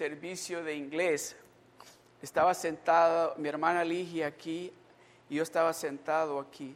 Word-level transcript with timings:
servicio 0.00 0.64
de 0.64 0.74
inglés, 0.74 1.36
estaba 2.22 2.54
sentado, 2.54 3.34
mi 3.36 3.50
hermana 3.50 3.84
Ligia 3.84 4.28
aquí, 4.28 4.72
y 5.28 5.34
yo 5.34 5.42
estaba 5.42 5.74
sentado 5.74 6.40
aquí. 6.40 6.74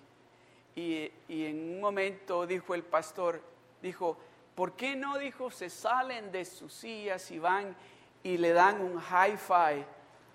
Y, 0.77 1.11
y 1.27 1.47
en 1.47 1.77
un 1.77 1.81
momento 1.81 2.47
dijo 2.47 2.75
el 2.75 2.83
pastor, 2.83 3.41
dijo, 3.81 4.19
¿por 4.55 4.73
qué 4.73 4.95
no, 4.95 5.17
dijo, 5.17 5.51
se 5.51 5.71
salen 5.71 6.33
de 6.33 6.45
sus 6.45 6.71
sillas 6.75 7.31
y 7.31 7.39
van 7.39 7.75
y 8.23 8.37
le 8.37 8.53
dan 8.53 8.83
un 8.83 9.01
hi-fi 9.01 9.87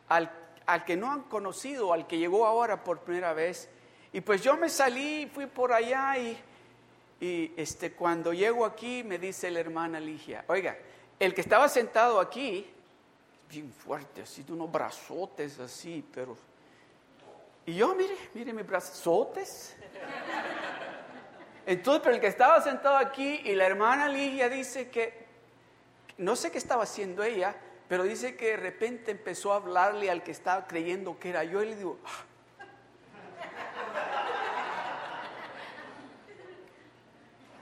al, 0.08 0.32
al 0.66 0.84
que 0.84 0.98
no 0.98 1.12
han 1.12 1.21
conocido, 1.26 1.94
al 1.94 2.08
que 2.08 2.18
llegó 2.18 2.48
ahora 2.48 2.84
por 2.84 3.02
primera 3.02 3.34
vez? 3.34 3.70
Y 4.13 4.21
pues 4.21 4.41
yo 4.41 4.58
me 4.58 4.68
salí, 4.68 5.30
fui 5.32 5.46
por 5.46 5.74
allá 5.74 6.18
y, 6.18 6.35
y 7.21 7.54
este, 7.55 7.91
cuando 7.91 8.34
llego 8.34 8.66
aquí 8.66 9.04
me 9.04 9.20
dice 9.20 9.52
la 9.52 9.60
hermana 9.60 9.99
Ligia, 9.99 10.44
oiga, 10.48 10.76
el 11.20 11.35
que 11.35 11.41
estaba 11.41 11.70
sentado 11.70 12.20
aquí, 12.20 12.68
bien 13.49 13.73
fuerte, 13.73 14.21
así, 14.21 14.44
de 14.44 14.53
unos 14.53 14.71
brazotes 14.71 15.60
así, 15.60 16.05
pero... 16.13 16.37
Y 17.65 17.76
yo, 17.76 17.93
mire, 17.96 18.15
mire 18.34 18.54
mis 18.54 18.65
brazotes. 18.65 19.76
Entonces, 21.65 22.01
pero 22.04 22.15
el 22.15 22.21
que 22.21 22.27
estaba 22.27 22.62
sentado 22.62 22.98
aquí 22.98 23.41
y 23.43 23.54
la 23.55 23.65
hermana 23.65 24.07
Ligia 24.07 24.49
dice 24.49 24.90
que, 24.90 25.26
no 26.18 26.35
sé 26.35 26.51
qué 26.51 26.57
estaba 26.57 26.84
haciendo 26.84 27.24
ella, 27.24 27.55
pero 27.87 28.04
dice 28.04 28.35
que 28.35 28.51
de 28.51 28.57
repente 28.57 29.12
empezó 29.12 29.52
a 29.54 29.57
hablarle 29.57 30.09
al 30.09 30.24
que 30.24 30.31
estaba 30.31 30.68
creyendo 30.68 31.20
que 31.20 31.29
era 31.29 31.43
yo 31.43 31.62
y 31.63 31.70
le 31.70 31.76
digo, 31.76 31.99
"Ah". 32.05 32.26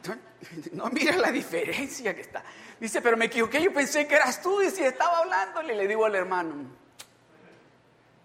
no 0.73 0.89
mira 0.89 1.15
la 1.17 1.31
diferencia 1.31 2.13
que 2.15 2.21
está. 2.21 2.43
Dice, 2.79 3.01
pero 3.01 3.17
me 3.17 3.25
equivoqué, 3.25 3.61
yo 3.61 3.73
pensé 3.73 4.07
que 4.07 4.15
eras 4.15 4.41
tú 4.41 4.61
y 4.61 4.69
si 4.69 4.83
estaba 4.83 5.19
hablándole, 5.19 5.75
le 5.75 5.87
digo 5.87 6.05
al 6.05 6.13
hermano, 6.13 6.53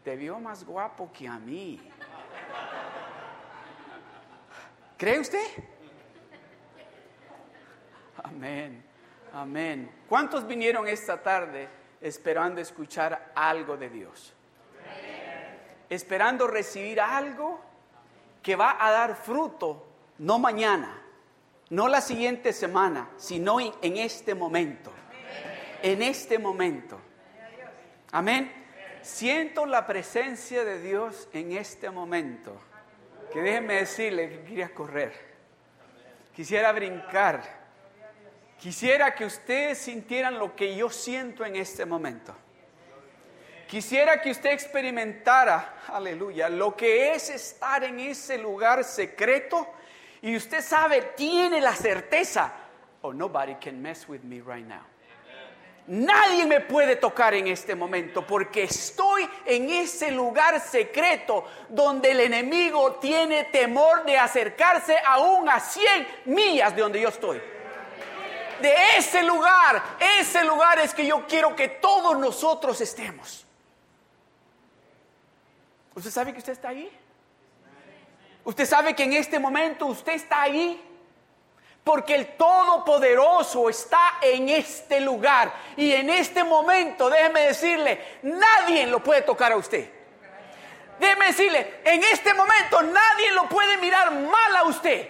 te 0.05 0.17
vio 0.17 0.39
más 0.39 0.64
guapo 0.64 1.11
que 1.12 1.27
a 1.27 1.39
mí. 1.39 1.81
¿Cree 4.98 5.19
usted? 5.19 5.47
Amén, 8.22 8.84
amén. 9.33 9.91
¿Cuántos 10.09 10.47
vinieron 10.47 10.87
esta 10.87 11.22
tarde 11.22 11.69
esperando 12.00 12.61
escuchar 12.61 13.33
algo 13.34 13.77
de 13.77 13.89
Dios? 13.89 14.34
Esperando 15.89 16.47
recibir 16.47 17.00
algo 17.00 17.61
que 18.42 18.55
va 18.55 18.77
a 18.78 18.91
dar 18.91 19.16
fruto, 19.16 19.87
no 20.19 20.39
mañana, 20.39 21.03
no 21.73 21.89
la 21.89 22.03
siguiente 22.03 22.53
semana, 22.53 23.09
sino 23.17 23.59
en, 23.59 23.97
este 23.97 24.34
momento. 24.34 24.92
En 25.83 26.03
este 26.03 26.39
momento. 26.39 27.01
Amén. 28.11 28.53
Siento 29.01 29.65
la 29.65 29.87
presencia 29.87 30.67
de 30.67 30.83
Dios 30.83 31.31
en 31.33 31.53
este 31.53 31.91
momento. 31.91 32.61
Que 33.33 33.41
déjenme 33.41 33.77
decirle 33.77 34.28
que 34.28 34.43
quería 34.43 34.75
correr. 34.75 35.15
Quisiera 36.37 36.72
brincar. 36.72 37.43
Quisiera 38.59 39.15
que 39.15 39.25
ustedes 39.25 39.78
sintieran 39.78 40.39
lo 40.39 40.54
que 40.54 40.77
yo 40.77 40.91
siento 40.91 41.43
en 41.43 41.56
este 41.56 41.87
momento. 41.87 42.34
Quisiera 43.66 44.21
que 44.21 44.31
usted 44.31 44.50
experimentara, 44.50 45.84
aleluya, 45.89 46.50
lo 46.50 46.77
que 46.77 47.15
es 47.15 47.31
estar 47.31 47.83
en 47.83 47.99
ese 47.99 48.37
lugar 48.37 48.84
secreto 48.84 49.66
y 50.22 50.37
usted 50.37 50.62
sabe, 50.62 51.03
tiene 51.16 51.60
la 51.60 51.75
certeza, 51.75 52.53
oh, 53.03 53.12
nobody 53.12 53.56
can 53.56 53.83
mess 53.83 54.09
with 54.09 54.22
me 54.22 54.41
right 54.41 54.66
now. 54.66 54.83
Nadie 55.88 56.47
me 56.47 56.60
puede 56.60 56.94
tocar 56.94 57.34
en 57.34 57.49
este 57.49 57.75
momento 57.75 58.25
porque 58.25 58.62
estoy 58.62 59.28
en 59.44 59.69
ese 59.69 60.12
lugar 60.12 60.60
secreto 60.60 61.44
donde 61.69 62.12
el 62.12 62.21
enemigo 62.21 62.94
tiene 62.94 63.44
temor 63.44 64.05
de 64.05 64.16
acercarse 64.16 64.97
aún 65.05 65.49
a 65.49 65.59
100 65.59 66.06
millas 66.27 66.77
de 66.77 66.83
donde 66.83 67.00
yo 67.00 67.09
estoy. 67.09 67.43
De 68.60 68.75
ese 68.97 69.25
lugar, 69.25 69.83
ese 70.21 70.44
lugar 70.44 70.78
es 70.78 70.94
que 70.94 71.04
yo 71.04 71.27
quiero 71.27 71.56
que 71.56 71.66
todos 71.66 72.16
nosotros 72.16 72.81
estemos. 72.81 73.44
¿Usted 75.97 76.10
sabe 76.10 76.33
que 76.33 76.39
usted 76.39 76.53
está 76.53 76.69
ahí? 76.69 76.89
Usted 78.44 78.66
sabe 78.66 78.94
que 78.94 79.04
en 79.04 79.12
este 79.12 79.38
momento 79.38 79.86
usted 79.86 80.14
está 80.14 80.42
ahí. 80.42 80.88
Porque 81.84 82.14
el 82.14 82.36
Todopoderoso 82.36 83.69
está 83.69 84.19
en 84.22 84.48
este 84.48 85.00
lugar. 85.00 85.53
Y 85.76 85.92
en 85.92 86.10
este 86.10 86.44
momento, 86.44 87.10
déjeme 87.10 87.41
decirle, 87.41 88.19
nadie 88.22 88.86
lo 88.86 89.03
puede 89.03 89.22
tocar 89.22 89.50
a 89.50 89.56
usted. 89.56 89.91
Déjeme 91.00 91.26
decirle, 91.26 91.80
en 91.84 92.04
este 92.04 92.32
momento 92.34 92.80
nadie 92.82 93.32
lo 93.32 93.48
puede 93.48 93.78
mirar 93.78 94.12
mal 94.12 94.56
a 94.56 94.64
usted. 94.64 95.09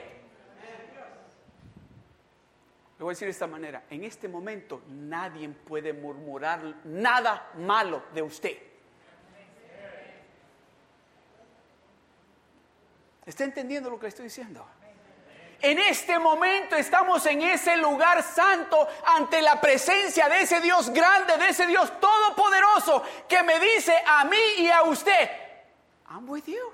Le 2.98 3.04
voy 3.04 3.10
a 3.10 3.14
decir 3.14 3.26
de 3.26 3.32
esta 3.32 3.46
manera, 3.46 3.82
en 3.90 4.04
este 4.04 4.28
momento 4.28 4.82
nadie 4.86 5.48
puede 5.50 5.92
murmurar 5.92 6.62
nada 6.84 7.50
malo 7.58 8.04
de 8.14 8.22
usted. 8.22 8.71
¿Está 13.24 13.44
entendiendo 13.44 13.90
lo 13.90 13.98
que 13.98 14.04
le 14.04 14.08
estoy 14.08 14.24
diciendo? 14.24 14.66
En 15.60 15.78
este 15.78 16.18
momento 16.18 16.74
estamos 16.74 17.24
en 17.26 17.40
ese 17.42 17.76
lugar 17.76 18.20
santo 18.24 18.88
ante 19.06 19.40
la 19.40 19.60
presencia 19.60 20.28
de 20.28 20.40
ese 20.40 20.60
Dios 20.60 20.90
grande, 20.90 21.36
de 21.38 21.50
ese 21.50 21.66
Dios 21.66 22.00
todopoderoso 22.00 23.04
que 23.28 23.44
me 23.44 23.60
dice 23.60 23.94
a 24.04 24.24
mí 24.24 24.42
y 24.58 24.70
a 24.70 24.82
usted, 24.82 25.30
I'm 26.10 26.28
with 26.28 26.46
you. 26.46 26.72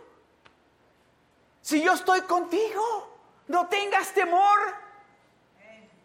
Si 1.60 1.82
yo 1.82 1.92
estoy 1.92 2.22
contigo, 2.22 3.18
no 3.48 3.66
tengas 3.68 4.12
temor. 4.14 4.58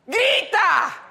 Grita, 0.06 1.03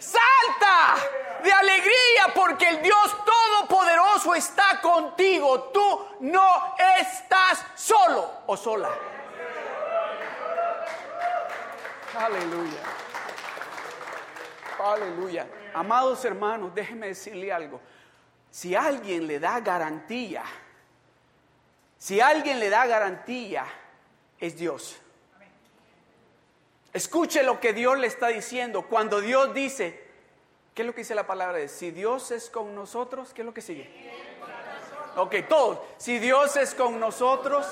salta 0.00 0.96
de 1.42 1.52
alegría 1.52 2.32
porque 2.34 2.68
el 2.68 2.82
Dios 2.82 3.16
todopoderoso 3.24 4.34
está 4.34 4.80
contigo. 4.80 5.70
Tú 5.72 6.06
no 6.20 6.74
estás 6.98 7.64
solo 7.76 8.42
o 8.46 8.56
sola. 8.56 8.90
Aleluya. 12.18 12.80
Aleluya. 14.82 15.46
Amados 15.74 16.24
hermanos, 16.24 16.74
déjenme 16.74 17.08
decirle 17.08 17.52
algo. 17.52 17.80
Si 18.50 18.74
alguien 18.74 19.26
le 19.26 19.38
da 19.38 19.60
garantía, 19.60 20.42
si 21.96 22.20
alguien 22.20 22.58
le 22.58 22.68
da 22.68 22.86
garantía, 22.86 23.64
es 24.38 24.56
Dios. 24.56 25.00
Escuche 26.92 27.42
lo 27.42 27.60
que 27.60 27.72
Dios 27.72 27.98
le 27.98 28.06
está 28.06 28.28
diciendo. 28.28 28.82
Cuando 28.82 29.20
Dios 29.20 29.54
dice, 29.54 30.02
¿qué 30.74 30.82
es 30.82 30.86
lo 30.86 30.92
que 30.94 31.02
dice 31.02 31.14
la 31.14 31.26
palabra? 31.26 31.66
Si 31.68 31.90
Dios 31.90 32.30
es 32.30 32.50
con 32.50 32.74
nosotros, 32.74 33.32
¿qué 33.32 33.42
es 33.42 33.46
lo 33.46 33.54
que 33.54 33.60
sigue? 33.60 33.88
Ok, 35.16 35.36
todos. 35.48 35.78
Si 35.98 36.18
Dios 36.18 36.56
es 36.56 36.74
con 36.74 36.98
nosotros, 36.98 37.66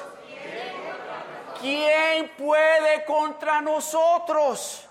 ¿quién 1.61 2.33
puede 2.37 3.05
contra 3.05 3.61
nosotros? 3.61 4.85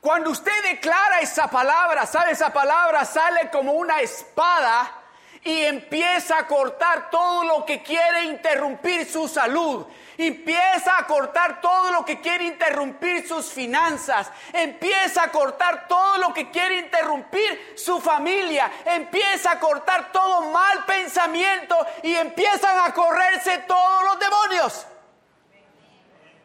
Cuando 0.00 0.30
usted 0.30 0.52
declara 0.62 1.20
esa 1.20 1.48
palabra, 1.48 2.06
sabe, 2.06 2.32
esa 2.32 2.52
palabra 2.52 3.04
sale 3.04 3.50
como 3.50 3.72
una 3.72 4.00
espada 4.00 4.99
y 5.42 5.62
empieza 5.64 6.38
a 6.38 6.46
cortar 6.46 7.08
todo 7.10 7.44
lo 7.44 7.64
que 7.64 7.82
quiere 7.82 8.24
interrumpir 8.24 9.06
su 9.06 9.26
salud. 9.26 9.86
Empieza 10.18 10.98
a 10.98 11.06
cortar 11.06 11.62
todo 11.62 11.90
lo 11.92 12.04
que 12.04 12.20
quiere 12.20 12.44
interrumpir 12.44 13.26
sus 13.26 13.46
finanzas. 13.50 14.30
Empieza 14.52 15.22
a 15.22 15.30
cortar 15.32 15.88
todo 15.88 16.18
lo 16.18 16.34
que 16.34 16.50
quiere 16.50 16.76
interrumpir 16.80 17.72
su 17.74 17.98
familia. 18.00 18.70
Empieza 18.84 19.52
a 19.52 19.58
cortar 19.60 20.12
todo 20.12 20.42
mal 20.50 20.84
pensamiento 20.84 21.74
y 22.02 22.14
empiezan 22.14 22.78
a 22.80 22.92
correrse 22.92 23.58
todos 23.66 24.04
los 24.04 24.18
demonios. 24.18 24.86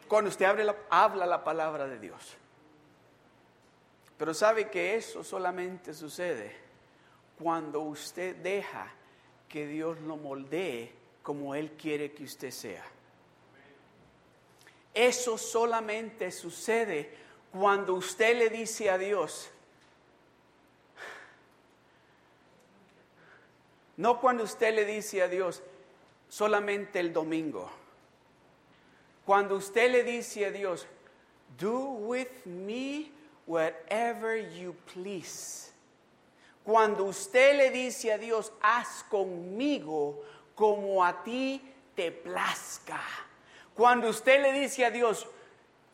Cuando 0.08 0.30
usted 0.30 0.46
abre 0.46 0.64
la- 0.64 0.76
habla 0.88 1.26
la 1.26 1.44
palabra 1.44 1.86
de 1.86 1.98
Dios. 1.98 2.34
Pero 4.16 4.32
sabe 4.32 4.70
que 4.70 4.94
eso 4.94 5.22
solamente 5.22 5.92
sucede 5.92 6.64
cuando 7.38 7.80
usted 7.80 8.36
deja 8.36 8.92
que 9.48 9.66
Dios 9.66 10.00
lo 10.00 10.16
moldee 10.16 10.92
como 11.22 11.54
Él 11.54 11.72
quiere 11.72 12.12
que 12.12 12.24
usted 12.24 12.50
sea. 12.50 12.84
Eso 14.94 15.36
solamente 15.36 16.30
sucede 16.30 17.10
cuando 17.52 17.94
usted 17.94 18.38
le 18.38 18.48
dice 18.48 18.90
a 18.90 18.96
Dios, 18.96 19.50
no 23.96 24.20
cuando 24.20 24.44
usted 24.44 24.74
le 24.74 24.84
dice 24.84 25.22
a 25.22 25.28
Dios 25.28 25.62
solamente 26.28 27.00
el 27.00 27.12
domingo, 27.12 27.70
cuando 29.24 29.56
usted 29.56 29.90
le 29.90 30.04
dice 30.04 30.46
a 30.46 30.50
Dios, 30.50 30.86
do 31.58 31.78
with 31.78 32.44
me 32.44 33.10
whatever 33.46 34.36
you 34.36 34.74
please. 34.92 35.65
Cuando 36.66 37.04
usted 37.04 37.56
le 37.56 37.70
dice 37.70 38.12
a 38.12 38.18
Dios, 38.18 38.52
haz 38.60 39.04
conmigo 39.04 40.20
como 40.56 41.04
a 41.04 41.22
ti 41.22 41.62
te 41.94 42.10
plazca. 42.10 43.00
Cuando 43.72 44.08
usted 44.08 44.42
le 44.42 44.50
dice 44.50 44.84
a 44.84 44.90
Dios, 44.90 45.28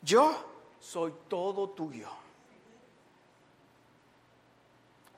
yo 0.00 0.34
soy 0.80 1.12
todo 1.28 1.68
tuyo. 1.68 2.08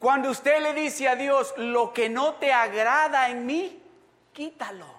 Cuando 0.00 0.30
usted 0.30 0.60
le 0.60 0.74
dice 0.74 1.06
a 1.08 1.14
Dios, 1.14 1.54
lo 1.56 1.92
que 1.92 2.08
no 2.08 2.34
te 2.34 2.52
agrada 2.52 3.30
en 3.30 3.46
mí, 3.46 3.80
quítalo. 4.32 4.92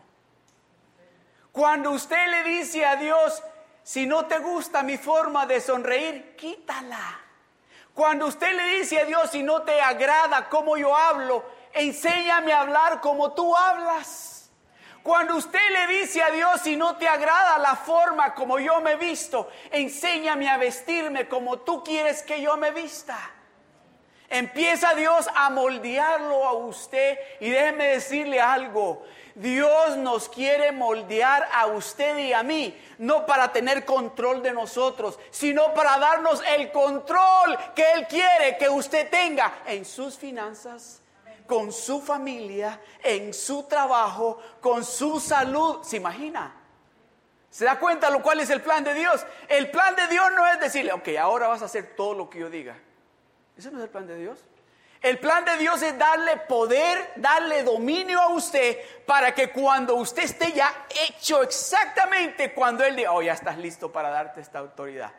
Cuando 1.52 1.92
usted 1.92 2.30
le 2.30 2.44
dice 2.50 2.86
a 2.86 2.96
Dios, 2.96 3.44
si 3.84 4.06
no 4.06 4.25
te 4.25 4.40
gusta 4.40 4.84
mi 4.84 4.98
forma 4.98 5.46
de 5.46 5.60
sonreír, 5.60 6.38
quítala. 6.38 7.25
Cuando 7.95 8.27
usted 8.27 8.53
le 8.53 8.77
dice 8.77 9.00
a 9.00 9.06
Dios, 9.06 9.31
si 9.31 9.42
no 9.42 9.62
te 9.62 9.81
agrada 9.81 10.50
cómo 10.50 10.75
yo 10.75 10.94
hablo, 10.94 11.45
enséñame 11.74 12.51
a 12.51 12.59
hablar 12.59 13.00
como 13.00 13.31
tú 13.31 13.56
hablas. 13.56 14.51
Cuando 15.01 15.38
usted 15.38 15.62
le 15.71 16.00
dice 16.00 16.21
a 16.21 16.30
Dios, 16.30 16.59
si 16.62 16.75
no 16.75 16.97
te 16.97 17.07
agrada 17.07 17.57
la 17.57 17.77
forma 17.77 18.36
como 18.36 18.59
yo 18.59 18.81
me 18.81 18.97
visto, 18.97 19.50
enséñame 19.71 20.50
a 20.50 20.57
vestirme 20.57 21.30
como 21.30 21.59
tú 21.59 21.86
quieres 21.86 22.21
que 22.21 22.42
yo 22.42 22.57
me 22.57 22.71
vista. 22.71 23.18
Empieza 24.30 24.95
Dios 24.95 25.27
a 25.36 25.50
moldearlo 25.50 26.45
a 26.45 26.54
usted 26.54 27.18
y 27.39 27.50
déjeme 27.50 27.86
decirle 27.86 28.42
algo. 28.42 29.04
Dios 29.36 29.98
nos 29.98 30.30
quiere 30.30 30.72
moldear 30.72 31.48
a 31.54 31.68
usted 31.68 32.18
y 32.18 32.33
a 32.33 32.42
mí, 32.42 32.75
no 32.98 33.25
para 33.25 33.51
tener 33.51 33.83
control 33.86 34.42
de 34.42 34.54
nosotros, 34.54 35.19
sino 35.30 35.74
para 35.74 35.98
darnos 35.98 36.42
el 36.57 36.72
control 36.72 37.57
que 37.75 37.92
Él 37.94 38.07
quiere 38.07 38.57
que 38.57 38.69
usted 38.69 39.10
tenga 39.10 39.60
en 39.68 39.83
sus 39.86 40.18
finanzas, 40.18 41.01
con 41.45 41.71
su 41.71 42.01
familia, 42.01 42.81
en 43.04 43.33
su 43.33 43.63
trabajo, 43.63 44.42
con 44.62 44.86
su 44.86 45.19
salud. 45.19 45.83
¿Se 45.83 45.98
imagina? 45.98 46.56
¿Se 47.50 47.66
da 47.66 47.78
cuenta 47.78 48.10
lo 48.10 48.21
cual 48.21 48.39
es 48.39 48.50
el 48.50 48.62
plan 48.62 48.83
de 48.83 48.94
Dios? 48.94 49.25
El 49.48 49.69
plan 49.69 49.95
de 49.95 50.07
Dios 50.07 50.31
no 50.33 50.48
es 50.48 50.60
decirle, 50.60 50.94
ok, 50.94 51.10
ahora 51.19 51.48
vas 51.48 51.62
a 51.62 51.66
hacer 51.66 51.95
todo 51.95 52.13
lo 52.13 52.30
que 52.30 52.39
yo 52.39 52.50
diga. 52.50 52.78
Ese 53.57 53.72
no 53.72 53.78
es 53.78 53.84
el 53.84 53.90
plan 53.90 54.07
de 54.07 54.18
Dios. 54.18 54.40
El 55.02 55.19
plan 55.19 55.46
de 55.46 55.57
Dios 55.57 55.81
es 55.84 55.98
darle 55.98 56.38
poder, 56.38 57.12
darle 57.18 57.63
dominio 57.63 58.19
a 58.19 58.30
usted 58.30 58.78
para 59.06 59.36
que 59.36 59.52
cuando 59.52 59.96
usted 59.96 60.24
esté 60.24 60.52
ya 60.52 60.88
hecho 61.07 61.44
exactamente 61.44 62.54
cuando 62.54 62.84
Él 62.84 62.96
diga, 62.96 63.12
oh, 63.12 63.22
ya 63.22 63.34
estás 63.34 63.57
listo 63.57 63.92
para 63.92 64.10
darte 64.10 64.42
esta 64.42 64.60
autoridad. 64.60 65.12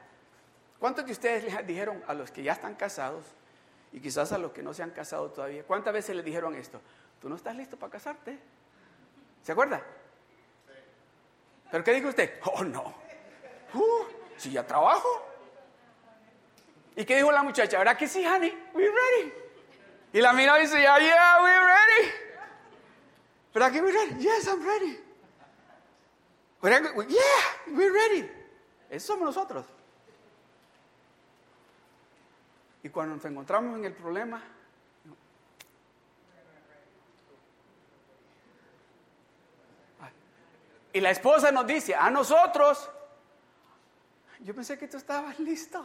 ¿Cuántos 0.81 1.06
de 1.06 1.12
ustedes 1.12 1.44
le 1.44 1.62
dijeron 1.62 2.03
a 2.09 2.15
los 2.15 2.31
que 2.33 2.43
ya 2.43 2.53
están 2.53 2.75
casados 2.75 3.25
y 3.93 4.00
quizás 4.00 4.33
a 4.33 4.38
los 4.38 4.53
que 4.53 4.62
no 4.62 4.75
se 4.75 4.83
han 4.83 4.91
casado 4.91 5.31
todavía, 5.31 5.62
cuántas 5.62 5.93
veces 5.93 6.17
le 6.17 6.23
dijeron 6.23 6.56
esto? 6.56 6.81
Tú 7.21 7.29
no 7.29 7.37
estás 7.37 7.55
listo 7.55 7.77
para 7.77 7.93
casarte. 7.93 8.38
¿Se 9.43 9.53
acuerda? 9.53 9.81
¿Pero 11.71 11.85
qué 11.85 11.93
dijo 11.93 12.09
usted? 12.09 12.41
Oh, 12.44 12.65
no. 12.65 12.93
Uh, 13.75 14.05
si 14.37 14.50
ya 14.50 14.67
trabajo. 14.67 15.36
¿Y 16.97 17.05
qué 17.05 17.17
dijo 17.17 17.31
la 17.31 17.43
muchacha? 17.43 17.79
¿Verdad 17.79 17.99
que 17.99 18.09
sí, 18.09 18.25
honey? 18.27 18.57
We're 18.73 18.91
ready. 18.91 19.33
Y 20.15 20.21
la 20.21 20.33
mira 20.33 20.59
y 20.59 20.63
dice, 20.63 20.81
yeah, 20.81 20.99
yeah, 20.99 21.43
we're 21.43 21.61
ready. 21.61 22.11
¿Verdad 23.53 23.73
que 23.73 23.83
we're 23.83 23.93
ready? 23.93 24.25
Yes, 24.25 24.49
I'm 24.49 24.67
ready. 24.67 24.99
Yeah, 26.63 27.75
we're 27.75 27.93
ready. 27.93 28.31
Eso 28.89 29.13
somos 29.13 29.27
nosotros. 29.27 29.67
Y 32.83 32.89
cuando 32.89 33.17
nos 33.17 33.25
encontramos 33.27 33.79
en 33.79 33.85
el 33.85 33.93
problema, 33.93 34.43
y 40.95 41.01
la 41.01 41.11
esposa 41.11 41.53
nos 41.53 41.67
dice, 41.67 41.95
a 41.95 42.11
nosotros, 42.11 42.89
yo 44.41 44.55
pensé 44.55 44.79
que 44.79 44.89
tú 44.89 44.97
estabas 44.97 45.39
listo 45.39 45.85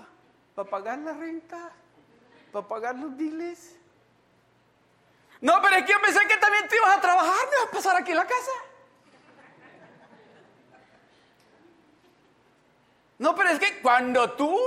para 0.56 0.70
pagar 0.70 1.00
la 1.00 1.14
renta, 1.14 1.72
para 2.52 2.68
pagar 2.68 2.96
los 2.96 3.16
biles. 3.16 3.78
No, 5.42 5.60
pero 5.62 5.76
es 5.78 5.86
que 5.86 5.92
yo 5.92 6.02
pensé 6.02 6.20
que 6.28 6.38
también 6.38 6.68
te 6.68 6.76
ibas 6.76 6.98
a 6.98 7.02
trabajar, 7.02 7.50
me 7.50 7.56
vas 7.58 7.68
a 7.68 7.72
pasar 7.72 7.96
aquí 7.98 8.12
en 8.12 8.18
la 8.18 8.28
casa. 8.28 8.52
No, 13.18 13.36
pero 13.36 13.50
es 13.50 13.60
que 13.60 13.82
cuando 13.82 14.32
tú 14.32 14.58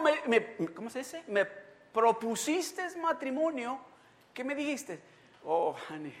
me, 0.00 0.22
me, 0.26 0.72
¿cómo 0.74 0.90
se 0.90 1.00
dice? 1.00 1.22
Me 1.28 1.44
propusiste 1.44 2.96
matrimonio, 2.96 3.78
¿qué 4.34 4.42
me 4.42 4.54
dijiste? 4.54 5.00
Oh, 5.44 5.76
honey, 5.88 6.14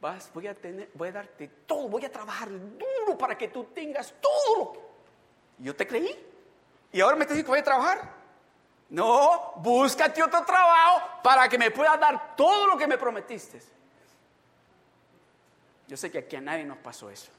vas, 0.00 0.30
voy 0.32 0.46
a 0.46 0.54
tener, 0.54 0.90
voy 0.94 1.08
a 1.08 1.12
darte 1.12 1.48
todo, 1.66 1.88
voy 1.88 2.04
a 2.04 2.12
trabajar 2.12 2.50
duro 2.50 3.16
para 3.16 3.36
que 3.36 3.48
tú 3.48 3.64
tengas 3.64 4.14
todo 4.20 4.86
yo 5.58 5.74
te 5.74 5.86
creí. 5.86 6.14
Y 6.92 7.00
ahora 7.00 7.16
me 7.16 7.22
estás 7.22 7.36
diciendo 7.36 7.46
que 7.46 7.52
voy 7.52 7.60
a 7.60 7.64
trabajar. 7.64 8.25
No, 8.88 9.54
búscate 9.56 10.22
otro 10.22 10.44
trabajo 10.44 11.20
para 11.22 11.48
que 11.48 11.58
me 11.58 11.70
puedas 11.70 11.98
dar 11.98 12.36
todo 12.36 12.66
lo 12.66 12.78
que 12.78 12.86
me 12.86 12.96
prometiste. 12.96 13.60
Yo 15.88 15.96
sé 15.96 16.10
que 16.10 16.18
aquí 16.18 16.36
a 16.36 16.40
nadie 16.40 16.64
nos 16.64 16.78
pasó 16.78 17.10
eso. 17.10 17.32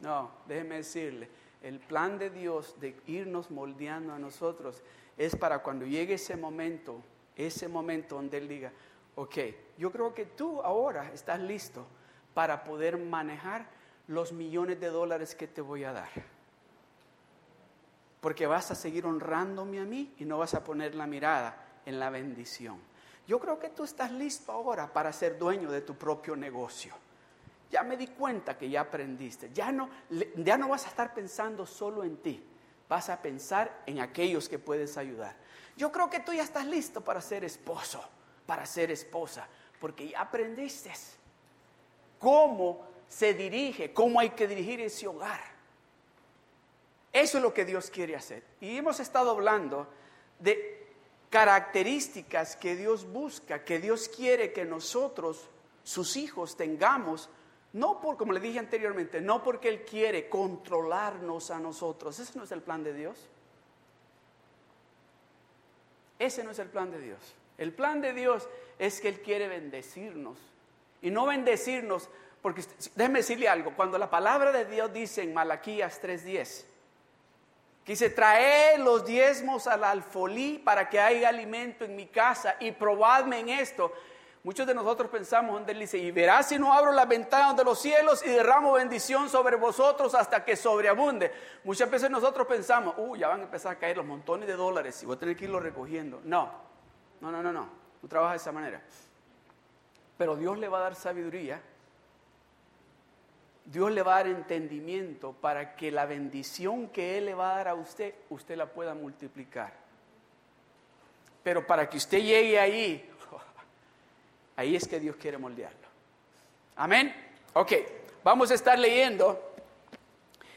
No, 0.00 0.30
déjeme 0.46 0.76
decirle, 0.76 1.28
el 1.62 1.80
plan 1.80 2.18
de 2.18 2.30
Dios 2.30 2.78
de 2.80 3.00
irnos 3.06 3.50
moldeando 3.50 4.12
a 4.12 4.18
nosotros 4.18 4.82
es 5.16 5.34
para 5.34 5.60
cuando 5.60 5.86
llegue 5.86 6.14
ese 6.14 6.36
momento, 6.36 7.02
ese 7.34 7.66
momento 7.66 8.14
donde 8.14 8.38
Él 8.38 8.46
diga, 8.46 8.72
ok, 9.16 9.36
yo 9.76 9.90
creo 9.90 10.14
que 10.14 10.26
tú 10.26 10.62
ahora 10.62 11.10
estás 11.12 11.40
listo 11.40 11.84
para 12.32 12.62
poder 12.62 12.96
manejar 12.98 13.66
los 14.06 14.32
millones 14.32 14.78
de 14.78 14.86
dólares 14.86 15.34
que 15.34 15.48
te 15.48 15.60
voy 15.60 15.82
a 15.82 15.92
dar 15.92 16.37
porque 18.28 18.46
vas 18.46 18.70
a 18.70 18.74
seguir 18.74 19.06
honrándome 19.06 19.80
a 19.80 19.86
mí 19.86 20.12
y 20.18 20.26
no 20.26 20.36
vas 20.36 20.52
a 20.52 20.62
poner 20.62 20.94
la 20.94 21.06
mirada 21.06 21.80
en 21.86 21.98
la 21.98 22.10
bendición. 22.10 22.78
Yo 23.26 23.40
creo 23.40 23.58
que 23.58 23.70
tú 23.70 23.84
estás 23.84 24.12
listo 24.12 24.52
ahora 24.52 24.92
para 24.92 25.14
ser 25.14 25.38
dueño 25.38 25.70
de 25.70 25.80
tu 25.80 25.94
propio 25.94 26.36
negocio. 26.36 26.92
Ya 27.70 27.82
me 27.82 27.96
di 27.96 28.08
cuenta 28.08 28.58
que 28.58 28.68
ya 28.68 28.82
aprendiste. 28.82 29.50
Ya 29.54 29.72
no, 29.72 29.88
ya 30.36 30.58
no 30.58 30.68
vas 30.68 30.84
a 30.84 30.90
estar 30.90 31.14
pensando 31.14 31.64
solo 31.64 32.04
en 32.04 32.18
ti. 32.18 32.44
Vas 32.86 33.08
a 33.08 33.22
pensar 33.22 33.84
en 33.86 33.98
aquellos 33.98 34.46
que 34.46 34.58
puedes 34.58 34.98
ayudar. 34.98 35.34
Yo 35.78 35.90
creo 35.90 36.10
que 36.10 36.20
tú 36.20 36.34
ya 36.34 36.42
estás 36.42 36.66
listo 36.66 37.00
para 37.00 37.22
ser 37.22 37.44
esposo, 37.44 38.06
para 38.44 38.66
ser 38.66 38.90
esposa, 38.90 39.48
porque 39.80 40.10
ya 40.10 40.20
aprendiste 40.20 40.92
cómo 42.18 42.84
se 43.08 43.32
dirige, 43.32 43.94
cómo 43.94 44.20
hay 44.20 44.28
que 44.28 44.46
dirigir 44.46 44.82
ese 44.82 45.06
hogar. 45.06 45.56
Eso 47.12 47.38
es 47.38 47.42
lo 47.42 47.54
que 47.54 47.64
Dios 47.64 47.90
quiere 47.90 48.16
hacer. 48.16 48.42
Y 48.60 48.76
hemos 48.76 49.00
estado 49.00 49.30
hablando 49.30 49.86
de 50.38 50.86
características 51.30 52.56
que 52.56 52.76
Dios 52.76 53.10
busca, 53.10 53.64
que 53.64 53.78
Dios 53.78 54.08
quiere 54.08 54.52
que 54.52 54.64
nosotros, 54.64 55.48
sus 55.82 56.16
hijos, 56.16 56.56
tengamos, 56.56 57.28
no 57.72 58.00
por, 58.00 58.16
como 58.16 58.32
le 58.32 58.40
dije 58.40 58.58
anteriormente, 58.58 59.20
no 59.20 59.42
porque 59.42 59.68
Él 59.68 59.84
quiere 59.84 60.28
controlarnos 60.28 61.50
a 61.50 61.58
nosotros. 61.58 62.18
Ese 62.18 62.36
no 62.36 62.44
es 62.44 62.52
el 62.52 62.62
plan 62.62 62.82
de 62.82 62.94
Dios. 62.94 63.18
Ese 66.18 66.42
no 66.42 66.50
es 66.50 66.58
el 66.58 66.68
plan 66.68 66.90
de 66.90 66.98
Dios. 66.98 67.18
El 67.58 67.72
plan 67.72 68.00
de 68.00 68.12
Dios 68.12 68.48
es 68.78 69.00
que 69.00 69.08
Él 69.08 69.20
quiere 69.20 69.48
bendecirnos. 69.48 70.38
Y 71.02 71.10
no 71.10 71.26
bendecirnos, 71.26 72.08
porque 72.42 72.64
déjeme 72.94 73.20
decirle 73.20 73.48
algo, 73.48 73.74
cuando 73.76 73.98
la 73.98 74.10
palabra 74.10 74.50
de 74.50 74.64
Dios 74.64 74.92
dice 74.92 75.22
en 75.22 75.34
Malaquías 75.34 76.00
3:10, 76.02 76.64
Dice, 77.88 78.10
trae 78.10 78.76
los 78.76 79.06
diezmos 79.06 79.66
al 79.66 79.82
alfolí 79.82 80.58
para 80.58 80.90
que 80.90 81.00
haya 81.00 81.30
alimento 81.30 81.86
en 81.86 81.96
mi 81.96 82.04
casa 82.06 82.56
y 82.60 82.70
probadme 82.70 83.40
en 83.40 83.48
esto. 83.48 83.90
Muchos 84.44 84.66
de 84.66 84.74
nosotros 84.74 85.10
pensamos 85.10 85.54
donde 85.54 85.72
él 85.72 85.78
dice, 85.78 85.96
y 85.96 86.10
verás 86.10 86.48
si 86.48 86.58
no 86.58 86.74
abro 86.74 86.92
las 86.92 87.08
ventanas 87.08 87.56
de 87.56 87.64
los 87.64 87.80
cielos 87.80 88.22
y 88.26 88.28
derramo 88.28 88.72
bendición 88.72 89.30
sobre 89.30 89.56
vosotros 89.56 90.14
hasta 90.14 90.44
que 90.44 90.54
sobreabunde. 90.54 91.32
Muchas 91.64 91.90
veces 91.90 92.10
nosotros 92.10 92.46
pensamos, 92.46 92.94
uy, 92.98 93.20
ya 93.20 93.28
van 93.28 93.40
a 93.40 93.44
empezar 93.44 93.72
a 93.72 93.78
caer 93.78 93.96
los 93.96 94.04
montones 94.04 94.46
de 94.46 94.56
dólares 94.56 95.02
y 95.02 95.06
voy 95.06 95.16
a 95.16 95.18
tener 95.18 95.34
que 95.34 95.46
irlos 95.46 95.62
recogiendo. 95.62 96.20
No, 96.24 96.52
no, 97.22 97.32
no, 97.32 97.42
no, 97.42 97.54
no, 97.54 97.70
no 98.02 98.08
trabaja 98.08 98.32
de 98.32 98.36
esa 98.36 98.52
manera. 98.52 98.82
Pero 100.18 100.36
Dios 100.36 100.58
le 100.58 100.68
va 100.68 100.76
a 100.76 100.82
dar 100.82 100.94
sabiduría 100.94 101.62
Dios 103.70 103.90
le 103.92 104.02
va 104.02 104.14
a 104.14 104.24
dar 104.24 104.28
entendimiento 104.28 105.34
para 105.34 105.76
que 105.76 105.90
la 105.90 106.06
bendición 106.06 106.88
que 106.88 107.18
Él 107.18 107.26
le 107.26 107.34
va 107.34 107.52
a 107.52 107.56
dar 107.56 107.68
a 107.68 107.74
usted, 107.74 108.14
usted 108.30 108.56
la 108.56 108.64
pueda 108.64 108.94
multiplicar. 108.94 109.74
Pero 111.42 111.66
para 111.66 111.86
que 111.86 111.98
usted 111.98 112.18
llegue 112.18 112.58
ahí, 112.58 113.10
ahí 114.56 114.74
es 114.74 114.88
que 114.88 114.98
Dios 114.98 115.16
quiere 115.16 115.36
moldearlo. 115.36 115.86
Amén. 116.76 117.14
Ok, 117.52 117.72
vamos 118.24 118.50
a 118.50 118.54
estar 118.54 118.78
leyendo 118.78 119.52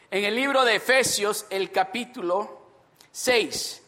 en 0.09 0.23
el 0.23 0.33
libro 0.33 0.63
de 0.63 0.75
Efesios 0.75 1.47
el 1.49 1.69
capítulo 1.69 2.61
6. 3.11 3.83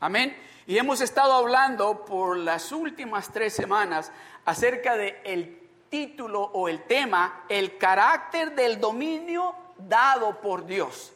Amén. 0.00 0.36
Y 0.66 0.76
hemos 0.76 1.00
estado 1.00 1.32
hablando 1.32 2.04
por 2.04 2.36
las 2.36 2.70
últimas 2.70 3.32
tres 3.32 3.54
semanas 3.54 4.12
acerca 4.44 4.98
de 4.98 5.22
el 5.24 5.59
título 5.90 6.40
o 6.40 6.68
el 6.68 6.84
tema, 6.84 7.44
el 7.48 7.76
carácter 7.76 8.54
del 8.54 8.80
dominio 8.80 9.54
dado 9.76 10.40
por 10.40 10.64
Dios. 10.64 11.12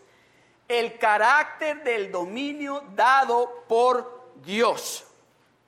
El 0.68 0.98
carácter 0.98 1.82
del 1.84 2.10
dominio 2.10 2.82
dado 2.94 3.64
por 3.68 4.32
Dios. 4.44 5.06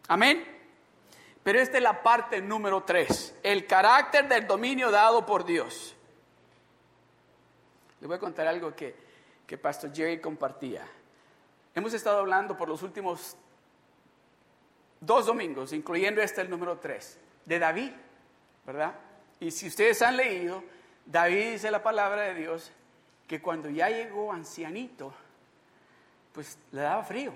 Amén. 0.08 0.44
Pero 1.42 1.60
esta 1.60 1.76
es 1.76 1.82
la 1.82 2.02
parte 2.02 2.40
número 2.42 2.82
tres, 2.82 3.32
el 3.44 3.66
carácter 3.66 4.26
del 4.28 4.48
dominio 4.48 4.90
dado 4.90 5.24
por 5.24 5.44
Dios. 5.44 5.94
Le 8.00 8.06
voy 8.08 8.16
a 8.16 8.20
contar 8.20 8.48
algo 8.48 8.74
que, 8.74 8.96
que 9.46 9.56
Pastor 9.56 9.94
Jerry 9.94 10.20
compartía. 10.20 10.84
Hemos 11.72 11.94
estado 11.94 12.18
hablando 12.18 12.56
por 12.56 12.68
los 12.68 12.82
últimos 12.82 13.36
dos 15.00 15.26
domingos, 15.26 15.72
incluyendo 15.72 16.20
este 16.20 16.40
el 16.40 16.50
número 16.50 16.78
tres, 16.78 17.18
de 17.44 17.58
David, 17.60 17.92
¿verdad? 18.66 18.94
Y 19.38 19.50
si 19.50 19.68
ustedes 19.68 20.02
han 20.02 20.16
leído, 20.16 20.62
David 21.04 21.52
dice 21.52 21.70
la 21.70 21.82
palabra 21.82 22.22
de 22.22 22.34
Dios 22.34 22.72
que 23.28 23.40
cuando 23.40 23.70
ya 23.70 23.88
llegó 23.88 24.32
ancianito, 24.32 25.12
pues 26.32 26.58
le 26.72 26.80
daba 26.82 27.02
frío, 27.04 27.32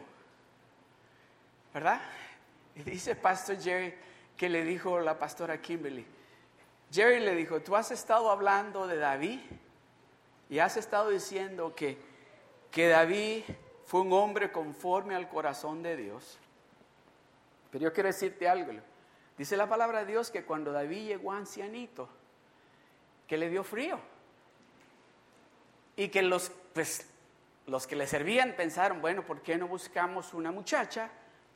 ¿verdad? 1.73 2.01
Y 2.75 2.83
dice 2.83 3.15
Pastor 3.15 3.59
Jerry 3.61 3.95
que 4.37 4.49
le 4.49 4.65
dijo 4.65 5.01
la 5.01 5.19
pastora 5.19 5.61
Kimberly, 5.61 6.07
Jerry 6.91 7.21
le 7.21 7.35
dijo, 7.35 7.61
tú 7.61 7.77
has 7.77 7.91
estado 7.93 8.31
hablando 8.31 8.87
de 8.87 8.97
David 8.97 9.41
y 10.49 10.59
has 10.59 10.77
estado 10.77 11.11
diciendo 11.11 11.75
que, 11.75 11.99
que 12.73 12.89
David 12.89 13.45
fue 13.87 14.01
un 14.01 14.13
hombre 14.13 14.51
conforme 14.51 15.15
al 15.15 15.29
corazón 15.29 15.83
de 15.83 15.97
Dios. 15.97 16.39
Pero 17.71 17.85
yo 17.85 17.93
quiero 17.93 18.09
decirte 18.09 18.49
algo. 18.49 18.73
Dice 19.41 19.57
la 19.57 19.67
palabra 19.67 20.01
de 20.01 20.05
Dios 20.05 20.31
que 20.31 20.45
cuando 20.45 20.71
David 20.71 21.07
llegó 21.07 21.33
ancianito, 21.33 22.11
que 23.27 23.39
le 23.39 23.49
dio 23.49 23.65
frío. 23.65 23.99
Y 25.97 26.09
que 26.09 26.21
los, 26.21 26.53
pues, 26.75 27.09
los 27.65 27.87
que 27.87 27.97
le 27.97 28.07
servían 28.07 28.55
pensaron, 28.55 29.01
bueno, 29.01 29.25
¿por 29.25 29.41
qué 29.41 29.57
no 29.57 29.67
buscamos 29.67 30.35
una 30.35 30.53
muchacha 30.53 31.09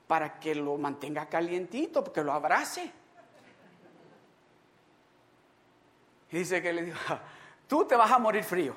para 0.06 0.40
que 0.40 0.54
lo 0.54 0.78
mantenga 0.78 1.28
calientito, 1.28 2.02
porque 2.02 2.24
lo 2.24 2.32
abrace? 2.32 2.90
Y 6.30 6.38
dice 6.38 6.62
que 6.62 6.72
le 6.72 6.84
dijo, 6.84 6.98
tú 7.68 7.84
te 7.84 7.96
vas 7.96 8.10
a 8.10 8.18
morir 8.18 8.44
frío. 8.44 8.74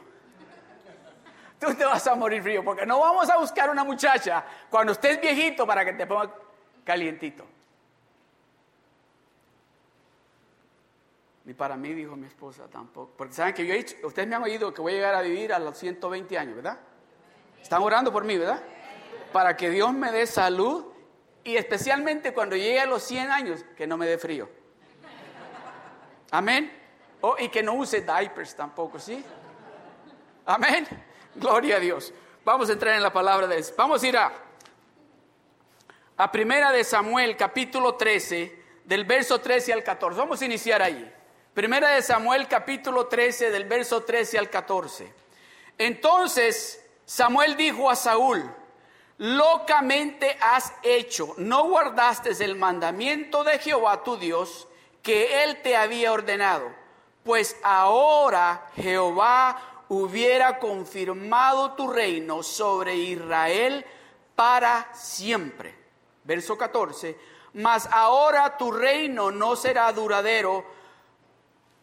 Tú 1.58 1.74
te 1.74 1.86
vas 1.86 2.06
a 2.08 2.14
morir 2.14 2.44
frío, 2.44 2.62
porque 2.62 2.86
no 2.86 3.00
vamos 3.00 3.30
a 3.30 3.38
buscar 3.38 3.70
una 3.70 3.86
muchacha 3.86 4.44
cuando 4.70 4.92
estés 4.92 5.22
viejito 5.22 5.66
para 5.66 5.86
que 5.86 5.94
te 5.94 6.06
ponga 6.06 6.30
calientito. 6.84 7.56
Ni 11.48 11.54
para 11.54 11.78
mí, 11.78 11.94
dijo 11.94 12.18
mi 12.18 12.28
esposa, 12.28 12.68
tampoco. 12.68 13.14
Porque 13.16 13.34
saben 13.34 13.54
que 13.54 13.66
yo 13.66 13.74
he 13.74 13.78
dicho, 13.78 13.96
ustedes 14.04 14.28
me 14.28 14.36
han 14.36 14.44
oído 14.44 14.74
que 14.74 14.82
voy 14.82 14.92
a 14.92 14.96
llegar 14.96 15.16
a 15.16 15.22
vivir 15.22 15.54
a 15.54 15.60
los 15.60 15.78
120 15.78 16.38
años, 16.38 16.58
¿verdad? 16.58 16.78
Están 17.62 17.82
orando 17.82 18.12
por 18.12 18.26
mí, 18.26 18.38
¿verdad? 18.38 18.62
Para 19.32 19.56
que 19.56 19.70
Dios 19.70 19.94
me 19.94 20.12
dé 20.12 20.28
salud 20.28 20.88
y 21.46 21.56
especialmente 21.56 22.34
cuando 22.34 22.58
llegue 22.58 22.82
a 22.82 22.86
los 22.86 23.02
100 23.04 23.32
años, 23.32 23.64
que 23.78 23.88
no 23.88 23.96
me 23.96 24.06
dé 24.08 24.18
frío. 24.18 24.50
Amén. 26.32 26.70
Oh, 27.22 27.38
y 27.40 27.48
que 27.48 27.64
no 27.64 27.76
use 27.76 28.02
diapers 28.02 28.54
tampoco, 28.54 29.00
¿sí? 29.00 29.24
Amén. 30.46 30.86
Gloria 31.34 31.78
a 31.78 31.80
Dios. 31.80 32.14
Vamos 32.44 32.70
a 32.70 32.74
entrar 32.74 32.94
en 32.94 33.02
la 33.02 33.14
palabra 33.14 33.48
de 33.48 33.56
Dios. 33.56 33.74
Vamos 33.78 34.04
a 34.04 34.08
ir 34.08 34.18
a 34.18 34.34
a 36.18 36.30
Primera 36.30 36.74
de 36.74 36.84
Samuel, 36.84 37.38
capítulo 37.38 37.96
13, 37.96 38.64
del 38.84 39.06
verso 39.06 39.40
13 39.40 39.72
al 39.72 39.84
14. 39.84 40.20
Vamos 40.20 40.42
a 40.42 40.46
iniciar 40.46 40.82
ahí. 40.82 41.14
Primera 41.58 41.90
de 41.90 42.04
Samuel, 42.04 42.48
capítulo 42.48 43.08
13, 43.08 43.50
del 43.50 43.64
verso 43.64 44.04
13 44.04 44.38
al 44.38 44.48
14. 44.48 45.12
Entonces 45.80 46.88
Samuel 47.04 47.58
dijo 47.58 47.90
a 47.90 47.96
Saúl, 47.96 48.48
locamente 49.18 50.38
has 50.40 50.72
hecho, 50.84 51.34
no 51.38 51.68
guardaste 51.68 52.30
el 52.46 52.54
mandamiento 52.58 53.44
de 53.44 53.58
Jehová 53.58 54.04
tu 54.04 54.18
Dios 54.18 54.68
que 55.02 55.44
él 55.44 55.64
te 55.64 55.76
había 55.76 56.14
ordenado, 56.14 56.70
pues 57.24 57.58
ahora 57.64 58.70
Jehová 58.76 59.84
hubiera 59.90 60.60
confirmado 60.60 61.72
tu 61.72 61.92
reino 61.92 62.44
sobre 62.44 62.96
Israel 62.98 63.84
para 64.36 64.94
siempre 64.94 65.76
verso 66.24 66.56
14, 66.56 67.18
mas 67.54 67.90
ahora 67.92 68.58
tu 68.58 68.72
reino 68.72 69.32
no 69.32 69.56
será 69.56 69.92
duradero. 69.92 70.77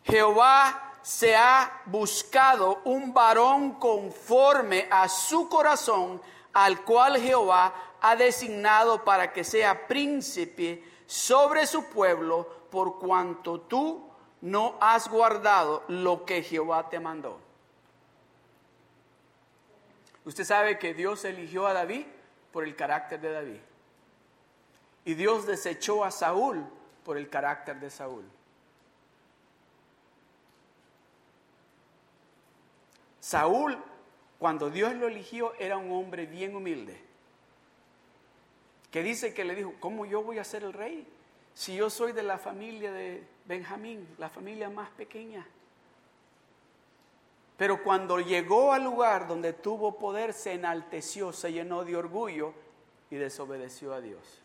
Jehová 0.04 0.92
se 1.02 1.34
ha 1.34 1.82
buscado 1.86 2.80
un 2.84 3.12
varón 3.12 3.72
conforme 3.78 4.86
a 4.90 5.08
su 5.08 5.48
corazón, 5.48 6.20
al 6.52 6.82
cual 6.82 7.18
Jehová 7.18 7.74
ha 8.00 8.16
designado 8.16 9.04
para 9.04 9.32
que 9.32 9.44
sea 9.44 9.86
príncipe 9.86 10.84
sobre 11.06 11.66
su 11.66 11.84
pueblo, 11.86 12.64
por 12.70 12.98
cuanto 12.98 13.60
tú 13.60 14.08
no 14.40 14.76
has 14.80 15.08
guardado 15.08 15.84
lo 15.88 16.24
que 16.24 16.42
Jehová 16.42 16.88
te 16.90 17.00
mandó. 17.00 17.38
Usted 20.24 20.44
sabe 20.44 20.78
que 20.78 20.94
Dios 20.94 21.24
eligió 21.24 21.66
a 21.66 21.72
David 21.72 22.06
por 22.52 22.64
el 22.64 22.74
carácter 22.74 23.20
de 23.20 23.32
David. 23.32 23.60
Y 25.04 25.14
Dios 25.14 25.46
desechó 25.46 26.04
a 26.04 26.10
Saúl 26.10 26.64
por 27.04 27.18
el 27.18 27.28
carácter 27.28 27.78
de 27.78 27.90
Saúl. 27.90 28.24
Saúl, 33.24 33.82
cuando 34.38 34.68
Dios 34.68 34.94
lo 34.96 35.08
eligió, 35.08 35.54
era 35.58 35.78
un 35.78 35.90
hombre 35.92 36.26
bien 36.26 36.54
humilde. 36.54 37.00
Que 38.90 39.02
dice 39.02 39.32
que 39.32 39.46
le 39.46 39.54
dijo, 39.54 39.72
¿cómo 39.80 40.04
yo 40.04 40.22
voy 40.22 40.38
a 40.38 40.44
ser 40.44 40.62
el 40.62 40.74
rey? 40.74 41.08
Si 41.54 41.74
yo 41.74 41.88
soy 41.88 42.12
de 42.12 42.22
la 42.22 42.36
familia 42.36 42.92
de 42.92 43.26
Benjamín, 43.46 44.06
la 44.18 44.28
familia 44.28 44.68
más 44.68 44.90
pequeña. 44.90 45.46
Pero 47.56 47.82
cuando 47.82 48.20
llegó 48.20 48.74
al 48.74 48.84
lugar 48.84 49.26
donde 49.26 49.54
tuvo 49.54 49.96
poder, 49.96 50.34
se 50.34 50.52
enalteció, 50.52 51.32
se 51.32 51.50
llenó 51.50 51.82
de 51.82 51.96
orgullo 51.96 52.52
y 53.08 53.16
desobedeció 53.16 53.94
a 53.94 54.02
Dios. 54.02 54.42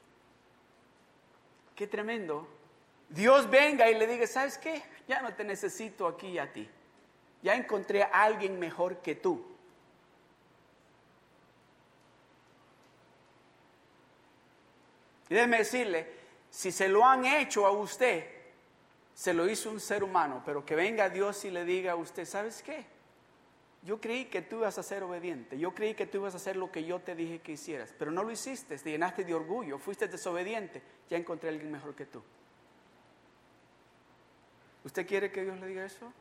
Qué 1.76 1.86
tremendo. 1.86 2.48
Dios 3.10 3.50
venga 3.50 3.92
y 3.92 3.96
le 3.96 4.08
diga, 4.08 4.26
¿sabes 4.26 4.58
qué? 4.58 4.82
Ya 5.06 5.22
no 5.22 5.34
te 5.34 5.44
necesito 5.44 6.08
aquí 6.08 6.40
a 6.40 6.54
ti. 6.54 6.70
Ya 7.41 7.55
encontré 7.55 8.03
a 8.03 8.24
alguien 8.24 8.60
mejor 8.60 8.98
que 8.98 9.15
tú. 9.15 9.46
Y 15.29 15.36
déjeme 15.36 15.60
decirle, 15.60 16.08
si 16.50 16.72
se 16.72 16.88
lo 16.88 17.05
han 17.05 17.25
hecho 17.25 17.65
a 17.67 17.72
usted, 17.72 18.25
se 19.13 19.34
lo 19.34 19.48
hizo 19.50 19.69
un 19.69 19.79
ser 19.79 20.03
humano, 20.03 20.41
pero 20.46 20.65
que 20.65 20.75
venga 20.75 21.10
Dios 21.10 21.46
y 21.46 21.51
le 21.51 21.65
diga 21.65 21.91
a 21.91 21.96
usted, 21.96 22.25
¿sabes 22.25 22.63
qué? 22.63 22.86
Yo 23.84 24.01
creí 24.01 24.25
que 24.25 24.41
tú 24.41 24.58
ibas 24.58 24.77
a 24.77 24.84
ser 24.84 25.03
obediente, 25.03 25.58
yo 25.58 25.74
creí 25.74 25.93
que 25.93 26.05
tú 26.05 26.17
ibas 26.17 26.34
a 26.34 26.38
hacer 26.38 26.58
lo 26.58 26.72
que 26.72 26.84
yo 26.84 27.00
te 27.00 27.15
dije 27.15 27.39
que 27.39 27.53
hicieras, 27.53 27.93
pero 27.98 28.12
no 28.12 28.24
lo 28.24 28.31
hiciste, 28.31 28.77
te 28.77 28.91
llenaste 28.91 29.24
de 29.24 29.34
orgullo, 29.34 29.77
fuiste 29.77 30.08
desobediente, 30.08 30.81
ya 31.10 31.17
encontré 31.17 31.50
a 31.50 31.51
alguien 31.53 31.72
mejor 31.72 31.96
que 31.96 32.05
tú. 32.05 32.22
¿Usted 34.84 35.08
quiere 35.08 35.31
que 35.31 35.43
Dios 35.43 35.60
le 35.60 35.67
diga 35.67 35.86
eso? 35.86 36.12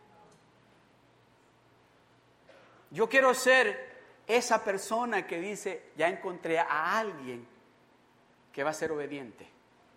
Yo 2.90 3.09
quiero 3.09 3.35
ser 3.35 3.88
esa 4.26 4.62
persona 4.62 5.26
que 5.26 5.40
dice, 5.40 5.90
ya 5.97 6.09
encontré 6.09 6.59
a 6.59 6.99
alguien 6.99 7.47
que 8.52 8.64
va 8.64 8.71
a 8.71 8.75
ser 8.75 8.92
obediente, 8.92 9.49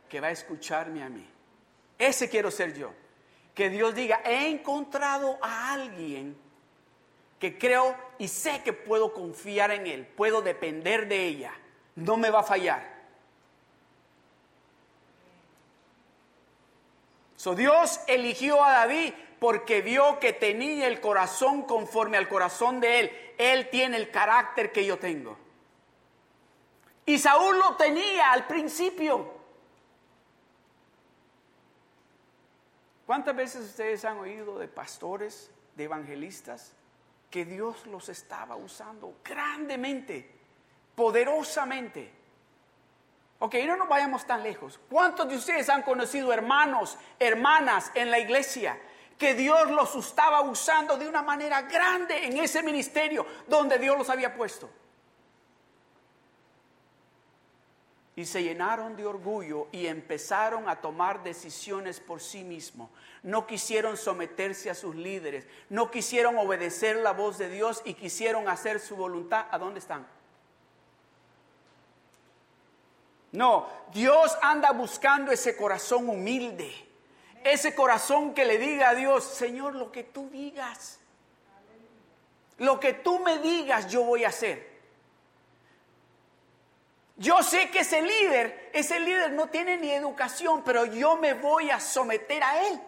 que 0.09 0.19
va 0.19 0.27
a 0.27 0.31
escucharme 0.31 1.03
a 1.03 1.09
mí. 1.09 1.27
Ese 1.97 2.29
quiero 2.29 2.51
ser 2.51 2.73
yo. 2.77 2.93
Que 3.53 3.69
Dios 3.69 3.93
diga, 3.93 4.21
he 4.25 4.47
encontrado 4.49 5.37
a 5.41 5.73
alguien 5.73 6.37
que 7.39 7.57
creo 7.57 7.95
y 8.19 8.27
sé 8.27 8.61
que 8.63 8.71
puedo 8.71 9.13
confiar 9.13 9.71
en 9.71 9.87
Él, 9.87 10.05
puedo 10.05 10.41
depender 10.41 11.07
de 11.07 11.25
ella, 11.25 11.53
no 11.95 12.15
me 12.15 12.29
va 12.29 12.41
a 12.41 12.43
fallar. 12.43 13.01
So, 17.35 17.55
Dios 17.55 17.99
eligió 18.05 18.63
a 18.63 18.71
David 18.71 19.13
porque 19.41 19.81
vio 19.81 20.19
que 20.19 20.33
tenía 20.33 20.85
el 20.85 21.01
corazón 21.01 21.63
conforme 21.63 22.15
al 22.15 22.29
corazón 22.29 22.79
de 22.79 22.99
Él. 22.99 23.33
Él 23.39 23.71
tiene 23.71 23.97
el 23.97 24.11
carácter 24.11 24.71
que 24.71 24.85
yo 24.85 24.99
tengo. 24.99 25.35
Y 27.07 27.17
Saúl 27.17 27.57
lo 27.57 27.75
tenía 27.75 28.33
al 28.33 28.45
principio. 28.45 29.33
¿Cuántas 33.07 33.35
veces 33.35 33.65
ustedes 33.65 34.05
han 34.05 34.19
oído 34.19 34.59
de 34.59 34.67
pastores, 34.67 35.49
de 35.75 35.85
evangelistas, 35.85 36.73
que 37.31 37.43
Dios 37.43 37.87
los 37.87 38.09
estaba 38.09 38.55
usando 38.55 39.15
grandemente, 39.23 40.29
poderosamente. 40.93 42.13
Ok, 43.39 43.55
no 43.65 43.75
nos 43.75 43.89
vayamos 43.89 44.27
tan 44.27 44.43
lejos. 44.43 44.79
¿Cuántos 44.87 45.27
de 45.27 45.35
ustedes 45.35 45.67
han 45.67 45.81
conocido 45.81 46.31
hermanos, 46.31 46.99
hermanas 47.17 47.91
en 47.95 48.11
la 48.11 48.19
iglesia 48.19 48.79
que 49.21 49.35
Dios 49.35 49.69
los 49.69 49.93
estaba 49.93 50.41
usando 50.41 50.97
de 50.97 51.07
una 51.07 51.21
manera 51.21 51.61
grande 51.61 52.25
en 52.25 52.37
ese 52.37 52.63
ministerio 52.63 53.23
donde 53.47 53.77
Dios 53.77 53.95
los 53.95 54.09
había 54.09 54.33
puesto? 54.35 54.67
y 58.13 58.25
se 58.25 58.43
llenaron 58.43 58.97
de 58.97 59.05
orgullo 59.05 59.67
y 59.71 59.87
empezaron 59.87 60.67
a 60.67 60.81
tomar 60.81 61.23
decisiones 61.23 61.99
por 61.99 62.19
sí 62.19 62.43
mismos. 62.43 62.89
No 63.23 63.47
quisieron 63.47 63.95
someterse 63.95 64.69
a 64.69 64.75
sus 64.75 64.95
líderes, 64.95 65.47
no 65.69 65.89
quisieron 65.89 66.37
obedecer 66.37 66.97
la 66.97 67.13
voz 67.13 67.37
de 67.37 67.49
Dios 67.49 67.81
y 67.85 67.93
quisieron 67.93 68.49
hacer 68.49 68.79
su 68.79 68.95
voluntad. 68.95 69.47
¿A 69.49 69.57
dónde 69.57 69.79
están? 69.79 70.05
No, 73.31 73.67
Dios 73.93 74.37
anda 74.41 74.71
buscando 74.71 75.31
ese 75.31 75.55
corazón 75.55 76.09
humilde, 76.09 76.90
ese 77.43 77.75
corazón 77.75 78.33
que 78.33 78.45
le 78.45 78.57
diga 78.57 78.89
a 78.89 78.95
Dios, 78.95 79.23
Señor, 79.23 79.75
lo 79.75 79.91
que 79.91 80.03
tú 80.03 80.29
digas, 80.29 80.99
lo 82.57 82.79
que 82.79 82.93
tú 82.93 83.19
me 83.19 83.39
digas 83.39 83.87
yo 83.87 84.03
voy 84.03 84.23
a 84.23 84.29
hacer. 84.29 84.71
Yo 87.17 87.43
sé 87.43 87.69
que 87.69 87.79
ese 87.79 88.01
líder, 88.01 88.71
ese 88.73 88.99
líder 88.99 89.31
no 89.31 89.47
tiene 89.47 89.77
ni 89.77 89.91
educación, 89.91 90.63
pero 90.63 90.85
yo 90.85 91.17
me 91.17 91.33
voy 91.33 91.69
a 91.69 91.79
someter 91.79 92.43
a 92.43 92.67
él, 92.67 92.81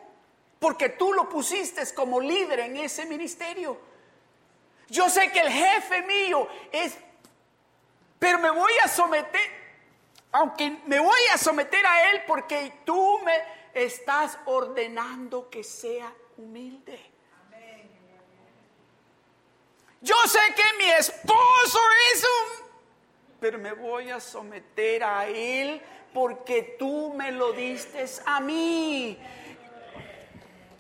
porque 0.60 0.89
tú 0.89 1.13
lo 1.13 1.29
pusiste 1.29 1.81
como 1.93 2.19
líder 2.19 2.62
en 2.62 2.77
ese 2.77 3.05
ministerio. 3.05 3.79
Yo 4.89 5.10
sé 5.10 5.31
que 5.31 5.39
el 5.39 5.51
jefe 5.51 6.01
mío 6.03 6.48
es, 6.72 6.98
pero 8.17 8.39
me 8.39 8.50
voy 8.50 8.74
a 8.83 8.88
someter, 8.88 9.41
aunque 10.31 10.77
me 10.88 11.00
voy 11.00 11.22
a 11.31 11.38
someter 11.38 11.86
a 11.86 12.12
él 12.12 12.24
porque 12.25 12.81
tú 12.86 13.19
me 13.19 13.62
estás 13.74 14.38
ordenando 14.46 15.50
que 15.50 15.63
sea 15.63 16.13
humilde. 16.38 17.00
Yo 20.01 20.15
sé 20.27 20.39
que 20.56 20.77
mi 20.77 20.89
esposo 20.92 21.80
es 22.13 22.24
un 22.24 22.63
pero 23.44 23.60
me 23.60 23.74
voy 23.74 24.10
a 24.10 24.22
someter 24.22 25.03
a 25.03 25.27
Él 25.27 25.82
porque 26.13 26.77
tú 26.80 27.13
me 27.13 27.30
lo 27.30 27.51
diste 27.51 28.06
a 28.25 28.39
mí. 28.39 29.20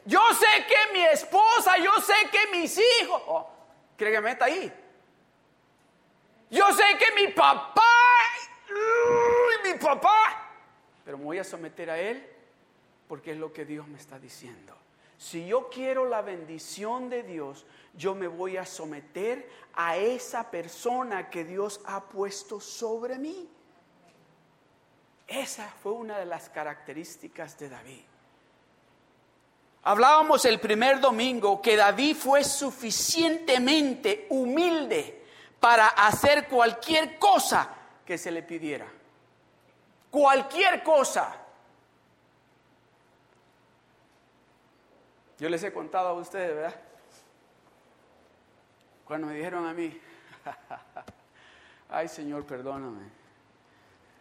Yo 0.05 0.21
sé 0.33 0.65
que 0.65 0.93
mi 0.93 1.03
esposa, 1.03 1.77
yo 1.77 1.91
sé 1.99 2.13
que 2.31 2.47
mis 2.57 2.77
hijos, 2.77 3.21
oh, 3.27 3.49
¿quiere 3.97 4.13
que 4.13 4.21
me 4.21 4.29
meta 4.29 4.45
ahí? 4.45 4.71
Yo 6.49 6.71
sé 6.71 6.83
que 6.97 7.11
mi 7.21 7.33
papá, 7.33 7.81
mi 9.65 9.73
papá, 9.73 10.49
pero 11.03 11.17
me 11.17 11.25
voy 11.25 11.39
a 11.39 11.43
someter 11.43 11.89
a 11.89 11.99
Él 11.99 12.32
porque 13.07 13.31
es 13.31 13.37
lo 13.37 13.53
que 13.53 13.65
Dios 13.65 13.87
me 13.87 13.97
está 13.97 14.19
diciendo. 14.19 14.75
Si 15.17 15.47
yo 15.47 15.69
quiero 15.69 16.05
la 16.05 16.21
bendición 16.21 17.09
de 17.09 17.23
Dios, 17.23 17.65
yo 17.95 18.15
me 18.15 18.27
voy 18.27 18.57
a 18.57 18.65
someter 18.65 19.49
a 19.73 19.95
esa 19.97 20.49
persona 20.49 21.29
que 21.29 21.45
Dios 21.45 21.81
ha 21.85 22.03
puesto 22.03 22.59
sobre 22.59 23.17
mí. 23.17 23.49
Esa 25.27 25.69
fue 25.81 25.93
una 25.93 26.17
de 26.19 26.25
las 26.25 26.49
características 26.49 27.57
de 27.57 27.69
David. 27.69 28.01
Hablábamos 29.83 30.45
el 30.45 30.59
primer 30.59 30.99
domingo 30.99 31.61
que 31.61 31.75
David 31.75 32.15
fue 32.15 32.43
suficientemente 32.43 34.27
humilde 34.29 35.23
para 35.59 35.87
hacer 35.87 36.47
cualquier 36.47 37.17
cosa 37.19 37.69
que 38.05 38.17
se 38.17 38.31
le 38.31 38.43
pidiera. 38.43 38.87
Cualquier 40.09 40.83
cosa. 40.83 41.42
Yo 45.43 45.49
les 45.49 45.61
he 45.61 45.73
contado 45.73 46.07
a 46.07 46.13
ustedes, 46.13 46.55
¿verdad? 46.55 46.73
Cuando 49.03 49.27
me 49.27 49.33
dijeron 49.33 49.65
a 49.65 49.73
mí, 49.73 49.99
ay 51.89 52.07
Señor, 52.07 52.45
perdóname. 52.45 53.09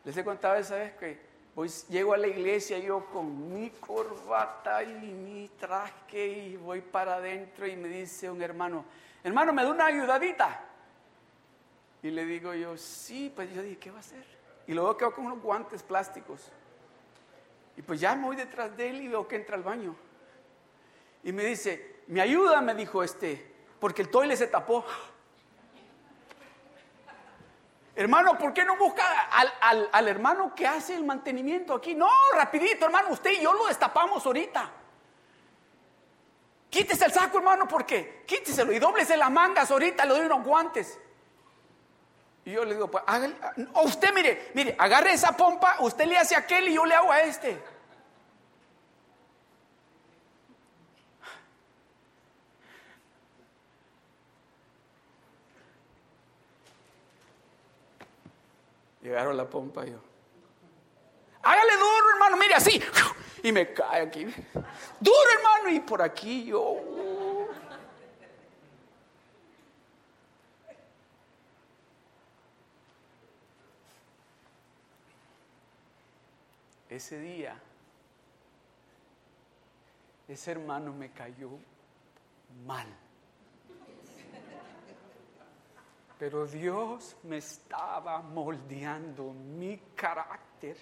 Les 0.04 0.16
he 0.16 0.24
contado 0.24 0.56
esa 0.56 0.74
vez 0.74 0.94
que 0.94 1.20
pues, 1.54 1.86
llego 1.86 2.12
a 2.12 2.16
la 2.16 2.26
iglesia 2.26 2.76
yo 2.80 3.06
con 3.06 3.54
mi 3.54 3.70
corbata 3.70 4.82
y 4.82 4.94
mi 4.94 5.48
traje 5.60 6.26
y 6.26 6.56
voy 6.56 6.80
para 6.80 7.14
adentro 7.14 7.68
y 7.68 7.76
me 7.76 7.86
dice 7.86 8.28
un 8.28 8.42
hermano, 8.42 8.84
hermano, 9.22 9.52
¿me 9.52 9.62
da 9.62 9.70
una 9.70 9.86
ayudadita? 9.86 10.60
Y 12.02 12.10
le 12.10 12.24
digo 12.24 12.52
yo, 12.52 12.76
sí, 12.76 13.32
pues 13.32 13.54
yo 13.54 13.62
dije, 13.62 13.78
¿qué 13.78 13.90
va 13.92 13.98
a 13.98 14.00
hacer? 14.00 14.26
Y 14.66 14.72
luego 14.74 14.96
quedo 14.96 15.14
con 15.14 15.26
unos 15.26 15.40
guantes 15.40 15.84
plásticos. 15.84 16.50
Y 17.76 17.82
pues 17.82 18.00
ya 18.00 18.16
me 18.16 18.24
voy 18.24 18.34
detrás 18.34 18.76
de 18.76 18.90
él 18.90 19.02
y 19.02 19.06
veo 19.06 19.28
que 19.28 19.36
entra 19.36 19.54
al 19.54 19.62
baño. 19.62 19.94
Y 21.24 21.32
me 21.32 21.44
dice, 21.44 22.02
me 22.08 22.20
ayuda, 22.20 22.60
me 22.60 22.74
dijo 22.74 23.02
este, 23.02 23.54
porque 23.78 24.02
el 24.02 24.10
toile 24.10 24.36
se 24.36 24.46
tapó. 24.46 24.84
Hermano, 27.94 28.38
¿por 28.38 28.54
qué 28.54 28.64
no 28.64 28.76
busca 28.76 29.04
al, 29.60 30.08
hermano 30.08 30.54
que 30.54 30.66
hace 30.66 30.94
el 30.94 31.04
mantenimiento 31.04 31.74
aquí? 31.74 31.94
No, 31.94 32.08
rapidito, 32.34 32.86
hermano, 32.86 33.10
usted 33.10 33.32
y 33.32 33.42
yo 33.42 33.52
lo 33.52 33.66
destapamos 33.66 34.24
ahorita. 34.24 34.70
Quítese 36.70 37.04
el 37.04 37.12
saco, 37.12 37.36
hermano, 37.36 37.68
porque 37.68 38.24
quíteselo 38.26 38.72
y 38.72 38.78
doblese 38.78 39.16
las 39.16 39.30
mangas 39.30 39.70
ahorita, 39.70 40.06
le 40.06 40.14
doy 40.14 40.26
unos 40.26 40.42
guantes. 40.42 40.98
Y 42.46 42.52
yo 42.52 42.64
le 42.64 42.74
digo, 42.74 42.90
pues, 42.90 43.04
hágale, 43.06 43.36
usted 43.84 44.12
mire, 44.14 44.50
mire, 44.54 44.74
agarre 44.78 45.12
esa 45.12 45.36
pompa, 45.36 45.76
usted 45.80 46.06
le 46.06 46.16
hace 46.16 46.34
aquel 46.34 46.68
y 46.68 46.74
yo 46.74 46.86
le 46.86 46.94
hago 46.94 47.12
a 47.12 47.20
este. 47.20 47.62
Llegaron 59.02 59.36
la 59.36 59.48
pompa 59.48 59.86
y 59.86 59.90
yo. 59.90 59.98
Hágale 61.42 61.72
duro, 61.72 62.10
hermano, 62.14 62.36
mire 62.36 62.54
así. 62.54 62.80
Y 63.42 63.50
me 63.50 63.72
cae 63.72 64.02
aquí. 64.02 64.24
Duro, 65.00 65.30
hermano, 65.36 65.70
y 65.70 65.80
por 65.80 66.00
aquí 66.00 66.44
yo. 66.44 66.76
Ese 76.88 77.18
día, 77.18 77.58
ese 80.28 80.50
hermano 80.52 80.92
me 80.92 81.10
cayó 81.10 81.48
mal. 82.64 82.86
Pero 86.22 86.46
Dios 86.46 87.16
me 87.24 87.38
estaba 87.38 88.20
moldeando 88.20 89.32
mi 89.32 89.76
carácter. 89.96 90.76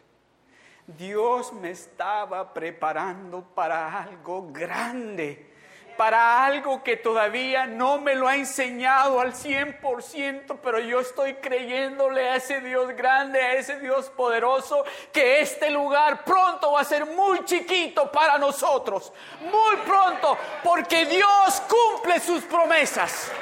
Dios 0.87 1.51
me 1.55 1.71
estaba 1.71 2.53
preparando 2.53 3.41
para 3.43 4.03
algo 4.03 4.53
grande, 4.53 5.51
para 5.97 6.45
algo 6.45 6.83
que 6.83 6.99
todavía 6.99 7.65
no 7.65 7.99
me 7.99 8.15
lo 8.17 8.29
ha 8.29 8.37
enseñado 8.37 9.19
al 9.19 9.33
100%, 9.33 10.59
pero 10.63 10.79
yo 10.79 11.01
estoy 11.01 11.33
creyéndole 11.37 12.29
a 12.29 12.37
ese 12.37 12.61
Dios 12.61 12.95
grande, 12.95 13.41
a 13.41 13.55
ese 13.55 13.81
Dios 13.81 14.11
poderoso, 14.11 14.85
que 15.11 15.41
este 15.41 15.71
lugar 15.71 16.23
pronto 16.23 16.73
va 16.73 16.83
a 16.83 16.85
ser 16.85 17.07
muy 17.07 17.47
chiquito 17.47 18.13
para 18.13 18.37
nosotros, 18.37 19.11
muy 19.41 19.77
pronto, 19.87 20.37
porque 20.63 21.07
Dios 21.07 21.63
cumple 21.67 22.21
sus 22.21 22.43
promesas. 22.45 23.33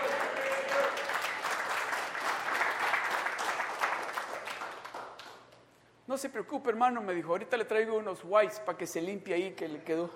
No 6.09 6.17
se 6.17 6.31
preocupe, 6.31 6.71
hermano, 6.71 7.03
me 7.03 7.15
dijo, 7.15 7.33
ahorita 7.33 7.59
le 7.59 7.67
traigo 7.67 7.99
unos 7.99 8.21
whites 8.25 8.61
para 8.61 8.79
que 8.79 8.87
se 8.87 9.03
limpie 9.03 9.35
ahí 9.35 9.53
que 9.53 9.69
le 9.69 9.83
quedó. 9.83 10.11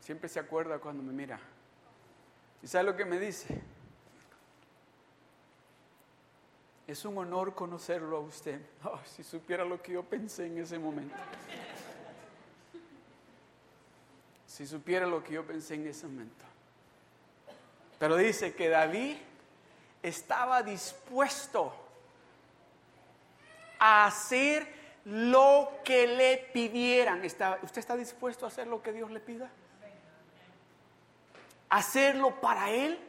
Siempre 0.00 0.26
se 0.26 0.40
acuerda 0.40 0.78
cuando 0.78 1.02
me 1.02 1.12
mira. 1.12 1.38
¿Y 2.62 2.66
sabe 2.66 2.84
lo 2.84 2.96
que 2.96 3.04
me 3.04 3.18
dice? 3.18 3.60
Es 6.86 7.04
un 7.04 7.18
honor 7.18 7.54
conocerlo 7.54 8.16
a 8.16 8.20
usted. 8.20 8.58
si 9.04 9.22
supiera 9.22 9.66
lo 9.66 9.82
que 9.82 9.92
yo 9.92 10.02
pensé 10.02 10.46
en 10.46 10.56
ese 10.56 10.78
momento. 10.78 11.14
Si 14.46 14.66
supiera 14.66 15.06
lo 15.06 15.22
que 15.22 15.34
yo 15.34 15.44
pensé 15.44 15.74
en 15.74 15.88
ese 15.88 16.06
momento. 16.06 16.46
Pero 17.98 18.16
dice 18.16 18.54
que 18.54 18.70
David 18.70 19.18
estaba 20.02 20.62
dispuesto 20.62 21.74
a 23.78 24.06
hacer 24.06 24.66
lo 25.04 25.70
que 25.84 26.06
le 26.06 26.36
pidieran. 26.52 27.24
¿Usted 27.24 27.78
está 27.78 27.96
dispuesto 27.96 28.44
a 28.44 28.48
hacer 28.48 28.66
lo 28.66 28.82
que 28.82 28.92
Dios 28.92 29.10
le 29.10 29.20
pida? 29.20 29.50
¿Hacerlo 31.68 32.40
para 32.40 32.70
Él? 32.70 33.08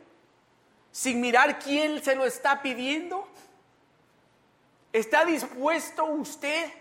sin 0.91 1.21
mirar 1.21 1.59
quién 1.59 2.03
se 2.03 2.15
lo 2.15 2.25
está 2.25 2.61
pidiendo? 2.61 3.27
¿Está 4.91 5.23
dispuesto 5.23 6.03
usted, 6.05 6.71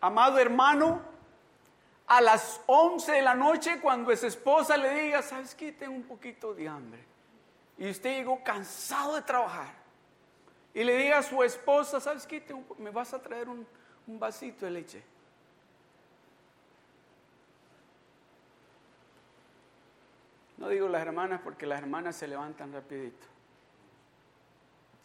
amado 0.00 0.38
hermano, 0.38 1.00
a 2.06 2.20
las 2.20 2.60
11 2.66 3.10
de 3.10 3.22
la 3.22 3.34
noche 3.34 3.80
cuando 3.80 4.14
su 4.16 4.26
esposa 4.26 4.76
le 4.76 4.94
diga, 4.94 5.22
sabes 5.22 5.54
que 5.54 5.72
tengo 5.72 5.94
un 5.94 6.02
poquito 6.02 6.54
de 6.54 6.68
hambre? 6.68 7.04
Y 7.78 7.90
usted 7.90 8.16
llegó 8.16 8.42
cansado 8.42 9.16
de 9.16 9.22
trabajar. 9.22 9.74
Y 10.74 10.82
le 10.82 10.96
diga 10.96 11.18
a 11.18 11.22
su 11.22 11.42
esposa, 11.42 12.00
¿sabes 12.00 12.26
qué? 12.26 12.44
me 12.78 12.90
vas 12.90 13.14
a 13.14 13.22
traer 13.22 13.48
un, 13.48 13.66
vasito 14.06 14.64
de 14.66 14.72
leche. 14.72 15.02
No 20.56 20.68
digo 20.68 20.88
las 20.88 21.02
hermanas 21.02 21.40
porque 21.42 21.66
las 21.66 21.80
hermanas 21.80 22.16
se 22.16 22.26
levantan 22.26 22.72
rapidito. 22.72 23.26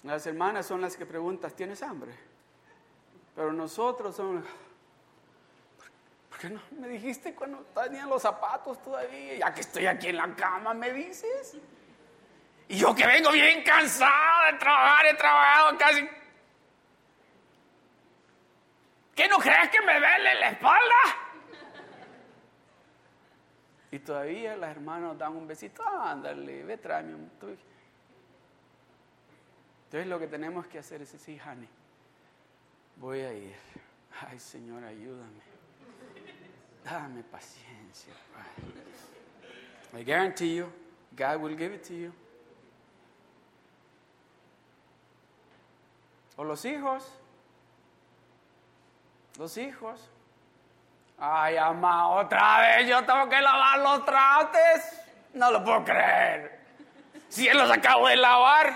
Las 0.03 0.25
hermanas 0.25 0.65
son 0.65 0.81
las 0.81 0.95
que 0.95 1.05
preguntan, 1.05 1.51
¿tienes 1.51 1.83
hambre? 1.83 2.13
Pero 3.35 3.51
nosotros 3.53 4.15
somos... 4.15 4.43
¿Por 6.29 6.39
qué 6.39 6.49
no 6.49 6.61
me 6.79 6.87
dijiste 6.87 7.35
cuando 7.35 7.59
tenía 7.75 8.05
los 8.05 8.21
zapatos 8.21 8.81
todavía? 8.81 9.37
Ya 9.37 9.53
que 9.53 9.61
estoy 9.61 9.85
aquí 9.85 10.07
en 10.07 10.17
la 10.17 10.33
cama, 10.35 10.73
¿me 10.73 10.93
dices? 10.93 11.57
Y 12.69 12.77
yo 12.77 12.93
que 12.93 13.05
vengo 13.05 13.31
bien 13.31 13.63
cansado 13.63 14.51
de 14.51 14.57
trabajar, 14.59 15.05
he 15.07 15.13
trabajado 15.15 15.77
casi... 15.77 16.07
¿Qué 19.15 19.27
no 19.27 19.37
crees 19.39 19.69
que 19.69 19.81
me 19.81 19.99
duele 19.99 20.35
la 20.35 20.49
espalda? 20.51 20.95
Y 23.91 23.99
todavía 23.99 24.55
las 24.55 24.69
hermanas 24.69 25.17
dan 25.17 25.35
un 25.35 25.47
besito, 25.47 25.83
ándale, 25.83 26.63
ve, 26.63 26.77
tráeme 26.77 27.15
un... 27.15 27.31
Entonces 29.85 30.07
lo 30.07 30.19
que 30.19 30.27
tenemos 30.27 30.67
que 30.67 30.77
hacer 30.77 31.01
es 31.01 31.11
decir, 31.11 31.41
Hani, 31.41 31.67
voy 32.97 33.21
a 33.21 33.33
ir. 33.33 33.55
Ay, 34.27 34.37
Señor, 34.37 34.83
ayúdame. 34.83 35.41
Dame 36.83 37.23
paciencia. 37.23 38.13
I 39.91 40.03
guarantee 40.03 40.57
you, 40.57 40.71
God 41.17 41.41
will 41.41 41.57
give 41.57 41.73
it 41.73 41.83
to 41.87 41.95
you. 41.95 42.13
O 46.39 46.45
los 46.45 46.63
hijos. 46.63 47.05
Los 49.37 49.57
hijos. 49.57 50.09
Ay, 51.17 51.55
mamá, 51.59 52.07
otra 52.11 52.61
vez 52.61 52.87
yo 52.87 53.03
tengo 53.03 53.27
que 53.27 53.41
lavar 53.41 53.79
los 53.79 54.05
trastes. 54.05 55.01
No 55.33 55.51
lo 55.51 55.61
puedo 55.61 55.83
creer. 55.83 56.61
Si 57.27 57.45
él 57.45 57.57
los 57.57 57.69
acabo 57.69 58.07
de 58.07 58.15
lavar. 58.15 58.73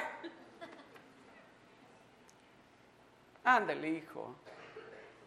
Ándale, 3.46 3.90
hijo. 3.92 4.36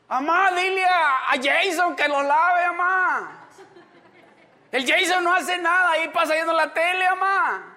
Amá, 0.06 0.50
dile 0.50 0.84
a, 0.84 1.32
Jason 1.42 1.96
que 1.96 2.06
lo 2.06 2.22
lave, 2.22 2.64
amá. 2.64 3.48
El 4.70 4.86
Jason 4.86 5.24
no 5.24 5.34
hace 5.34 5.56
nada, 5.56 5.92
ahí 5.92 6.08
pasa 6.08 6.34
viendo 6.34 6.52
la 6.52 6.70
tele, 6.74 7.06
amá. 7.06 7.75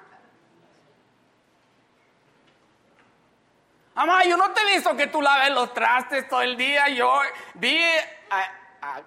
Amá, 4.02 4.24
yo 4.24 4.38
no 4.38 4.50
te 4.52 4.62
he 4.62 4.76
visto 4.76 4.96
que 4.96 5.08
tú 5.08 5.22
laves 5.22 5.52
los 5.52 5.74
trastes 5.74 6.26
todo 6.30 6.42
el 6.42 6.56
día. 6.56 6.88
Yo 6.88 7.20
vi 7.56 7.82
a, 8.30 9.02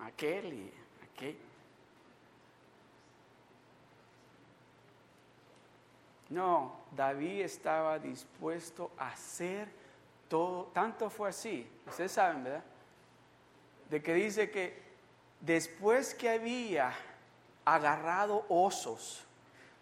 a, 0.00 0.10
Kelly, 0.16 0.72
a 1.00 1.24
No, 6.30 6.80
David 6.90 7.42
estaba 7.42 8.00
dispuesto 8.00 8.90
a 8.98 9.10
hacer 9.10 9.68
tanto 10.74 11.08
fue 11.10 11.28
así, 11.28 11.70
ustedes 11.86 12.10
saben, 12.10 12.42
¿verdad? 12.42 12.64
De 13.88 14.02
que 14.02 14.14
dice 14.14 14.50
que 14.50 14.82
después 15.40 16.12
que 16.12 16.28
había 16.28 16.92
agarrado 17.64 18.44
osos, 18.48 19.24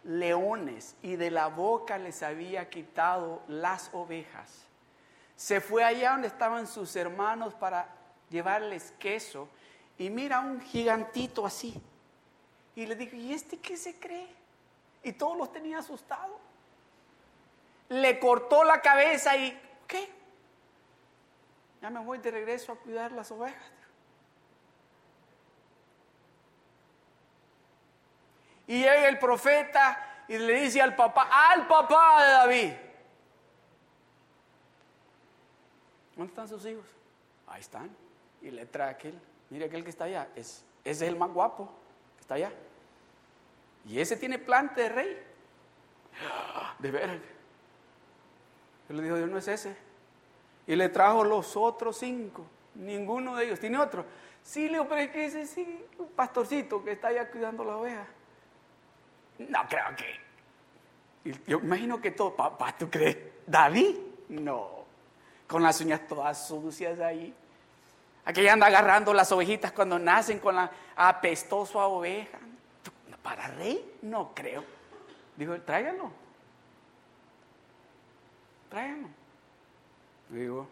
leones 0.07 0.97
y 1.03 1.17
de 1.17 1.31
la 1.31 1.49
boca 1.49 1.99
les 1.99 2.23
había 2.23 2.71
quitado 2.71 3.43
las 3.49 3.91
ovejas, 3.93 4.67
se 5.37 5.61
fue 5.61 5.85
allá 5.85 6.13
donde 6.13 6.29
estaban 6.29 6.67
sus 6.67 6.95
hermanos 6.97 7.55
para 7.55 7.89
llevarles 8.31 8.95
queso 8.99 9.49
y 9.99 10.09
mira 10.11 10.41
un 10.41 10.61
gigantito 10.61 11.45
así. 11.45 11.81
Y 12.75 12.87
le 12.87 12.95
dijo, 12.95 13.17
¿y 13.17 13.33
este 13.33 13.59
qué 13.59 13.77
se 13.77 13.99
cree? 13.99 14.29
Y 15.03 15.13
todos 15.13 15.37
los 15.37 15.53
tenía 15.53 15.79
asustados. 15.79 16.37
Le 17.89 18.19
cortó 18.19 18.65
la 18.65 18.81
cabeza 18.81 19.37
y, 19.37 19.59
¿qué? 19.87 20.11
ya 21.81 21.91
me 21.91 22.01
voy 22.01 22.19
de 22.19 22.31
regreso 22.31 22.73
a 22.73 22.77
cuidar 22.77 23.13
las 23.13 23.31
ovejas. 23.31 23.76
Y 28.67 28.81
llega 28.81 29.09
el 29.09 29.19
profeta 29.19 30.25
y 30.29 30.39
le 30.39 30.63
dice 30.63 30.81
al 30.81 30.97
papá, 30.97 31.29
al 31.51 31.67
papá 31.67 32.25
de 32.25 32.33
David, 32.33 32.73
¿dónde 36.17 36.31
están 36.31 36.49
sus 36.49 36.65
hijos? 36.67 36.85
Ahí 37.47 37.61
están. 37.61 37.91
Y 38.43 38.51
le 38.51 38.67
trae 38.67 38.91
aquel, 38.91 39.19
mire 39.51 39.67
aquel 39.67 39.85
que 39.85 39.91
está 39.91 40.05
allá, 40.05 40.29
es, 40.35 40.65
ese 40.85 41.05
es 41.05 41.11
el 41.11 41.17
más 41.17 41.31
guapo, 41.31 41.71
que 42.17 42.21
está 42.23 42.35
allá. 42.35 42.53
Y 43.87 44.01
ese 44.01 44.17
tiene 44.17 44.39
plante 44.39 44.83
de 44.83 44.89
rey. 44.89 45.23
De 46.79 46.91
veras. 46.91 47.19
Él 48.89 48.97
le 48.97 49.03
dijo, 49.03 49.17
Dios 49.17 49.31
no 49.31 49.39
es 49.39 49.49
ese. 49.49 49.77
Y 50.67 50.75
le 50.77 50.89
trajo 50.89 51.25
los 51.25 51.57
otros 51.57 51.99
cinco. 51.99 52.45
Ninguno 52.75 53.37
de 53.37 53.47
ellos. 53.47 53.61
¿Tiene 53.61 53.79
otro? 53.79 54.05
Sí, 54.43 54.69
Leo, 54.69 54.89
pero 54.89 55.01
es 55.01 55.11
que 55.11 55.25
ese 55.25 55.47
sí, 55.47 55.85
un 55.99 56.09
pastorcito 56.09 56.85
que 56.85 56.93
está 56.93 57.09
allá 57.09 57.31
cuidando 57.31 57.65
la 57.65 57.77
oveja. 57.77 58.07
No 59.39 59.67
creo 59.69 59.85
que. 59.97 61.37
Yo 61.47 61.59
imagino 61.59 62.01
que 62.01 62.11
todo. 62.11 62.35
Papá, 62.35 62.77
¿tú 62.77 62.89
crees? 62.91 63.17
¿David? 63.47 63.97
No. 64.29 64.85
Con 65.47 65.63
las 65.63 65.81
uñas 65.81 66.07
todas 66.07 66.47
sucias 66.47 67.01
ahí. 67.01 67.35
Aquí 68.25 68.47
anda 68.49 68.67
agarrando 68.67 69.15
las 69.15 69.31
ovejitas 69.31 69.71
cuando 69.73 69.99
nacen 69.99 70.41
con 70.41 70.57
la 70.57 70.71
apestosa 70.97 71.87
oveja. 71.87 72.39
¿Para 73.23 73.49
rey? 73.49 73.99
No 74.03 74.33
creo. 74.35 74.65
Dijo, 75.37 75.61
tráigalo. 75.61 76.11
Tráigalo. 78.69 79.09
Digo, 80.29 80.67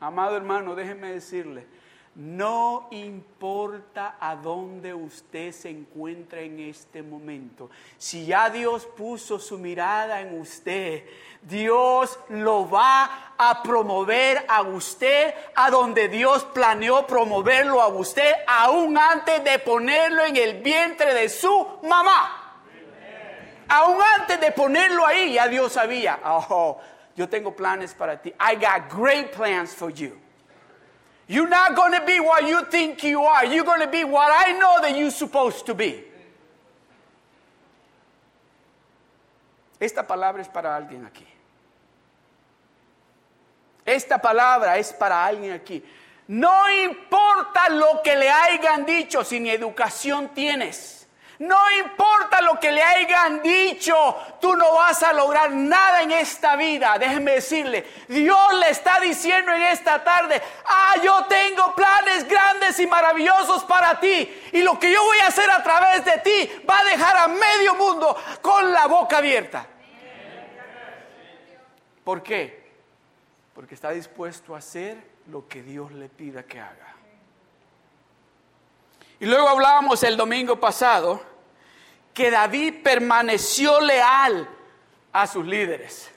amado 0.00 0.36
hermano, 0.36 0.74
déjeme 0.74 1.12
decirle, 1.12 1.66
no 2.14 2.88
importa 2.90 4.16
a 4.20 4.36
dónde 4.36 4.92
usted 4.92 5.50
se 5.52 5.70
encuentra 5.70 6.40
en 6.40 6.60
este 6.60 7.02
momento. 7.02 7.70
Si 7.96 8.26
ya 8.26 8.50
Dios 8.50 8.84
puso 8.84 9.38
su 9.38 9.58
mirada 9.58 10.20
en 10.20 10.38
usted, 10.38 11.04
Dios 11.40 12.18
lo 12.28 12.68
va 12.68 13.34
a 13.38 13.62
promover 13.62 14.44
a 14.46 14.60
usted 14.62 15.34
a 15.54 15.70
donde 15.70 16.08
Dios 16.08 16.44
planeó 16.52 17.06
promoverlo 17.06 17.80
a 17.80 17.88
usted, 17.88 18.32
aún 18.46 18.98
antes 18.98 19.42
de 19.42 19.58
ponerlo 19.58 20.24
en 20.24 20.36
el 20.36 20.62
vientre 20.62 21.14
de 21.14 21.28
su 21.30 21.66
mamá. 21.82 22.38
Aún 23.68 23.96
antes 24.18 24.38
de 24.38 24.52
ponerlo 24.52 25.06
ahí, 25.06 25.32
ya 25.32 25.48
Dios 25.48 25.72
sabía. 25.72 26.20
Oh, 26.24 26.78
yo 27.16 27.26
tengo 27.26 27.56
planes 27.56 27.94
para 27.94 28.20
ti. 28.20 28.34
I 28.38 28.56
got 28.56 28.92
great 28.92 29.32
plans 29.34 29.74
for 29.74 29.90
you. 29.90 30.21
You're 31.28 31.48
not 31.48 31.76
going 31.76 31.92
to 31.98 32.04
be 32.04 32.20
what 32.20 32.46
you 32.46 32.64
think 32.64 33.02
you 33.04 33.22
are. 33.22 33.44
You're 33.46 33.64
going 33.64 33.80
to 33.80 33.86
be 33.86 34.04
what 34.04 34.30
I 34.30 34.52
know 34.52 34.78
that 34.82 34.96
you're 34.96 35.10
supposed 35.10 35.66
to 35.66 35.74
be. 35.74 36.04
Esta 39.80 40.06
palabra 40.06 40.42
es 40.42 40.48
para 40.48 40.76
alguien 40.76 41.04
aquí. 41.04 41.26
Esta 43.84 44.18
palabra 44.18 44.78
es 44.78 44.92
para 44.92 45.24
alguien 45.26 45.52
aquí. 45.52 45.82
No 46.28 46.70
importa 46.70 47.68
lo 47.68 48.00
que 48.02 48.14
le 48.14 48.30
hayan 48.30 48.86
dicho 48.86 49.24
si 49.24 49.40
ni 49.40 49.50
educación 49.50 50.28
tienes. 50.28 51.01
No 51.42 51.58
importa 51.72 52.40
lo 52.40 52.60
que 52.60 52.70
le 52.70 52.80
hayan 52.80 53.42
dicho, 53.42 53.96
tú 54.40 54.54
no 54.54 54.74
vas 54.74 55.02
a 55.02 55.12
lograr 55.12 55.50
nada 55.50 56.02
en 56.02 56.12
esta 56.12 56.54
vida. 56.54 56.96
Déjeme 57.00 57.32
decirle, 57.32 57.84
Dios 58.06 58.54
le 58.60 58.70
está 58.70 59.00
diciendo 59.00 59.50
en 59.50 59.62
esta 59.62 60.04
tarde, 60.04 60.40
ah, 60.64 60.94
yo 61.02 61.24
tengo 61.24 61.74
planes 61.74 62.28
grandes 62.28 62.78
y 62.78 62.86
maravillosos 62.86 63.64
para 63.64 63.98
ti. 63.98 64.42
Y 64.52 64.62
lo 64.62 64.78
que 64.78 64.92
yo 64.92 65.02
voy 65.02 65.18
a 65.18 65.26
hacer 65.26 65.50
a 65.50 65.60
través 65.64 66.04
de 66.04 66.18
ti 66.18 66.62
va 66.64 66.78
a 66.78 66.84
dejar 66.84 67.16
a 67.16 67.26
medio 67.26 67.74
mundo 67.74 68.16
con 68.40 68.72
la 68.72 68.86
boca 68.86 69.18
abierta. 69.18 69.66
¿Por 72.04 72.22
qué? 72.22 72.70
Porque 73.52 73.74
está 73.74 73.90
dispuesto 73.90 74.54
a 74.54 74.58
hacer 74.58 74.96
lo 75.26 75.48
que 75.48 75.60
Dios 75.64 75.90
le 75.90 76.08
pida 76.08 76.44
que 76.44 76.60
haga. 76.60 76.94
Y 79.18 79.26
luego 79.26 79.48
hablábamos 79.48 80.04
el 80.04 80.16
domingo 80.16 80.60
pasado 80.60 81.31
que 82.12 82.30
David 82.30 82.82
permaneció 82.82 83.80
leal 83.80 84.48
a 85.12 85.26
sus 85.26 85.46
líderes. 85.46 86.10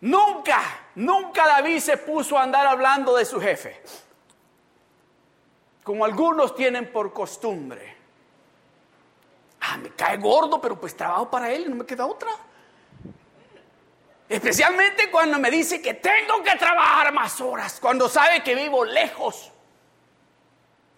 Nunca, 0.00 0.62
nunca 0.94 1.46
David 1.46 1.80
se 1.80 1.96
puso 1.96 2.38
a 2.38 2.42
andar 2.42 2.66
hablando 2.66 3.16
de 3.16 3.24
su 3.24 3.40
jefe, 3.40 3.80
como 5.82 6.04
algunos 6.04 6.54
tienen 6.54 6.92
por 6.92 7.12
costumbre. 7.12 7.96
Ah, 9.60 9.76
me 9.78 9.90
cae 9.90 10.16
gordo, 10.18 10.60
pero 10.60 10.78
pues 10.78 10.96
trabajo 10.96 11.30
para 11.30 11.50
él 11.50 11.64
y 11.66 11.68
no 11.68 11.76
me 11.76 11.86
queda 11.86 12.06
otra. 12.06 12.30
Especialmente 14.28 15.10
cuando 15.10 15.38
me 15.38 15.50
dice 15.50 15.80
que 15.80 15.94
tengo 15.94 16.42
que 16.42 16.56
trabajar 16.56 17.12
más 17.12 17.40
horas, 17.40 17.78
cuando 17.80 18.08
sabe 18.08 18.42
que 18.42 18.54
vivo 18.54 18.84
lejos. 18.84 19.52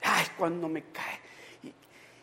Ay, 0.03 0.27
cuando 0.37 0.69
me 0.69 0.85
cae. 0.85 1.21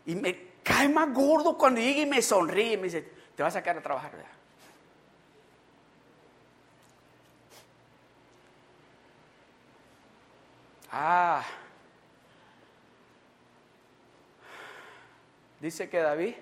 Y, 0.08 0.16
me 0.16 0.55
cae 0.66 0.90
más 0.90 1.14
gordo 1.14 1.56
cuando 1.58 1.80
llega 1.80 2.02
y 2.02 2.06
me 2.08 2.22
sonríe 2.22 2.74
y 2.74 2.78
me 2.78 2.84
dice, 2.86 3.04
te 3.36 3.44
vas 3.44 3.56
a 3.56 3.60
sacar 3.60 3.78
a 3.78 3.82
trabajar, 3.82 4.12
¿verdad? 4.12 4.32
Ah. 10.92 11.44
Dice 15.60 15.88
que 15.88 16.00
David 16.00 16.36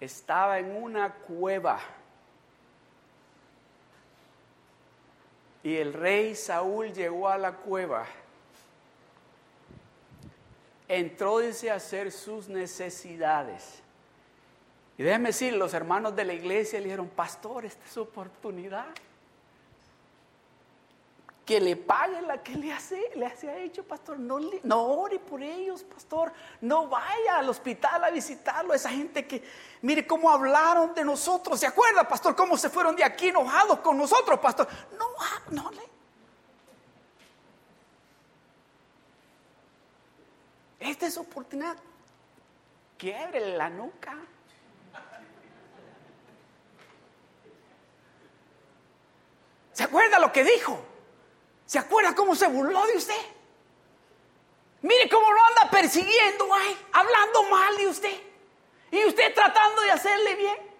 estaba 0.00 0.58
en 0.58 0.74
una 0.74 1.12
cueva. 1.12 1.78
Y 5.62 5.76
el 5.76 5.92
rey 5.92 6.34
Saúl 6.34 6.92
llegó 6.92 7.28
a 7.28 7.38
la 7.38 7.52
cueva. 7.52 8.04
Entró, 10.94 11.38
dice, 11.38 11.70
a 11.70 11.76
hacer 11.76 12.12
sus 12.12 12.48
necesidades. 12.48 13.82
Y 14.98 15.02
déjeme 15.02 15.30
decir, 15.30 15.54
los 15.54 15.72
hermanos 15.72 16.14
de 16.14 16.26
la 16.26 16.34
iglesia 16.34 16.78
le 16.78 16.84
dijeron, 16.84 17.08
pastor, 17.08 17.64
esta 17.64 17.82
es 17.82 17.92
su 17.92 18.02
oportunidad 18.02 18.86
que 21.46 21.60
le 21.60 21.76
pague 21.76 22.20
la 22.20 22.42
que 22.42 22.54
le 22.54 22.72
hace, 22.72 23.10
le 23.14 23.26
ha 23.26 23.56
hecho, 23.56 23.82
pastor. 23.84 24.18
No, 24.18 24.38
no 24.62 24.82
ore 24.82 25.18
por 25.18 25.42
ellos, 25.42 25.82
pastor. 25.82 26.30
No 26.60 26.88
vaya 26.88 27.38
al 27.38 27.48
hospital 27.48 28.04
a 28.04 28.10
visitarlo. 28.10 28.74
Esa 28.74 28.90
gente 28.90 29.26
que, 29.26 29.42
mire 29.80 30.06
cómo 30.06 30.30
hablaron 30.30 30.94
de 30.94 31.04
nosotros. 31.04 31.58
¿Se 31.58 31.66
acuerda, 31.66 32.06
pastor? 32.06 32.36
Cómo 32.36 32.58
se 32.58 32.68
fueron 32.68 32.94
de 32.94 33.02
aquí 33.02 33.28
enojados 33.28 33.78
con 33.78 33.96
nosotros, 33.96 34.38
pastor. 34.40 34.68
No, 34.98 35.06
no 35.50 35.70
le. 35.70 35.82
Esta 40.82 41.06
es 41.06 41.16
oportunidad. 41.16 41.76
Quiebre 42.98 43.56
la 43.56 43.70
nuca. 43.70 44.16
¿Se 49.72 49.84
acuerda 49.84 50.18
lo 50.18 50.32
que 50.32 50.42
dijo? 50.42 50.78
¿Se 51.66 51.78
acuerda 51.78 52.14
cómo 52.14 52.34
se 52.34 52.48
burló 52.48 52.84
de 52.86 52.96
usted? 52.96 53.20
Mire 54.82 55.08
cómo 55.08 55.30
lo 55.30 55.38
anda 55.50 55.70
persiguiendo, 55.70 56.52
ay, 56.52 56.76
hablando 56.92 57.42
mal 57.44 57.76
de 57.76 57.86
usted. 57.86 58.20
Y 58.90 59.04
usted 59.04 59.32
tratando 59.34 59.82
de 59.82 59.90
hacerle 59.92 60.34
bien. 60.34 60.71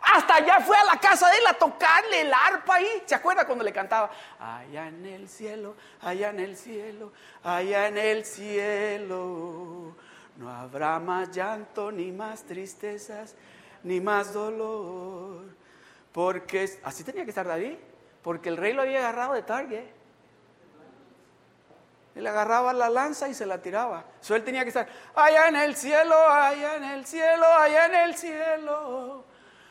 Hasta 0.00 0.36
allá 0.36 0.60
fue 0.60 0.76
a 0.76 0.84
la 0.84 0.98
casa 0.98 1.28
de 1.28 1.38
él 1.38 1.46
a 1.48 1.54
tocarle 1.54 2.22
el 2.22 2.32
arpa 2.32 2.76
ahí. 2.76 3.02
¿Se 3.06 3.14
acuerda 3.14 3.46
cuando 3.46 3.64
le 3.64 3.72
cantaba? 3.72 4.10
Allá 4.38 4.88
en 4.88 5.04
el 5.06 5.28
cielo, 5.28 5.76
allá 6.00 6.30
en 6.30 6.40
el 6.40 6.56
cielo, 6.56 7.12
allá 7.42 7.88
en 7.88 7.98
el 7.98 8.24
cielo. 8.24 9.94
No 10.36 10.50
habrá 10.50 10.98
más 10.98 11.30
llanto, 11.30 11.90
ni 11.90 12.12
más 12.12 12.44
tristezas, 12.44 13.34
ni 13.82 14.00
más 14.00 14.32
dolor. 14.32 15.44
Porque 16.12 16.78
así 16.84 17.04
tenía 17.04 17.24
que 17.24 17.30
estar 17.30 17.46
David. 17.46 17.74
Porque 18.22 18.48
el 18.48 18.56
rey 18.56 18.72
lo 18.72 18.82
había 18.82 18.98
agarrado 18.98 19.34
de 19.34 19.42
tarde 19.42 19.98
le 22.20 22.28
agarraba 22.28 22.72
la 22.72 22.88
lanza 22.88 23.28
y 23.28 23.34
se 23.34 23.46
la 23.46 23.58
tiraba. 23.58 24.04
So 24.20 24.34
él 24.34 24.44
tenía 24.44 24.62
que 24.62 24.68
estar 24.68 24.88
allá 25.14 25.48
en 25.48 25.56
el 25.56 25.76
cielo, 25.76 26.16
allá 26.28 26.76
en 26.76 26.84
el 26.84 27.06
cielo, 27.06 27.46
allá 27.46 27.86
en 27.86 27.94
el 27.94 28.16
cielo. 28.16 29.17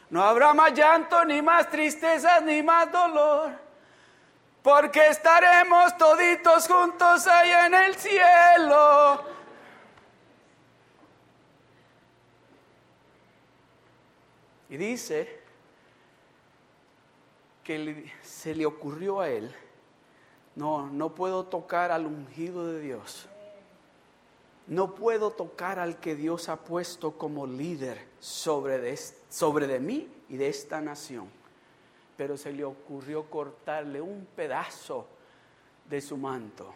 No 0.09 0.23
habrá 0.23 0.53
más 0.53 0.73
llanto, 0.73 1.23
ni 1.25 1.41
más 1.41 1.69
tristezas, 1.69 2.41
ni 2.43 2.63
más 2.63 2.91
dolor. 2.91 3.51
Porque 4.63 5.07
estaremos 5.07 5.97
toditos 5.97 6.67
juntos 6.67 7.27
allá 7.27 7.67
en 7.67 7.73
el 7.73 7.95
cielo. 7.95 9.23
Y 14.69 14.77
dice 14.77 15.41
que 17.63 18.11
se 18.21 18.55
le 18.55 18.65
ocurrió 18.65 19.21
a 19.21 19.29
él 19.29 19.55
no, 20.57 20.87
no 20.87 21.13
puedo 21.13 21.45
tocar 21.45 21.91
al 21.91 22.07
ungido 22.07 22.65
de 22.65 22.81
Dios. 22.81 23.27
No 24.65 24.95
puedo 24.95 25.29
tocar 25.29 25.77
al 25.77 25.99
que 25.99 26.15
Dios 26.15 26.49
ha 26.49 26.55
puesto 26.57 27.11
como 27.11 27.45
líder 27.45 28.03
sobre 28.19 28.79
de, 28.79 28.99
sobre 29.29 29.67
de 29.67 29.79
mí 29.79 30.07
y 30.29 30.37
de 30.37 30.49
esta 30.49 30.81
nación. 30.81 31.29
Pero 32.15 32.37
se 32.37 32.51
le 32.51 32.63
ocurrió 32.63 33.29
cortarle 33.29 34.01
un 34.01 34.27
pedazo 34.35 35.07
de 35.89 36.01
su 36.01 36.17
manto. 36.17 36.73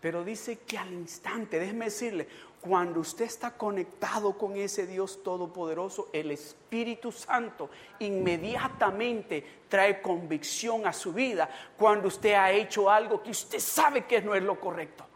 Pero 0.00 0.22
dice 0.22 0.60
que 0.60 0.78
al 0.78 0.92
instante, 0.92 1.58
déjeme 1.58 1.86
decirle, 1.86 2.28
cuando 2.60 3.00
usted 3.00 3.24
está 3.24 3.52
conectado 3.56 4.36
con 4.38 4.56
ese 4.56 4.86
Dios 4.86 5.22
todopoderoso, 5.22 6.08
el 6.12 6.30
Espíritu 6.30 7.10
Santo 7.10 7.70
inmediatamente 7.98 9.44
trae 9.68 10.00
convicción 10.00 10.86
a 10.86 10.92
su 10.92 11.12
vida 11.12 11.48
cuando 11.76 12.08
usted 12.08 12.34
ha 12.34 12.52
hecho 12.52 12.90
algo 12.90 13.22
que 13.22 13.30
usted 13.30 13.58
sabe 13.58 14.06
que 14.06 14.22
no 14.22 14.34
es 14.34 14.42
lo 14.42 14.60
correcto. 14.60 15.07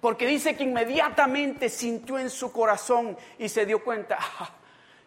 Porque 0.00 0.26
dice 0.26 0.56
que 0.56 0.64
inmediatamente 0.64 1.68
sintió 1.68 2.18
en 2.18 2.30
su 2.30 2.52
corazón 2.52 3.16
y 3.38 3.48
se 3.48 3.66
dio 3.66 3.82
cuenta, 3.82 4.16
ah, 4.20 4.50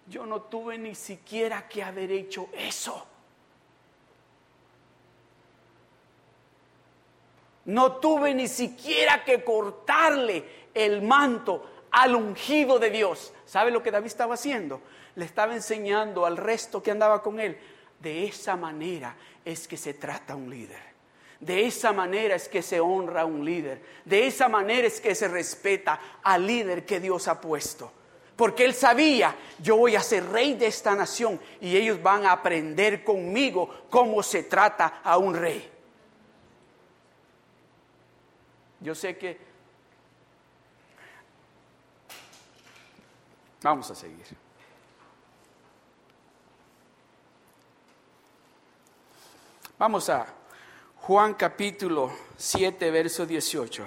yo 0.08 0.25
no 0.25 0.41
tuve 0.41 0.77
ni 0.77 0.95
siquiera 0.95 1.67
que 1.67 1.82
haber 1.82 2.12
hecho 2.12 2.49
eso. 2.54 3.08
No 7.65 7.97
tuve 7.97 8.34
ni 8.34 8.47
siquiera 8.47 9.23
que 9.23 9.43
cortarle 9.43 10.43
el 10.73 11.01
manto 11.01 11.86
al 11.91 12.15
ungido 12.15 12.80
de 12.80 12.89
Dios. 12.89 13.34
¿Sabe 13.45 13.71
lo 13.71 13.84
que 13.84 13.91
David 13.91 14.08
estaba 14.08 14.34
haciendo? 14.34 14.82
Le 15.15 15.25
estaba 15.25 15.54
enseñando 15.54 16.25
al 16.25 16.38
resto 16.38 16.84
que 16.84 16.91
andaba 16.91 17.21
con 17.21 17.39
él. 17.39 17.58
De 17.99 18.25
esa 18.25 18.58
manera 18.58 19.15
es 19.45 19.67
que 19.67 19.77
se 19.77 19.93
trata 19.93 20.36
un 20.36 20.49
líder. 20.49 20.90
De 21.41 21.65
esa 21.65 21.91
manera 21.91 22.36
es 22.36 22.47
que 22.47 22.62
se 22.62 22.80
honra 22.80 23.21
a 23.21 23.25
un 23.25 23.43
líder. 23.43 23.82
De 24.06 24.27
esa 24.27 24.47
manera 24.47 24.88
es 24.88 25.01
que 25.01 25.15
se 25.15 25.27
respeta 25.27 25.99
al 26.23 26.45
líder 26.45 26.86
que 26.86 26.99
Dios 26.99 27.27
ha 27.27 27.41
puesto. 27.41 27.91
Porque 28.36 28.63
él 28.63 28.73
sabía, 28.73 29.36
yo 29.60 29.75
voy 29.75 29.95
a 29.95 30.01
ser 30.01 30.30
rey 30.30 30.54
de 30.54 30.67
esta 30.67 30.95
nación 30.95 31.39
y 31.60 31.75
ellos 31.75 32.01
van 32.01 32.25
a 32.25 32.32
aprender 32.32 33.04
conmigo 33.04 33.86
cómo 33.89 34.23
se 34.23 34.43
trata 34.43 35.01
a 35.04 35.17
un 35.17 35.36
rey. 35.36 35.69
Yo 38.80 38.95
sé 38.95 39.17
que 39.17 39.51
Vamos 43.63 43.91
a 43.91 43.95
seguir. 43.95 44.25
Vamos 49.77 50.10
a 50.10 50.40
Juan 51.12 51.34
capítulo 51.34 52.10
7, 52.38 52.89
verso 52.89 53.26
18. 53.26 53.86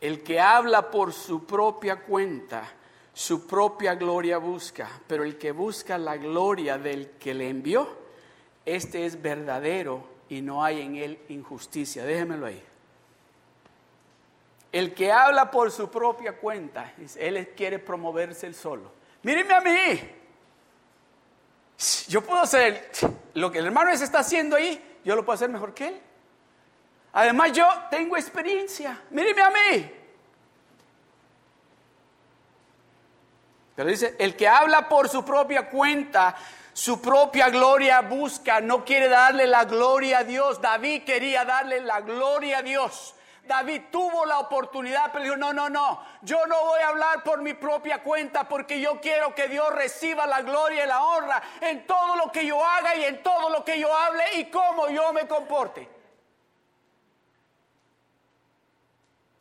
El 0.00 0.22
que 0.22 0.40
habla 0.40 0.90
por 0.90 1.12
su 1.12 1.44
propia 1.44 1.96
cuenta, 1.96 2.66
su 3.12 3.46
propia 3.46 3.94
gloria 3.94 4.38
busca, 4.38 4.88
pero 5.06 5.22
el 5.22 5.36
que 5.36 5.52
busca 5.52 5.98
la 5.98 6.16
gloria 6.16 6.78
del 6.78 7.10
que 7.20 7.34
le 7.34 7.50
envió, 7.50 7.94
este 8.64 9.04
es 9.04 9.20
verdadero 9.20 10.02
y 10.30 10.40
no 10.40 10.64
hay 10.64 10.80
en 10.80 10.96
él 10.96 11.18
injusticia. 11.28 12.06
Déjemelo 12.06 12.46
ahí. 12.46 12.64
El 14.72 14.94
que 14.94 15.12
habla 15.12 15.50
por 15.50 15.70
su 15.70 15.90
propia 15.90 16.38
cuenta, 16.38 16.94
él 17.18 17.50
quiere 17.54 17.78
promoverse 17.78 18.46
el 18.46 18.54
solo. 18.54 18.90
Mírenme 19.24 19.52
a 19.52 19.60
mí. 19.60 20.00
Yo 22.08 22.22
puedo 22.22 22.40
hacer 22.40 22.90
lo 23.34 23.52
que 23.52 23.58
el 23.58 23.66
hermano 23.66 23.90
está 23.90 24.20
haciendo 24.20 24.56
ahí, 24.56 24.88
yo 25.04 25.16
lo 25.16 25.24
puedo 25.24 25.34
hacer 25.34 25.48
mejor 25.48 25.74
que 25.74 25.88
él. 25.88 26.00
Además, 27.12 27.52
yo 27.52 27.66
tengo 27.90 28.16
experiencia. 28.16 29.00
Mírenme 29.10 29.42
a 29.42 29.50
mí. 29.50 29.92
Pero 33.74 33.88
dice, 33.88 34.16
el 34.18 34.36
que 34.36 34.48
habla 34.48 34.88
por 34.88 35.08
su 35.08 35.24
propia 35.24 35.68
cuenta, 35.68 36.36
su 36.72 37.00
propia 37.00 37.48
gloria 37.48 38.00
busca, 38.00 38.60
no 38.60 38.84
quiere 38.84 39.08
darle 39.08 39.46
la 39.46 39.64
gloria 39.64 40.18
a 40.18 40.24
Dios. 40.24 40.60
David 40.60 41.04
quería 41.04 41.44
darle 41.44 41.80
la 41.80 42.00
gloria 42.00 42.58
a 42.58 42.62
Dios. 42.62 43.14
David 43.44 43.82
tuvo 43.90 44.24
la 44.24 44.38
oportunidad, 44.38 45.10
pero 45.12 45.24
dijo, 45.24 45.36
no, 45.36 45.52
no, 45.52 45.68
no, 45.68 46.00
yo 46.22 46.46
no 46.46 46.64
voy 46.64 46.80
a 46.80 46.88
hablar 46.88 47.24
por 47.24 47.42
mi 47.42 47.54
propia 47.54 48.02
cuenta 48.02 48.48
porque 48.48 48.80
yo 48.80 49.00
quiero 49.00 49.34
que 49.34 49.48
Dios 49.48 49.72
reciba 49.74 50.26
la 50.26 50.42
gloria 50.42 50.84
y 50.84 50.88
la 50.88 51.02
honra 51.02 51.42
en 51.60 51.86
todo 51.86 52.16
lo 52.16 52.30
que 52.30 52.46
yo 52.46 52.64
haga 52.64 52.94
y 52.94 53.04
en 53.04 53.22
todo 53.22 53.50
lo 53.50 53.64
que 53.64 53.80
yo 53.80 53.94
hable 53.94 54.22
y 54.36 54.50
cómo 54.50 54.88
yo 54.90 55.12
me 55.12 55.26
comporte. 55.26 55.88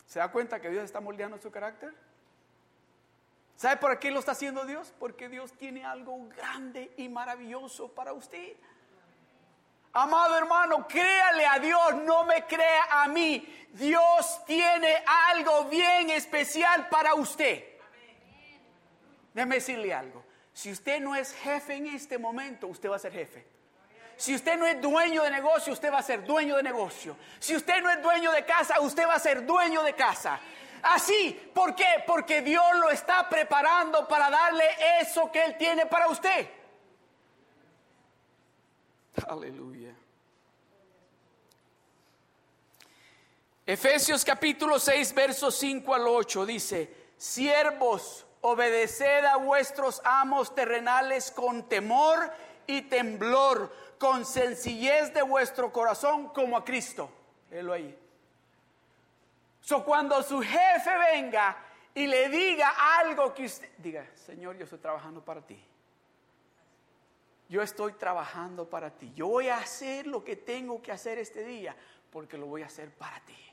¿Se 0.08 0.20
da 0.20 0.32
cuenta 0.32 0.60
que 0.60 0.70
Dios 0.70 0.84
está 0.84 1.00
moldeando 1.00 1.38
su 1.38 1.52
carácter? 1.52 1.94
¿Sabe 3.56 3.78
por 3.78 4.00
qué 4.00 4.10
lo 4.10 4.20
está 4.20 4.32
haciendo 4.32 4.66
Dios? 4.66 4.92
Porque 4.98 5.30
Dios 5.30 5.54
tiene 5.54 5.86
algo 5.86 6.28
grande 6.30 6.92
y 6.98 7.08
maravilloso 7.08 7.94
para 7.94 8.12
usted. 8.12 8.58
Amado 9.94 10.38
hermano, 10.38 10.88
créale 10.88 11.46
a 11.46 11.60
Dios, 11.60 11.96
no 12.04 12.24
me 12.24 12.46
crea 12.46 13.04
a 13.04 13.08
mí. 13.08 13.68
Dios 13.74 14.42
tiene 14.46 15.04
algo 15.06 15.66
bien 15.66 16.10
especial 16.10 16.88
para 16.90 17.14
usted. 17.14 17.64
Déjeme 19.34 19.56
decirle 19.56 19.94
algo. 19.94 20.24
Si 20.54 20.72
usted 20.72 21.00
no 21.00 21.16
es 21.16 21.34
jefe 21.34 21.76
en 21.76 21.88
este 21.88 22.18
momento, 22.18 22.68
usted 22.68 22.90
va 22.90 22.98
a 22.98 23.00
ser 23.00 23.14
jefe. 23.14 23.46
Si 24.18 24.36
usted 24.36 24.58
no 24.58 24.68
es 24.68 24.80
dueño 24.80 25.24
de 25.24 25.32
negocio, 25.32 25.74
usted 25.74 25.92
va 25.92 26.00
a 26.00 26.04
ser 26.04 26.24
dueño 26.24 26.56
de 26.58 26.64
negocio. 26.64 27.18
Si 27.40 27.56
usted 27.56 27.82
no 27.82 27.90
es 27.90 28.02
dueño 28.04 28.32
de 28.32 28.46
casa, 28.46 28.80
usted 28.80 29.08
va 29.08 29.16
a 29.16 29.20
ser 29.20 29.46
dueño 29.46 29.82
de 29.84 29.94
casa. 29.94 30.40
Así, 30.84 31.52
¿por 31.54 31.76
qué? 31.76 32.04
Porque 32.06 32.42
Dios 32.42 32.64
lo 32.80 32.90
está 32.90 33.28
preparando 33.28 34.08
para 34.08 34.30
darle 34.30 34.64
eso 35.02 35.32
que 35.32 35.44
Él 35.44 35.58
tiene 35.58 35.86
para 35.86 36.08
usted. 36.08 36.48
Aleluya. 39.28 39.81
Efesios 43.72 44.26
capítulo 44.26 44.78
6, 44.78 45.14
versos 45.14 45.56
5 45.56 45.96
al 45.96 46.06
8 46.06 46.46
dice, 46.46 46.94
siervos, 47.16 48.28
obedeced 48.42 49.24
a 49.24 49.38
vuestros 49.38 50.02
amos 50.04 50.54
terrenales 50.54 51.32
con 51.32 51.70
temor 51.70 52.34
y 52.68 52.82
temblor, 52.82 53.74
con 53.98 54.26
sencillez 54.26 55.14
de 55.14 55.22
vuestro 55.22 55.72
corazón 55.72 56.28
como 56.34 56.58
a 56.58 56.66
Cristo. 56.66 57.10
Helo 57.50 57.72
ahí. 57.72 57.98
So, 59.62 59.86
cuando 59.86 60.22
su 60.22 60.42
jefe 60.42 60.98
venga 61.14 61.58
y 61.96 62.08
le 62.08 62.28
diga 62.28 62.74
algo 63.00 63.34
que 63.34 63.46
usted 63.46 63.70
diga, 63.78 64.06
Señor, 64.16 64.58
yo 64.58 64.66
estoy 64.66 64.80
trabajando 64.80 65.24
para 65.24 65.40
ti. 65.48 65.64
Yo 67.48 67.62
estoy 67.62 67.94
trabajando 67.94 68.70
para 68.70 68.90
ti. 68.90 69.14
Yo 69.16 69.30
voy 69.30 69.48
a 69.48 69.60
hacer 69.60 70.08
lo 70.08 70.26
que 70.26 70.36
tengo 70.36 70.82
que 70.82 70.92
hacer 70.92 71.18
este 71.20 71.46
día 71.46 71.74
porque 72.12 72.38
lo 72.38 72.48
voy 72.48 72.64
a 72.64 72.66
hacer 72.66 72.92
para 72.92 73.18
ti. 73.22 73.51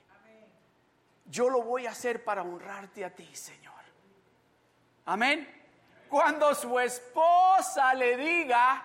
Yo 1.29 1.51
lo 1.51 1.63
voy 1.63 1.87
a 1.87 1.91
hacer 1.91 2.25
para 2.25 2.43
honrarte 2.43 3.05
a 3.05 3.15
ti, 3.15 3.29
Señor. 3.35 3.75
Amén. 5.05 5.47
Cuando 6.09 6.55
su 6.55 6.79
esposa 6.79 7.93
le 7.95 8.17
diga, 8.17 8.85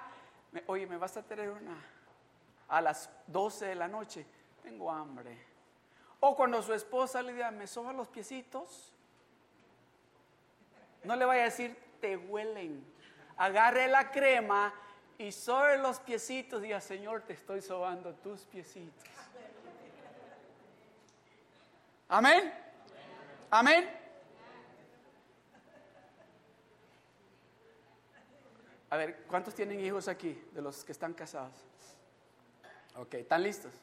oye, 0.67 0.85
me 0.85 0.97
vas 0.97 1.15
a 1.15 1.23
tener 1.23 1.49
una 1.49 1.75
a 2.67 2.81
las 2.81 3.09
12 3.27 3.67
de 3.67 3.75
la 3.75 3.87
noche, 3.87 4.25
tengo 4.61 4.91
hambre. 4.91 5.37
O 6.19 6.35
cuando 6.35 6.61
su 6.61 6.73
esposa 6.73 7.21
le 7.21 7.33
diga, 7.33 7.51
me 7.51 7.67
soba 7.67 7.93
los 7.93 8.07
piecitos, 8.07 8.93
no 11.03 11.15
le 11.15 11.25
vaya 11.25 11.43
a 11.43 11.45
decir, 11.45 11.77
te 12.01 12.17
huelen. 12.17 12.85
Agarre 13.37 13.87
la 13.87 14.11
crema 14.11 14.73
y 15.17 15.31
sobre 15.31 15.77
los 15.77 15.99
piecitos 15.99 16.61
diga, 16.61 16.81
Señor, 16.81 17.21
te 17.21 17.33
estoy 17.33 17.61
sobando 17.61 18.13
tus 18.15 18.41
piecitos. 18.41 19.12
Amén. 22.13 22.53
Amén. 23.49 23.89
A 28.91 28.97
ver, 28.97 29.23
¿cuántos 29.23 29.55
tienen 29.55 29.79
hijos 29.79 30.07
aquí 30.07 30.39
de 30.51 30.61
los 30.61 30.83
que 30.83 30.91
están 30.91 31.15
casados? 31.15 31.55
Ok, 32.97 33.15
¿están 33.15 33.41
listos? 33.41 33.73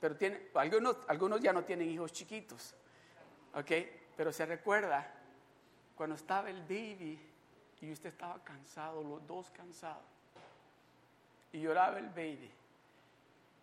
pero 0.00 0.16
tiene, 0.16 0.50
algunos, 0.54 0.96
algunos 1.08 1.40
ya 1.40 1.52
no 1.52 1.64
tienen 1.64 1.90
hijos 1.90 2.12
chiquitos, 2.12 2.76
¿ok? 3.54 3.72
Pero 4.16 4.32
se 4.32 4.46
recuerda 4.46 5.12
cuando 5.96 6.14
estaba 6.14 6.48
el 6.48 6.62
baby 6.62 7.18
y 7.80 7.90
usted 7.90 8.10
estaba 8.10 8.38
cansado, 8.44 9.02
los 9.02 9.26
dos 9.26 9.50
cansados, 9.50 10.04
y 11.50 11.60
lloraba 11.60 11.98
el 11.98 12.08
baby, 12.10 12.52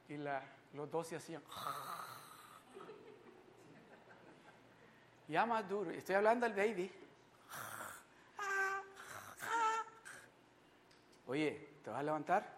y 0.09 0.17
la, 0.17 0.43
los 0.73 0.91
dos 0.91 1.07
se 1.07 1.15
hacían... 1.15 1.41
Ya 5.31 5.45
más 5.45 5.65
duro, 5.69 5.91
estoy 5.91 6.15
hablando 6.15 6.45
del 6.45 6.53
baby. 6.53 6.91
Oye, 11.25 11.69
¿te 11.81 11.89
vas 11.89 11.99
a 12.01 12.03
levantar? 12.03 12.57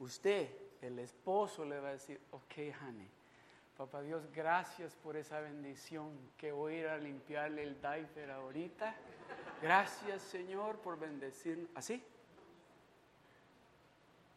Usted, 0.00 0.50
el 0.82 0.98
esposo, 0.98 1.64
le 1.64 1.80
va 1.80 1.88
a 1.88 1.92
decir, 1.92 2.20
ok, 2.30 2.52
honey, 2.82 3.08
papá 3.74 4.02
Dios, 4.02 4.30
gracias 4.34 4.94
por 4.96 5.16
esa 5.16 5.40
bendición 5.40 6.10
que 6.36 6.52
voy 6.52 6.74
a 6.74 6.78
ir 6.78 6.88
a 6.88 6.98
limpiarle 6.98 7.62
el 7.62 7.80
diaper 7.80 8.32
ahorita. 8.32 8.94
Gracias, 9.62 10.20
Señor, 10.20 10.76
por 10.80 10.98
bendecirnos. 10.98 11.70
¿Así? 11.74 12.04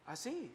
Así. 0.06 0.54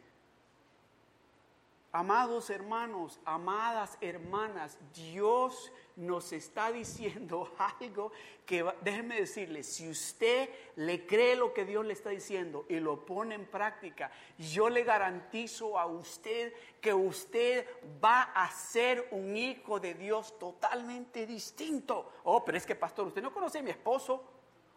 Amados 1.90 2.50
hermanos, 2.50 3.18
amadas 3.24 3.96
hermanas, 4.02 4.76
Dios 4.94 5.72
nos 5.96 6.32
está 6.34 6.70
diciendo 6.70 7.50
algo 7.80 8.12
que, 8.44 8.62
déjenme 8.82 9.20
decirle, 9.20 9.62
si 9.62 9.88
usted 9.88 10.50
le 10.76 11.06
cree 11.06 11.34
lo 11.34 11.54
que 11.54 11.64
Dios 11.64 11.86
le 11.86 11.94
está 11.94 12.10
diciendo 12.10 12.66
y 12.68 12.78
lo 12.78 13.06
pone 13.06 13.36
en 13.36 13.46
práctica, 13.46 14.10
yo 14.36 14.68
le 14.68 14.84
garantizo 14.84 15.78
a 15.78 15.86
usted 15.86 16.52
que 16.80 16.92
usted 16.92 17.66
va 18.04 18.22
a 18.34 18.50
ser 18.50 19.08
un 19.10 19.34
hijo 19.34 19.80
de 19.80 19.94
Dios 19.94 20.38
totalmente 20.38 21.26
distinto. 21.26 22.12
Oh, 22.24 22.44
pero 22.44 22.58
es 22.58 22.66
que 22.66 22.76
pastor, 22.76 23.06
usted 23.06 23.22
no 23.22 23.32
conoce 23.32 23.60
a 23.60 23.62
mi 23.62 23.70
esposo. 23.70 24.22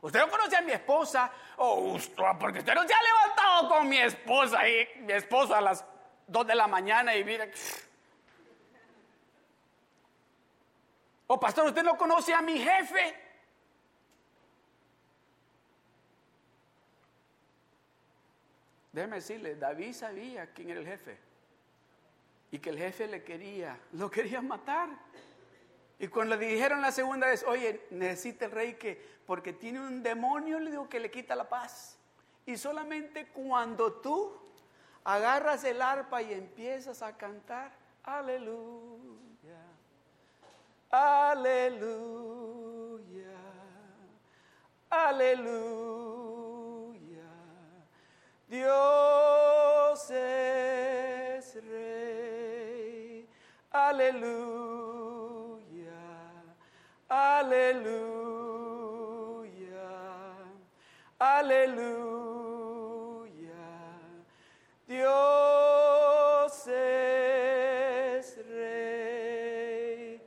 Usted 0.01 0.19
no 0.19 0.29
conoce 0.29 0.57
a 0.57 0.61
mi 0.61 0.71
esposa, 0.71 1.31
oh, 1.57 1.97
porque 2.39 2.59
usted 2.59 2.73
no 2.73 2.87
se 2.87 2.93
ha 2.93 3.03
levantado 3.03 3.69
con 3.69 3.87
mi 3.87 3.99
esposa 3.99 4.67
y 4.67 4.87
mi 5.01 5.13
esposa 5.13 5.59
a 5.59 5.61
las 5.61 5.85
dos 6.25 6.47
de 6.47 6.55
la 6.55 6.67
mañana 6.67 7.15
y 7.15 7.23
mira. 7.23 7.47
Oh, 11.27 11.39
pastor, 11.39 11.67
usted 11.67 11.83
no 11.83 11.95
conoce 11.97 12.33
a 12.33 12.41
mi 12.41 12.57
jefe. 12.57 13.15
Déjeme 18.91 19.17
decirle, 19.17 19.55
David 19.55 19.93
sabía 19.93 20.47
quién 20.47 20.71
era 20.71 20.79
el 20.79 20.87
jefe. 20.87 21.17
Y 22.51 22.59
que 22.59 22.71
el 22.71 22.77
jefe 22.77 23.07
le 23.07 23.23
quería, 23.23 23.77
lo 23.93 24.11
quería 24.11 24.41
matar. 24.41 24.89
Y 26.01 26.07
cuando 26.07 26.35
le 26.35 26.47
dijeron 26.47 26.81
la 26.81 26.91
segunda 26.91 27.27
vez, 27.27 27.45
oye, 27.47 27.85
necesita 27.91 28.45
el 28.45 28.51
rey 28.51 28.73
que, 28.73 28.99
porque 29.27 29.53
tiene 29.53 29.79
un 29.79 30.01
demonio, 30.01 30.59
le 30.59 30.71
digo 30.71 30.89
que 30.89 30.99
le 30.99 31.11
quita 31.11 31.35
la 31.35 31.47
paz. 31.47 31.99
Y 32.43 32.57
solamente 32.57 33.27
cuando 33.27 33.93
tú 33.93 34.35
agarras 35.03 35.63
el 35.63 35.79
arpa 35.79 36.23
y 36.23 36.33
empiezas 36.33 37.03
a 37.03 37.15
cantar, 37.15 37.71
aleluya, 38.01 39.61
aleluya, 40.89 41.77
aleluya. 44.89 45.61
Dios 48.47 50.09
es 50.09 51.63
rey, 51.63 53.29
aleluya, 53.69 54.50
aleluya. 61.51 63.31
Dios 64.87 66.67
es 66.67 68.47
rey. 68.47 70.21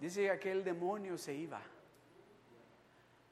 Dice 0.00 0.22
que 0.22 0.30
aquel 0.30 0.64
demonio 0.64 1.16
se 1.18 1.34
iba. 1.34 1.60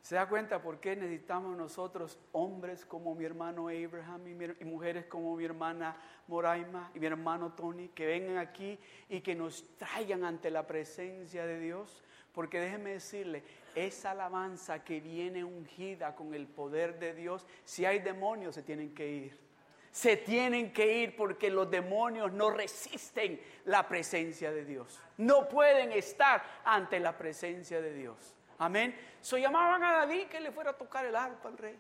¿Se 0.03 0.17
da 0.17 0.29
cuenta 0.29 0.61
por 0.61 0.81
qué 0.81 0.97
necesitamos 0.97 1.57
nosotros 1.57 2.19
hombres 2.33 2.85
como 2.85 3.15
mi 3.15 3.25
hermano 3.25 3.69
Abraham 3.69 4.27
y, 4.59 4.65
mujeres 4.65 5.07
como 5.07 5.37
mi 5.37 5.45
hermana 5.45 5.97
Moraima 6.27 6.91
y 6.95 6.99
mi 6.99 7.07
hermano 7.07 7.53
Tony 7.53 7.91
que 7.91 8.07
vengan 8.07 8.39
aquí 8.39 8.77
y 9.09 9.21
que 9.21 9.37
nos 9.37 9.77
traigan 9.77 10.25
ante 10.25 10.51
la 10.51 10.67
presencia 10.67 11.47
de 11.47 11.61
Dios? 11.61 12.03
Porque 12.33 12.59
déjeme 12.59 12.91
decirle, 12.91 13.45
esa 13.75 14.13
alabanza 14.13 14.85
que 14.85 15.01
viene 15.01 15.45
ungida 15.45 16.15
con 16.15 16.35
el 16.35 16.47
poder 16.47 16.99
de 16.99 17.15
Dios, 17.15 17.47
si 17.65 17.85
hay 17.85 18.01
demonios 18.01 18.55
se 18.55 18.63
tienen 18.63 18.95
que 18.95 19.09
ir. 19.09 19.51
Se 19.91 20.17
tienen 20.17 20.73
que 20.73 20.99
ir 20.99 21.17
porque 21.17 21.51
los 21.51 21.69
demonios 21.69 22.33
no 22.33 22.51
resisten 22.51 23.41
la 23.65 23.89
presencia 23.89 24.53
de 24.53 24.65
Dios. 24.65 25.01
No 25.17 25.49
pueden 25.49 25.91
estar 25.93 26.43
ante 26.65 27.01
la 27.01 27.17
presencia 27.19 27.81
de 27.81 27.93
Dios. 27.93 28.37
Amén. 28.59 28.97
So 29.21 29.37
llamaban 29.37 29.83
a 29.83 29.93
David 29.93 30.27
que 30.29 30.41
le 30.41 30.53
fuera 30.53 30.71
a 30.71 30.77
tocar 30.77 31.05
el 31.07 31.17
arpa 31.17 31.49
al 31.49 31.59
rey. 31.59 31.77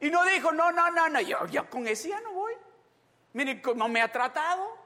Y 0.00 0.10
no 0.10 0.24
dijo, 0.24 0.52
no, 0.52 0.70
no, 0.70 0.90
no, 0.90 1.08
no, 1.08 1.20
yo, 1.20 1.70
con 1.70 1.88
ese 1.88 2.10
ya 2.10 2.20
no 2.20 2.32
voy. 2.32 2.52
Miren 3.32 3.60
cómo 3.60 3.88
me 3.88 4.00
ha 4.00 4.12
tratado. 4.12 4.85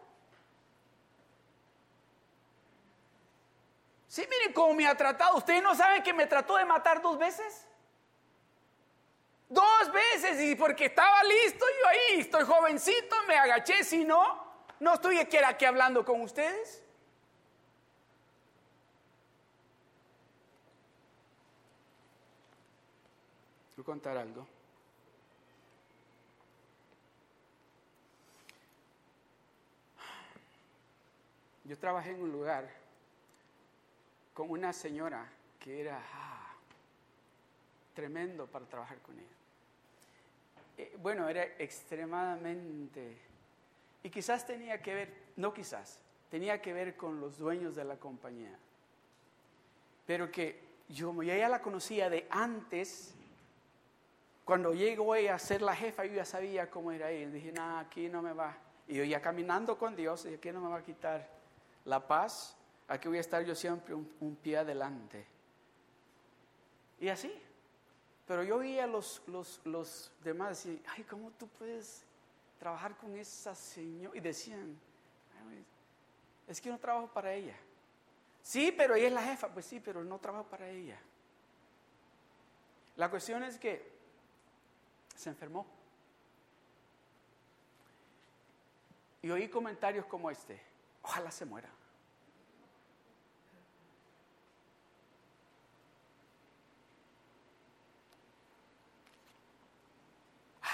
Sí, 4.10 4.26
miren 4.28 4.52
cómo 4.52 4.74
me 4.74 4.88
ha 4.88 4.96
tratado. 4.96 5.36
¿Ustedes 5.36 5.62
no 5.62 5.72
saben 5.76 6.02
que 6.02 6.12
me 6.12 6.26
trató 6.26 6.56
de 6.56 6.64
matar 6.64 7.00
dos 7.00 7.16
veces? 7.16 7.64
Dos 9.48 9.92
veces 9.92 10.40
y 10.42 10.56
porque 10.56 10.86
estaba 10.86 11.22
listo 11.22 11.64
yo 11.80 11.88
ahí, 11.88 12.20
estoy 12.20 12.44
jovencito, 12.44 13.14
me 13.28 13.38
agaché, 13.38 13.84
si 13.84 14.04
no, 14.04 14.44
no 14.80 14.94
estoy 14.94 15.18
aquí, 15.18 15.36
aquí 15.36 15.64
hablando 15.64 16.04
con 16.04 16.22
ustedes. 16.22 16.82
Voy 23.76 23.82
a 23.82 23.86
contar 23.86 24.16
algo. 24.16 24.44
Yo 31.62 31.78
trabajé 31.78 32.10
en 32.10 32.22
un 32.22 32.32
lugar 32.32 32.79
con 34.40 34.52
una 34.52 34.72
señora 34.72 35.30
que 35.58 35.82
era 35.82 36.02
ah, 36.14 36.54
tremendo 37.92 38.46
para 38.46 38.64
trabajar 38.64 38.96
con 39.00 39.18
ella. 39.18 39.28
Eh, 40.78 40.96
bueno, 41.02 41.28
era 41.28 41.44
extremadamente, 41.58 43.18
y 44.02 44.08
quizás 44.08 44.46
tenía 44.46 44.80
que 44.80 44.94
ver, 44.94 45.14
no 45.36 45.52
quizás, 45.52 45.98
tenía 46.30 46.62
que 46.62 46.72
ver 46.72 46.96
con 46.96 47.20
los 47.20 47.36
dueños 47.36 47.76
de 47.76 47.84
la 47.84 47.96
compañía. 47.96 48.56
Pero 50.06 50.32
que 50.32 50.58
yo, 50.88 51.22
ya 51.22 51.46
la 51.50 51.60
conocía 51.60 52.08
de 52.08 52.26
antes, 52.30 53.12
cuando 54.46 54.72
llegó 54.72 55.16
ella 55.16 55.34
a 55.34 55.38
ser 55.38 55.60
la 55.60 55.76
jefa, 55.76 56.06
yo 56.06 56.14
ya 56.14 56.24
sabía 56.24 56.70
cómo 56.70 56.92
era 56.92 57.10
ella. 57.10 57.28
Dije, 57.28 57.52
nada, 57.52 57.80
aquí 57.80 58.08
no 58.08 58.22
me 58.22 58.32
va. 58.32 58.56
Y 58.88 58.94
yo 58.94 59.04
ya 59.04 59.20
caminando 59.20 59.76
con 59.76 59.94
Dios, 59.94 60.24
dije, 60.24 60.36
aquí 60.36 60.50
no 60.50 60.62
me 60.62 60.70
va 60.70 60.78
a 60.78 60.82
quitar 60.82 61.28
la 61.84 62.08
paz, 62.08 62.56
aquí 62.90 63.06
voy 63.06 63.18
a 63.18 63.20
estar 63.20 63.44
yo 63.44 63.54
siempre 63.54 63.94
un, 63.94 64.36
pie 64.42 64.58
adelante. 64.58 65.24
Y 66.98 67.08
así. 67.08 67.32
Pero 68.26 68.42
yo 68.42 68.56
oía 68.56 68.84
a 68.84 68.86
los, 68.86 69.22
los, 69.26 69.60
los 69.64 70.12
demás 70.22 70.50
decir, 70.50 70.82
ay, 70.88 71.04
¿cómo 71.04 71.30
tú 71.32 71.48
puedes 71.48 72.04
trabajar 72.58 72.96
con 72.96 73.16
esa 73.16 73.54
señora? 73.54 74.16
Y 74.16 74.20
decían, 74.20 74.76
es 76.46 76.60
que 76.60 76.68
no 76.68 76.78
trabajo 76.78 77.08
para 77.08 77.32
ella. 77.32 77.56
Sí, 78.42 78.72
pero 78.76 78.94
ella 78.94 79.06
es 79.06 79.12
la 79.12 79.22
jefa. 79.22 79.48
Pues 79.48 79.66
sí, 79.66 79.80
pero 79.80 80.04
no 80.04 80.18
trabajo 80.18 80.44
para 80.44 80.68
ella. 80.68 80.98
La 82.96 83.08
cuestión 83.08 83.42
es 83.44 83.58
que 83.58 83.88
se 85.14 85.30
enfermó. 85.30 85.66
Y 89.22 89.30
oí 89.30 89.48
comentarios 89.48 90.06
como 90.06 90.30
este. 90.30 90.60
Ojalá 91.02 91.30
se 91.30 91.44
muera. 91.44 91.68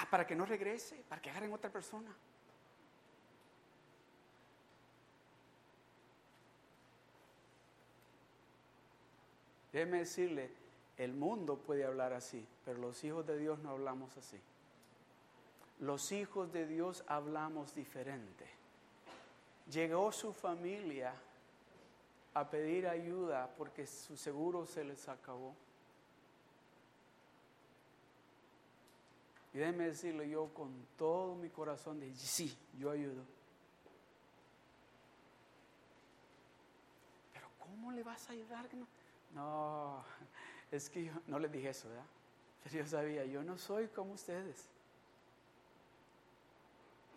Ah, 0.06 0.10
para 0.10 0.26
que 0.26 0.36
no 0.36 0.46
regrese, 0.46 1.02
para 1.08 1.20
que 1.20 1.30
agarren 1.30 1.52
otra 1.52 1.70
persona. 1.70 2.14
Déjeme 9.72 9.98
decirle, 9.98 10.50
el 10.96 11.12
mundo 11.12 11.58
puede 11.58 11.84
hablar 11.84 12.12
así, 12.12 12.46
pero 12.64 12.78
los 12.78 13.02
hijos 13.04 13.26
de 13.26 13.36
Dios 13.36 13.58
no 13.58 13.70
hablamos 13.70 14.16
así. 14.16 14.40
Los 15.80 16.12
hijos 16.12 16.52
de 16.52 16.66
Dios 16.66 17.04
hablamos 17.06 17.74
diferente. 17.74 18.46
Llegó 19.70 20.12
su 20.12 20.32
familia 20.32 21.12
a 22.32 22.48
pedir 22.48 22.86
ayuda 22.86 23.50
porque 23.58 23.86
su 23.86 24.16
seguro 24.16 24.64
se 24.66 24.84
les 24.84 25.08
acabó. 25.08 25.54
Y 29.56 29.58
déjeme 29.58 29.86
decirle 29.86 30.28
yo 30.28 30.52
con 30.52 30.70
todo 30.98 31.34
mi 31.34 31.48
corazón, 31.48 31.98
de 31.98 32.14
sí, 32.14 32.54
yo 32.78 32.90
ayudo. 32.90 33.22
Pero 37.32 37.48
¿cómo 37.58 37.90
le 37.90 38.02
vas 38.02 38.28
a 38.28 38.34
ayudar? 38.34 38.68
No, 39.34 40.04
es 40.70 40.90
que 40.90 41.04
yo 41.04 41.12
no 41.26 41.38
le 41.38 41.48
dije 41.48 41.70
eso, 41.70 41.88
¿verdad? 41.88 42.04
Pero 42.64 42.76
yo 42.76 42.86
sabía, 42.86 43.24
yo 43.24 43.42
no 43.42 43.56
soy 43.56 43.88
como 43.88 44.12
ustedes. 44.12 44.68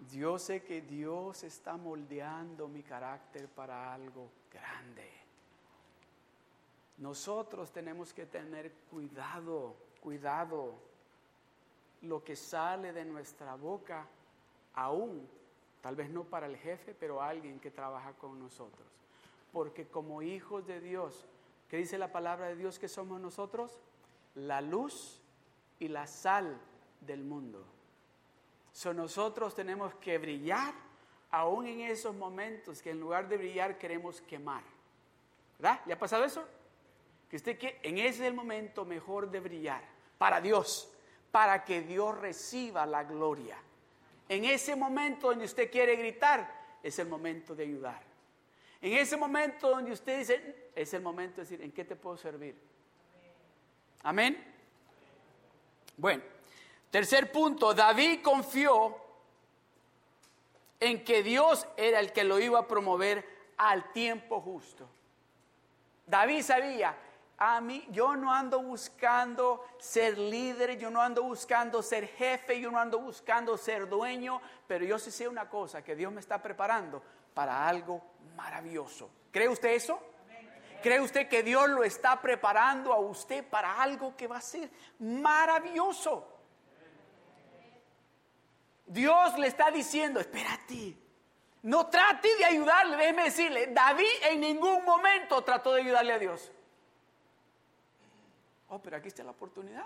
Yo 0.09 0.39
sé 0.39 0.63
que 0.63 0.79
Dios 0.79 1.43
está 1.43 1.75
moldeando 1.75 2.69
mi 2.69 2.83
carácter 2.83 3.49
para 3.49 3.93
algo 3.93 4.31
grande. 4.49 5.11
Nosotros 6.99 7.69
tenemos 7.73 8.13
que 8.13 8.25
tener 8.25 8.71
cuidado, 8.89 9.75
cuidado. 9.99 10.87
Lo 12.02 12.24
que 12.24 12.36
sale 12.36 12.93
de 12.93 13.06
nuestra 13.06 13.56
boca, 13.56 14.08
aún, 14.74 15.28
tal 15.82 15.95
vez 15.95 16.10
no 16.10 16.24
para 16.24 16.45
el 16.45 16.58
jefe, 16.58 16.93
pero 16.93 17.22
alguien 17.22 17.60
que 17.60 17.72
trabaja 17.72 18.14
con 18.14 18.39
nosotros. 18.39 18.88
Porque 19.52 19.88
como 19.88 20.22
hijos 20.22 20.66
de 20.68 20.80
Dios, 20.80 21.26
¿qué 21.70 21.78
dice 21.78 21.97
la 21.97 22.12
palabra 22.12 22.47
de 22.47 22.56
Dios 22.56 22.80
que 22.80 22.88
somos 22.88 23.20
nosotros? 23.20 23.80
La 24.36 24.62
luz 24.62 25.20
y 25.80 25.88
la 25.88 26.08
sal 26.08 26.60
del 27.02 27.24
mundo. 27.24 27.66
So, 28.72 28.93
nosotros 28.93 29.56
tenemos 29.56 29.93
que 29.95 30.18
brillar 30.18 30.74
aún 31.32 31.68
en 31.68 31.82
esos 31.82 32.16
momentos 32.16 32.82
que 32.82 32.91
en 32.91 33.00
lugar 33.00 33.28
de 33.28 33.38
brillar 33.38 33.78
queremos 33.78 34.22
quemar. 34.22 34.64
¿Verdad? 35.58 35.82
¿Le 35.86 35.93
ha 35.93 36.00
pasado 36.00 36.24
eso? 36.24 36.45
Que 37.30 37.36
usted 37.36 37.58
que 37.58 37.80
en 37.84 37.97
ese 37.97 38.22
es 38.22 38.28
el 38.28 38.34
momento 38.34 38.86
mejor 38.86 39.30
de 39.30 39.39
brillar 39.39 39.84
para 40.18 40.41
Dios, 40.41 40.91
para 41.32 41.63
que 41.63 41.82
Dios 41.82 42.17
reciba 42.17 42.86
la 42.86 43.03
gloria. 43.03 43.57
En 44.27 44.45
ese 44.45 44.75
momento 44.75 45.30
donde 45.30 45.45
usted 45.45 45.71
quiere 45.71 45.95
gritar, 45.95 46.77
es 46.82 46.97
el 46.99 47.07
momento 47.07 47.55
de 47.55 47.63
ayudar. 47.63 48.01
En 48.82 48.93
ese 48.93 49.17
momento 49.17 49.69
donde 49.69 49.91
usted 49.91 50.19
dice, 50.19 50.71
es 50.75 50.93
el 50.93 51.01
momento 51.01 51.38
de 51.38 51.41
decir, 51.41 51.61
¿en 51.61 51.71
qué 51.71 51.84
te 51.84 51.95
puedo 51.95 52.17
servir? 52.17 52.55
Amén. 54.03 54.43
Bueno. 55.97 56.23
Tercer 56.89 57.32
punto, 57.32 57.73
David 57.73 58.21
confió 58.23 58.97
en 60.80 61.03
que 61.03 61.21
Dios 61.21 61.67
era 61.77 61.99
el 61.99 62.11
que 62.11 62.23
lo 62.23 62.39
iba 62.39 62.59
a 62.59 62.67
promover 62.67 63.23
al 63.57 63.91
tiempo 63.91 64.41
justo. 64.41 64.89
David 66.07 66.41
sabía, 66.41 66.97
a 67.39 67.61
mí 67.61 67.87
yo 67.89 68.17
no 68.17 68.33
ando 68.33 68.61
buscando 68.61 69.65
ser 69.79 70.17
líder, 70.17 70.77
yo 70.77 70.89
no 70.89 71.01
ando 71.01 71.23
buscando 71.23 71.81
ser 71.81 72.07
jefe, 72.07 72.59
yo 72.59 72.69
no 72.69 72.77
ando 72.77 72.99
buscando 72.99 73.57
ser 73.57 73.87
dueño, 73.87 74.41
pero 74.67 74.83
yo 74.83 74.99
sí 74.99 75.09
sé 75.09 75.25
una 75.25 75.49
cosa, 75.49 75.81
que 75.81 75.95
Dios 75.95 76.11
me 76.11 76.19
está 76.19 76.41
preparando 76.41 77.01
para 77.33 77.65
algo 77.65 78.01
maravilloso. 78.35 79.09
¿Cree 79.31 79.47
usted 79.47 79.69
eso? 79.69 80.01
¿Cree 80.83 80.99
usted 80.99 81.29
que 81.29 81.41
Dios 81.41 81.69
lo 81.69 81.83
está 81.83 82.21
preparando 82.21 82.91
a 82.91 82.99
usted 82.99 83.47
para 83.47 83.81
algo 83.81 84.17
que 84.17 84.27
va 84.27 84.37
a 84.37 84.41
ser 84.41 84.69
maravilloso? 84.99 86.27
Dios 88.85 89.37
le 89.39 89.47
está 89.47 89.71
diciendo, 89.71 90.19
espérate, 90.19 90.97
no 91.63 91.87
trate 91.87 92.35
de 92.35 92.43
ayudarle, 92.43 92.97
déjeme 92.97 93.23
decirle, 93.23 93.67
David 93.67 94.07
en 94.29 94.41
ningún 94.41 94.83
momento 94.83 95.41
trató 95.43 95.73
de 95.73 95.81
ayudarle 95.81 96.13
a 96.13 96.19
Dios. 96.19 96.51
Oh, 98.70 98.80
pero 98.80 98.97
aquí 98.97 99.07
está 99.07 99.24
la 99.24 99.32
oportunidad. 99.32 99.86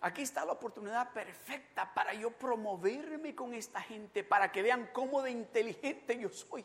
Aquí 0.00 0.22
está 0.22 0.44
la 0.44 0.52
oportunidad 0.52 1.12
perfecta 1.12 1.94
para 1.94 2.12
yo 2.12 2.32
promoverme 2.32 3.36
con 3.36 3.54
esta 3.54 3.80
gente, 3.80 4.24
para 4.24 4.50
que 4.50 4.60
vean 4.60 4.90
cómo 4.92 5.22
de 5.22 5.30
inteligente 5.30 6.18
yo 6.18 6.28
soy, 6.28 6.64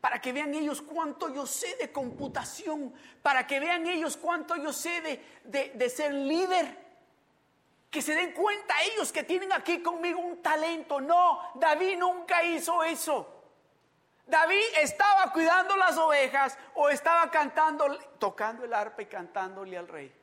para 0.00 0.22
que 0.22 0.32
vean 0.32 0.54
ellos 0.54 0.80
cuánto 0.80 1.28
yo 1.34 1.46
sé 1.46 1.76
de 1.76 1.92
computación, 1.92 2.94
para 3.22 3.46
que 3.46 3.60
vean 3.60 3.86
ellos 3.86 4.16
cuánto 4.16 4.56
yo 4.56 4.72
sé 4.72 5.02
de, 5.02 5.72
de, 5.74 5.90
ser 5.90 6.14
líder 6.14 6.78
que 7.90 8.00
se 8.00 8.14
den 8.14 8.32
cuenta 8.32 8.74
ellos 8.84 9.12
que 9.12 9.22
tienen 9.22 9.52
aquí 9.52 9.82
conmigo 9.82 10.20
un 10.20 10.40
talento. 10.40 10.98
No, 10.98 11.40
David 11.56 11.98
nunca 11.98 12.42
hizo 12.42 12.82
eso. 12.82 13.39
David 14.30 14.62
estaba 14.80 15.32
cuidando 15.32 15.76
las 15.76 15.98
ovejas 15.98 16.56
o 16.74 16.88
estaba 16.88 17.30
cantando, 17.30 17.98
tocando 18.18 18.64
el 18.64 18.72
arpa 18.72 19.02
y 19.02 19.06
cantándole 19.06 19.76
al 19.76 19.88
rey. 19.88 20.14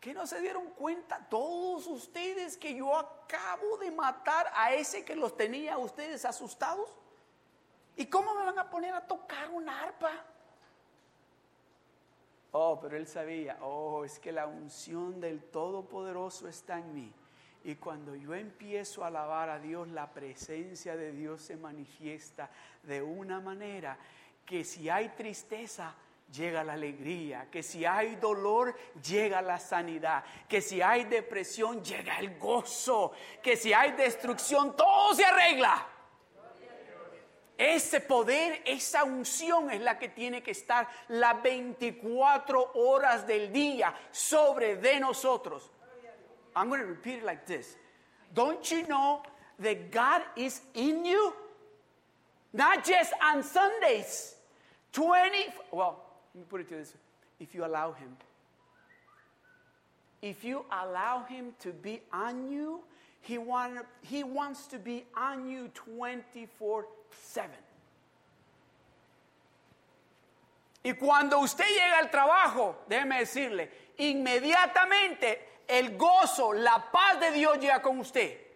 ¿Qué 0.00 0.12
no 0.14 0.26
se 0.26 0.40
dieron 0.40 0.70
cuenta 0.70 1.18
todos 1.28 1.86
ustedes 1.86 2.56
que 2.56 2.74
yo 2.74 2.96
acabo 2.96 3.78
de 3.78 3.90
matar 3.90 4.50
a 4.54 4.72
ese 4.74 5.04
que 5.04 5.14
los 5.14 5.36
tenía 5.36 5.78
ustedes 5.78 6.24
asustados? 6.24 6.90
¿Y 7.96 8.06
cómo 8.06 8.34
me 8.34 8.44
van 8.44 8.58
a 8.58 8.70
poner 8.70 8.94
a 8.94 9.06
tocar 9.06 9.50
una 9.50 9.82
arpa? 9.82 10.10
Oh, 12.52 12.78
pero 12.80 12.96
él 12.96 13.06
sabía, 13.06 13.58
oh, 13.60 14.04
es 14.04 14.18
que 14.18 14.32
la 14.32 14.46
unción 14.46 15.20
del 15.20 15.42
Todopoderoso 15.42 16.48
está 16.48 16.78
en 16.78 16.94
mí. 16.94 17.12
Y 17.64 17.74
cuando 17.76 18.14
yo 18.14 18.34
empiezo 18.34 19.04
a 19.04 19.08
alabar 19.08 19.50
a 19.50 19.58
Dios, 19.58 19.88
la 19.88 20.12
presencia 20.12 20.96
de 20.96 21.12
Dios 21.12 21.42
se 21.42 21.56
manifiesta 21.56 22.50
de 22.82 23.02
una 23.02 23.40
manera 23.40 23.98
que 24.46 24.64
si 24.64 24.88
hay 24.88 25.10
tristeza, 25.10 25.94
llega 26.32 26.64
la 26.64 26.74
alegría, 26.74 27.48
que 27.50 27.62
si 27.62 27.84
hay 27.84 28.16
dolor, 28.16 28.74
llega 29.02 29.42
la 29.42 29.58
sanidad, 29.58 30.24
que 30.48 30.60
si 30.60 30.80
hay 30.80 31.04
depresión, 31.04 31.82
llega 31.82 32.18
el 32.18 32.38
gozo, 32.38 33.12
que 33.42 33.56
si 33.56 33.72
hay 33.72 33.92
destrucción, 33.92 34.76
todo 34.76 35.14
se 35.14 35.24
arregla. 35.24 35.86
Ese 37.56 38.00
poder, 38.00 38.62
esa 38.64 39.02
unción 39.02 39.70
es 39.72 39.80
la 39.80 39.98
que 39.98 40.10
tiene 40.10 40.44
que 40.44 40.52
estar 40.52 40.88
las 41.08 41.42
24 41.42 42.72
horas 42.74 43.26
del 43.26 43.52
día 43.52 43.92
sobre 44.12 44.76
de 44.76 45.00
nosotros. 45.00 45.72
I'm 46.58 46.68
going 46.68 46.80
to 46.80 46.86
repeat 46.86 47.18
it 47.18 47.24
like 47.24 47.46
this. 47.46 47.76
Don't 48.34 48.68
you 48.68 48.86
know 48.88 49.22
that 49.60 49.92
God 49.92 50.22
is 50.36 50.60
in 50.74 51.04
you? 51.04 51.32
Not 52.52 52.84
just 52.84 53.12
on 53.22 53.44
Sundays. 53.44 54.34
20, 54.92 55.38
well, 55.70 56.02
let 56.34 56.40
me 56.40 56.46
put 56.48 56.60
it 56.62 56.68
to 56.70 56.74
this 56.74 56.94
if 57.38 57.54
you 57.54 57.64
allow 57.64 57.92
Him. 57.92 58.08
If 60.20 60.42
you 60.42 60.64
allow 60.72 61.22
Him 61.28 61.52
to 61.60 61.72
be 61.72 62.00
on 62.12 62.50
you, 62.50 62.80
He, 63.20 63.38
want, 63.38 63.78
he 64.02 64.24
wants 64.24 64.66
to 64.68 64.78
be 64.78 65.04
on 65.16 65.48
you 65.48 65.70
24 65.74 66.86
7. 67.10 67.50
Y 70.84 70.92
cuando 70.94 71.40
usted 71.40 71.66
llega 71.66 71.98
al 71.98 72.10
trabajo, 72.10 72.76
déjeme 72.88 73.18
decirle, 73.18 73.68
inmediatamente 73.98 75.57
el 75.68 75.96
gozo, 75.96 76.52
la 76.54 76.90
paz 76.90 77.20
de 77.20 77.30
Dios 77.30 77.58
llega 77.58 77.80
con 77.82 78.00
usted. 78.00 78.48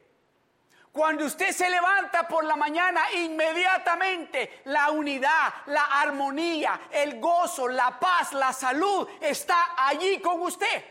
Cuando 0.90 1.24
usted 1.24 1.52
se 1.52 1.70
levanta 1.70 2.28
por 2.28 2.44
la 2.44 2.54
mañana, 2.54 3.00
inmediatamente 3.12 4.60
la 4.64 4.90
unidad, 4.90 5.52
la 5.66 5.84
armonía, 5.84 6.82
el 6.90 7.18
gozo, 7.18 7.66
la 7.68 7.98
paz, 7.98 8.32
la 8.34 8.52
salud 8.52 9.08
está 9.20 9.74
allí 9.76 10.20
con 10.20 10.42
usted. 10.42 10.84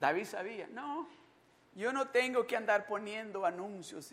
David 0.00 0.26
sabía, 0.26 0.66
no, 0.66 1.08
yo 1.74 1.92
no 1.92 2.08
tengo 2.08 2.46
que 2.46 2.56
andar 2.56 2.86
poniendo 2.86 3.46
anuncios 3.46 4.12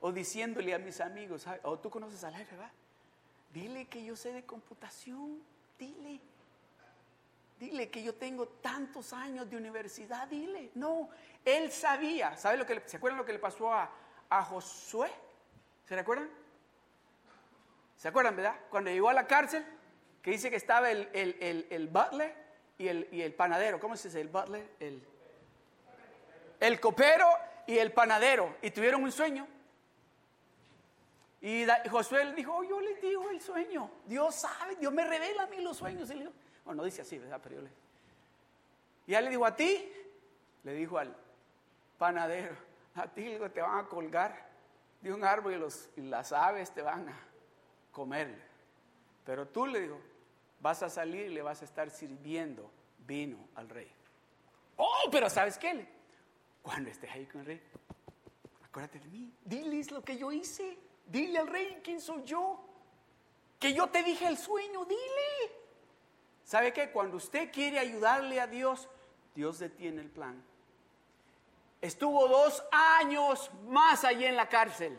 o 0.00 0.12
diciéndole 0.12 0.74
a 0.74 0.78
mis 0.78 1.00
amigos, 1.00 1.46
o 1.62 1.78
tú 1.78 1.90
conoces 1.90 2.22
al 2.24 2.34
jefe, 2.34 2.56
¿va? 2.56 2.70
Dile 3.52 3.86
que 3.86 4.04
yo 4.04 4.14
sé 4.16 4.32
de 4.32 4.44
computación, 4.44 5.42
dile. 5.78 6.20
Dile 7.58 7.90
que 7.90 8.02
yo 8.02 8.14
tengo 8.14 8.46
tantos 8.46 9.12
años 9.12 9.50
de 9.50 9.56
universidad, 9.56 10.28
dile. 10.28 10.70
No, 10.74 11.10
él 11.44 11.70
sabía. 11.72 12.36
¿Sabe 12.36 12.56
lo 12.56 12.64
que 12.64 12.80
¿Se 12.86 12.96
acuerdan 12.96 13.18
lo 13.18 13.26
que 13.26 13.32
le 13.32 13.38
pasó 13.38 13.72
a, 13.72 13.90
Josué? 14.44 15.10
¿Se 15.84 15.96
recuerdan? 15.96 16.30
¿Se 17.96 18.08
acuerdan, 18.08 18.36
verdad? 18.36 18.56
Cuando 18.70 18.90
llegó 18.90 19.08
a 19.08 19.12
la 19.12 19.26
cárcel, 19.26 19.66
que 20.22 20.30
dice 20.30 20.48
que 20.48 20.56
estaba 20.56 20.90
el, 20.90 21.08
el, 21.12 21.88
butler 21.88 22.34
y 22.78 22.88
el, 22.88 23.08
y 23.10 23.20
el, 23.22 23.34
panadero. 23.34 23.80
¿Cómo 23.80 23.96
se 23.96 24.08
dice? 24.08 24.20
El 24.20 24.28
butler, 24.28 24.66
el, 24.78 25.02
el 26.60 26.80
copero 26.80 27.26
y 27.66 27.78
el 27.78 27.92
panadero. 27.92 28.56
Y 28.62 28.70
tuvieron 28.70 29.02
un 29.02 29.12
sueño. 29.12 29.46
Y 31.42 31.64
Josué 31.90 32.24
le 32.26 32.34
dijo, 32.34 32.54
oh, 32.54 32.62
yo 32.62 32.80
les 32.80 33.00
digo 33.00 33.30
el 33.30 33.40
sueño. 33.40 33.90
Dios 34.04 34.34
sabe, 34.34 34.76
Dios 34.76 34.92
me 34.92 35.04
revela 35.04 35.44
a 35.44 35.46
mí 35.46 35.60
los 35.60 35.76
sueños. 35.76 36.10
Y 36.10 36.14
le 36.14 36.20
dijo, 36.20 36.32
bueno, 36.64 36.82
no 36.82 36.84
dice 36.84 37.02
así, 37.02 37.18
¿verdad? 37.18 37.40
Pero 37.42 37.56
yo 37.56 37.62
le... 37.62 37.70
Y 39.06 39.12
ya 39.12 39.20
le 39.20 39.30
dijo 39.30 39.46
a 39.46 39.56
ti, 39.56 39.90
le 40.64 40.74
dijo 40.74 40.98
al 40.98 41.16
panadero, 41.98 42.54
a 42.94 43.08
ti 43.08 43.38
te 43.52 43.60
van 43.60 43.78
a 43.78 43.88
colgar 43.88 44.50
de 45.00 45.12
un 45.12 45.24
árbol 45.24 45.66
y 45.96 46.02
las 46.02 46.32
aves 46.32 46.72
te 46.72 46.82
van 46.82 47.08
a 47.08 47.18
comer. 47.90 48.50
Pero 49.24 49.48
tú 49.48 49.66
le 49.66 49.80
dijo, 49.80 50.00
vas 50.60 50.82
a 50.82 50.90
salir 50.90 51.26
y 51.26 51.34
le 51.34 51.42
vas 51.42 51.62
a 51.62 51.64
estar 51.64 51.90
sirviendo 51.90 52.70
vino 53.06 53.48
al 53.54 53.68
rey. 53.68 53.90
Oh, 54.76 55.08
pero 55.10 55.28
¿sabes 55.30 55.58
qué? 55.58 55.88
Cuando 56.62 56.90
estés 56.90 57.10
ahí 57.10 57.26
con 57.26 57.40
el 57.40 57.46
rey, 57.46 57.62
acuérdate 58.64 58.98
de 58.98 59.08
mí, 59.08 59.32
diles 59.44 59.90
lo 59.90 60.02
que 60.02 60.18
yo 60.18 60.30
hice, 60.30 60.78
dile 61.10 61.38
al 61.38 61.48
rey 61.48 61.80
quién 61.82 62.00
soy 62.00 62.22
yo, 62.24 62.60
que 63.58 63.74
yo 63.74 63.88
te 63.88 64.02
dije 64.02 64.26
el 64.26 64.38
sueño, 64.38 64.84
dile. 64.84 65.60
¿Sabe 66.44 66.72
qué? 66.72 66.90
Cuando 66.90 67.18
usted 67.18 67.52
quiere 67.52 67.78
ayudarle 67.78 68.40
a 68.40 68.46
Dios, 68.46 68.88
Dios 69.34 69.58
detiene 69.58 70.00
el 70.00 70.08
plan. 70.08 70.42
Estuvo 71.80 72.28
dos 72.28 72.62
años 72.72 73.50
más 73.68 74.04
allí 74.04 74.24
en 74.24 74.36
la 74.36 74.48
cárcel. 74.48 74.98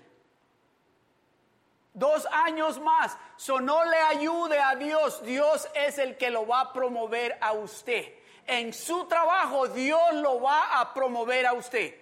Dos 1.93 2.26
años 2.32 2.80
más. 2.80 3.18
So 3.36 3.59
no 3.59 3.84
le 3.86 3.97
ayude 3.97 4.59
a 4.59 4.76
Dios. 4.76 5.22
Dios 5.24 5.68
es 5.76 5.97
el 5.97 6.18
que 6.18 6.30
lo 6.30 6.47
va 6.47 6.62
a 6.62 6.74
promover 6.74 7.38
a 7.41 7.51
usted. 7.51 8.14
En 8.47 8.74
su 8.74 9.05
trabajo 9.05 9.68
Dios 9.68 10.14
lo 10.14 10.41
va 10.41 10.80
a 10.80 10.93
promover 10.93 11.45
a 11.45 11.53
usted. 11.53 12.01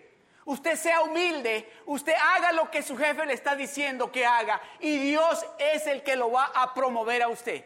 Usted 0.50 0.78
sea 0.78 1.04
humilde, 1.04 1.72
usted 1.86 2.16
haga 2.20 2.52
lo 2.54 2.72
que 2.72 2.82
su 2.82 2.98
jefe 2.98 3.24
le 3.24 3.34
está 3.34 3.56
diciendo 3.56 4.12
que 4.12 4.26
haga 4.26 4.60
y 4.80 4.98
Dios 4.98 5.46
es 5.60 5.86
el 5.86 6.02
que 6.02 6.16
lo 6.16 6.32
va 6.32 6.46
a 6.46 6.74
promover 6.74 7.22
a 7.22 7.28
usted. 7.28 7.64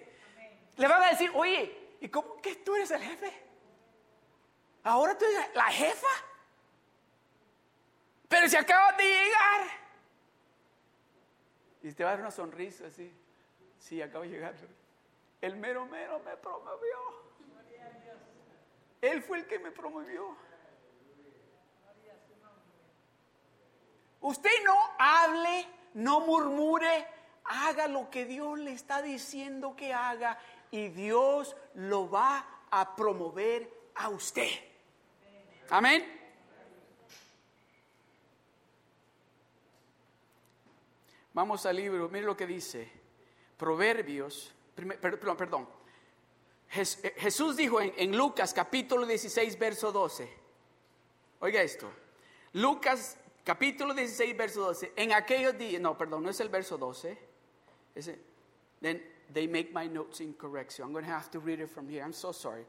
Le 0.76 0.86
van 0.90 1.02
a 1.02 1.08
decir, 1.12 1.32
oye, 1.34 1.96
¿y 2.02 2.10
cómo 2.10 2.42
que 2.42 2.58
tú 2.58 2.76
eres 2.76 2.92
el 2.92 3.02
jefe? 3.02 3.32
Ahora 4.84 5.18
tú 5.18 5.24
eres 5.24 5.56
la 5.56 5.64
jefa. 5.72 6.10
Pero 8.28 8.50
si 8.50 8.58
acabas 8.58 8.98
de 8.98 9.04
llegar. 9.06 9.62
Y 11.84 11.94
te 11.94 12.04
va 12.04 12.10
a 12.10 12.14
dar 12.16 12.20
una 12.20 12.32
sonrisa 12.32 12.88
así. 12.88 13.16
Sí, 13.80 14.02
acabo 14.02 14.26
de 14.26 14.30
llegar. 14.32 14.56
El 15.40 15.56
mero 15.56 15.86
mero 15.86 16.20
me 16.20 16.36
promovió. 16.36 16.98
Él 19.00 19.24
fue 19.24 19.38
el 19.38 19.48
que 19.48 19.58
me 19.60 19.72
promovió. 19.72 20.36
Usted 24.24 24.64
no 24.64 24.76
hable, 24.98 25.68
no 25.96 26.22
murmure, 26.22 27.06
haga 27.44 27.88
lo 27.88 28.10
que 28.10 28.26
Dios 28.26 28.58
le 28.58 28.72
está 28.72 29.02
diciendo 29.02 29.76
que 29.76 29.94
haga 29.94 30.40
y 30.72 30.88
Dios 30.88 31.58
lo 31.74 32.10
va 32.10 32.64
a 32.72 32.96
promover 32.96 33.70
a 33.96 34.08
usted. 34.08 34.50
Amén. 35.70 36.22
Vamos 41.34 41.66
al 41.66 41.76
libro, 41.76 42.08
mire 42.08 42.26
lo 42.26 42.38
que 42.38 42.48
dice. 42.48 42.90
Proverbios, 43.58 44.54
perdón. 45.38 45.68
Eh, 46.74 47.16
Jesús 47.18 47.58
dijo 47.58 47.82
en, 47.82 47.94
en 47.98 48.18
Lucas 48.18 48.54
capítulo 48.54 49.06
16, 49.06 49.60
verso 49.60 49.92
12. 49.92 50.32
Oiga 51.42 51.62
esto. 51.62 51.92
Lucas 52.54 53.18
capítulo 53.44 53.94
16, 53.94 54.38
verso 54.38 54.62
12. 54.62 54.94
En 54.96 55.12
aquellos 55.12 55.58
días, 55.58 55.82
no, 55.82 55.98
perdón, 55.98 56.24
no 56.24 56.30
es 56.30 56.40
el 56.40 56.50
verso 56.50 56.78
12. 56.78 57.18
Ese, 57.96 58.20
then 58.82 59.02
they 59.32 59.48
make 59.48 59.72
my 59.74 59.88
notes 59.88 60.22
incorrect, 60.22 60.72
so 60.72 60.84
I'm 60.84 60.92
going 60.92 61.06
to 61.06 61.12
have 61.12 61.30
to 61.32 61.40
read 61.40 61.60
it 61.60 61.70
from 61.70 61.90
here. 61.90 62.04
I'm 62.04 62.14
so 62.14 62.32
sorry. 62.32 62.66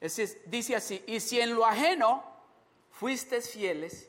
Es, 0.00 0.16
dice 0.46 0.74
así, 0.76 1.02
y 1.06 1.20
si 1.20 1.40
en 1.40 1.54
lo 1.54 1.64
ajeno 1.64 2.22
fuisteis 2.90 3.48
fieles, 3.50 4.08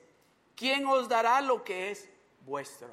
¿quién 0.56 0.86
os 0.86 1.08
dará 1.08 1.42
lo 1.42 1.64
que 1.64 1.92
es 1.92 2.08
vuestro? 2.46 2.90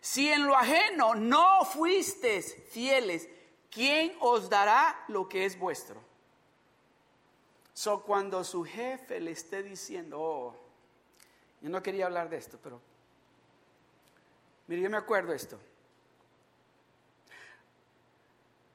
Si 0.00 0.28
en 0.28 0.46
lo 0.46 0.54
ajeno 0.54 1.14
no 1.14 1.64
fuisteis 1.64 2.54
fieles, 2.70 3.26
¿quién 3.70 4.14
os 4.20 4.50
dará 4.50 5.02
lo 5.08 5.28
que 5.28 5.46
es 5.46 5.58
vuestro? 5.58 6.03
So, 7.74 8.02
cuando 8.02 8.42
su 8.44 8.64
jefe 8.64 9.20
le 9.20 9.32
esté 9.32 9.62
diciendo, 9.62 10.18
oh, 10.20 10.56
yo 11.60 11.68
no 11.68 11.82
quería 11.82 12.06
hablar 12.06 12.30
de 12.30 12.38
esto, 12.38 12.58
pero 12.62 12.80
mire, 14.68 14.80
yo 14.80 14.88
me 14.88 14.96
acuerdo 14.96 15.34
esto. 15.34 15.58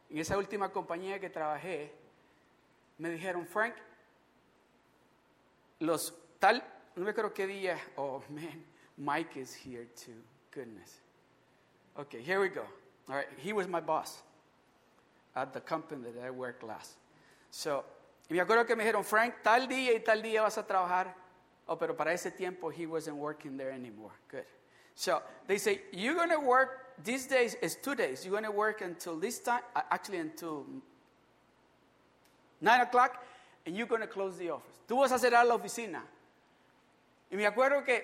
en 0.10 0.18
esa 0.18 0.38
última 0.38 0.72
compañía 0.72 1.20
que 1.20 1.30
trabajé, 1.30 1.92
me 2.98 3.10
dijeron, 3.10 3.46
Frank, 3.46 3.76
los 5.80 6.14
tal, 6.40 6.64
no 6.96 7.06
me 7.06 7.12
acuerdo 7.12 7.34
qué 7.34 7.48
día, 7.48 7.80
oh 7.96 8.24
man, 8.30 8.66
Mike 8.98 9.40
is 9.40 9.54
here 9.54 9.86
too, 9.96 10.22
goodness. 10.52 11.00
Okay, 11.98 12.22
here 12.22 12.40
we 12.40 12.50
go. 12.50 12.66
All 13.08 13.16
right, 13.16 13.28
he 13.38 13.54
was 13.54 13.68
my 13.68 13.80
boss 13.80 14.22
at 15.36 15.54
the 15.54 15.62
company 15.62 16.12
that 16.12 16.24
I 16.24 16.32
worked 16.32 16.64
last. 16.64 16.98
So, 17.52 17.84
y 18.30 18.34
me 18.36 18.42
acuerdo 18.42 18.66
que 18.66 18.76
me 18.76 18.84
dijeron, 18.84 19.04
Frank, 19.04 19.36
tal 19.42 19.68
día 19.68 19.94
y 19.94 20.00
tal 20.02 20.22
día 20.22 20.44
vas 20.44 20.58
a 20.58 20.66
trabajar. 20.66 21.16
Oh, 21.66 21.78
pero 21.78 21.96
para 21.96 22.14
ese 22.14 22.32
tiempo 22.32 22.72
he 22.72 22.86
wasn't 22.86 23.18
working 23.18 23.58
there 23.58 23.72
anymore. 23.72 24.14
Good. 24.30 24.46
So 24.94 25.22
they 25.48 25.58
say, 25.58 25.82
you're 25.92 26.14
going 26.14 26.30
to 26.30 26.40
work, 26.40 26.96
these 27.04 27.28
days 27.28 27.56
is 27.62 27.76
two 27.76 27.96
days. 27.96 28.24
You're 28.24 28.32
going 28.32 28.44
to 28.44 28.52
work 28.52 28.82
until 28.82 29.20
this 29.20 29.40
time, 29.40 29.62
actually 29.74 30.20
until 30.20 30.66
9 32.62 32.82
o'clock, 32.82 33.24
and 33.66 33.76
you're 33.76 33.88
going 33.88 34.02
to 34.02 34.08
close 34.08 34.38
the 34.38 34.52
office. 34.52 34.80
Tú 34.88 35.00
vas 35.00 35.12
a 35.12 35.18
cerrar 35.18 35.46
la 35.46 35.56
oficina. 35.56 36.04
Y 37.32 37.38
me 37.38 37.46
acuerdo 37.46 37.84
que, 37.84 38.04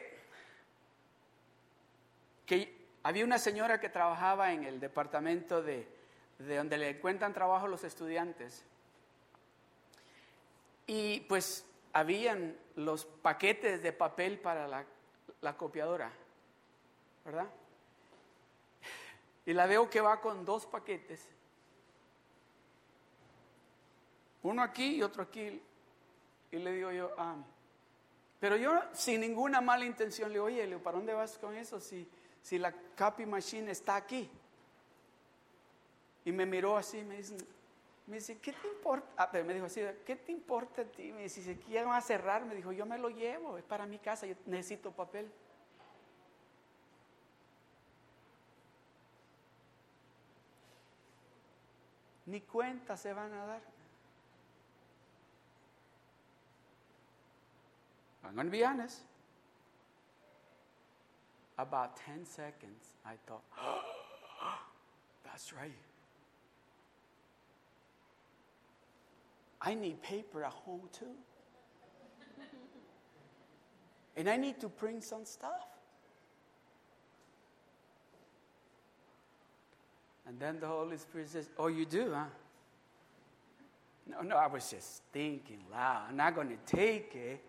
que 2.45 2.73
había 3.03 3.25
una 3.25 3.37
señora 3.37 3.79
que 3.79 3.89
trabajaba 3.89 4.53
en 4.53 4.63
el 4.63 4.79
departamento 4.79 5.61
de, 5.61 5.87
de 6.39 6.55
donde 6.55 6.77
le 6.77 6.89
encuentran 6.89 7.33
trabajo 7.33 7.67
los 7.67 7.83
estudiantes. 7.83 8.63
Y 10.87 11.21
pues 11.21 11.65
habían 11.93 12.57
los 12.75 13.05
paquetes 13.05 13.81
de 13.81 13.91
papel 13.93 14.39
para 14.39 14.67
la, 14.67 14.85
la 15.41 15.57
copiadora. 15.57 16.11
¿verdad? 17.25 17.47
Y 19.47 19.53
la 19.53 19.65
veo 19.65 19.89
que 19.89 19.99
va 19.99 20.21
con 20.21 20.45
dos 20.45 20.65
paquetes. 20.65 21.27
Uno 24.43 24.61
aquí 24.61 24.97
y 24.97 25.03
otro 25.03 25.23
aquí. 25.23 25.61
Y 26.51 26.57
le 26.57 26.71
digo 26.71 26.91
yo, 26.91 27.11
ah, 27.17 27.35
pero 28.39 28.55
yo 28.57 28.79
sin 28.93 29.21
ninguna 29.21 29.59
mala 29.59 29.85
intención 29.85 30.29
le 30.29 30.35
digo, 30.35 30.45
oye, 30.45 30.77
¿para 30.77 30.97
dónde 30.97 31.13
vas 31.13 31.37
con 31.39 31.55
eso 31.55 31.79
si, 31.79 32.07
si 32.41 32.59
la 32.59 32.71
copy 32.95 33.25
machine 33.25 33.71
está 33.71 33.95
aquí? 33.95 34.29
Y 36.23 36.31
me 36.31 36.45
miró 36.45 36.77
así, 36.77 37.01
me 37.03 37.17
dice, 37.17 37.37
me 38.07 38.17
dice, 38.17 38.37
¿qué 38.39 38.53
te 38.53 38.67
importa? 38.67 39.07
Ah, 39.17 39.29
pero 39.31 39.45
me 39.45 39.53
dijo 39.53 39.65
así, 39.65 39.81
¿qué 40.05 40.15
te 40.15 40.31
importa 40.31 40.83
a 40.83 40.85
ti? 40.85 41.11
Me 41.11 41.23
dice, 41.23 41.41
si 41.41 41.55
quieren 41.55 41.89
a 41.89 42.01
cerrar, 42.01 42.45
me 42.45 42.55
dijo, 42.55 42.71
yo 42.71 42.85
me 42.85 42.97
lo 42.97 43.09
llevo, 43.09 43.57
es 43.57 43.63
para 43.63 43.85
mi 43.85 43.99
casa, 43.99 44.27
yo 44.27 44.35
necesito 44.45 44.91
papel. 44.91 45.31
ni 52.25 52.41
cuenta 52.41 52.97
se 52.97 53.13
van 53.13 53.31
a 53.33 53.45
dar. 53.45 53.61
I'm 58.23 58.33
going 58.33 58.47
to 58.47 58.51
be 58.51 58.63
honest. 58.63 59.01
About 61.57 61.95
10 61.95 62.25
seconds, 62.25 62.95
I 63.05 63.13
thought, 63.27 63.43
oh, 63.61 63.81
that's 65.23 65.53
right. 65.53 65.71
I 69.65 69.73
need 69.73 70.01
paper 70.03 70.43
at 70.43 70.53
home 70.53 70.87
too. 70.91 71.05
and 74.15 74.29
I 74.29 74.37
need 74.37 74.59
to 74.61 74.69
print 74.69 75.03
some 75.03 75.25
stuff. 75.25 75.67
And 80.27 80.39
then 80.39 80.59
the 80.59 80.67
Holy 80.67 80.97
Spirit 80.97 81.29
says, 81.29 81.49
Oh, 81.57 81.67
you 81.67 81.85
do, 81.85 82.13
huh? 82.13 82.25
No, 84.07 84.21
no, 84.21 84.37
I 84.37 84.45
was 84.47 84.69
just 84.69 85.01
thinking 85.11 85.61
loud. 85.71 86.03
I'm 86.09 86.17
not 86.17 86.35
going 86.35 86.49
to 86.49 86.57
take 86.75 87.15
it. 87.15 87.43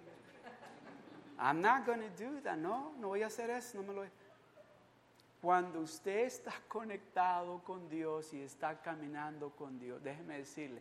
I'm 1.38 1.60
not 1.60 1.84
going 1.84 2.00
to 2.00 2.08
do 2.16 2.40
that. 2.44 2.58
No, 2.58 2.92
no 2.98 3.08
voy 3.08 3.22
a 3.22 3.26
hacer 3.26 3.50
eso. 3.50 3.76
No 3.76 3.82
me 3.82 3.88
lo 3.88 4.00
voy. 4.00 4.08
Cuando 5.42 5.80
usted 5.80 6.24
está 6.24 6.52
conectado 6.66 7.62
con 7.62 7.88
Dios 7.90 8.32
y 8.32 8.40
está 8.40 8.80
caminando 8.80 9.50
con 9.50 9.78
Dios, 9.78 10.02
déjeme 10.02 10.38
decirle, 10.38 10.80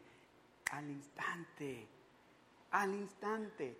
al 0.71 0.89
instante, 0.89 1.87
al 2.71 2.93
instante, 2.93 3.77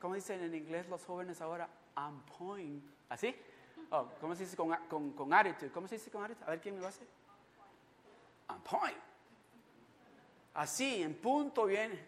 ¿cómo 0.00 0.14
dicen 0.14 0.42
en 0.42 0.54
inglés 0.54 0.88
los 0.88 1.04
jóvenes 1.04 1.40
ahora? 1.40 1.68
On 1.96 2.20
point. 2.22 2.84
¿Así? 3.08 3.34
Oh, 3.90 4.08
¿Cómo 4.20 4.34
se 4.34 4.44
dice 4.44 4.56
con, 4.56 4.74
con, 4.88 5.12
con 5.12 5.32
attitude? 5.34 5.70
¿Cómo 5.70 5.88
se 5.88 5.96
dice 5.96 6.10
con 6.10 6.22
attitude? 6.22 6.46
A 6.46 6.50
ver 6.50 6.60
quién 6.60 6.76
me 6.76 6.80
lo 6.80 6.86
hace. 6.86 7.04
On 8.48 8.60
point. 8.62 8.96
Así, 10.54 11.02
en 11.02 11.14
punto 11.14 11.66
viene. 11.66 11.98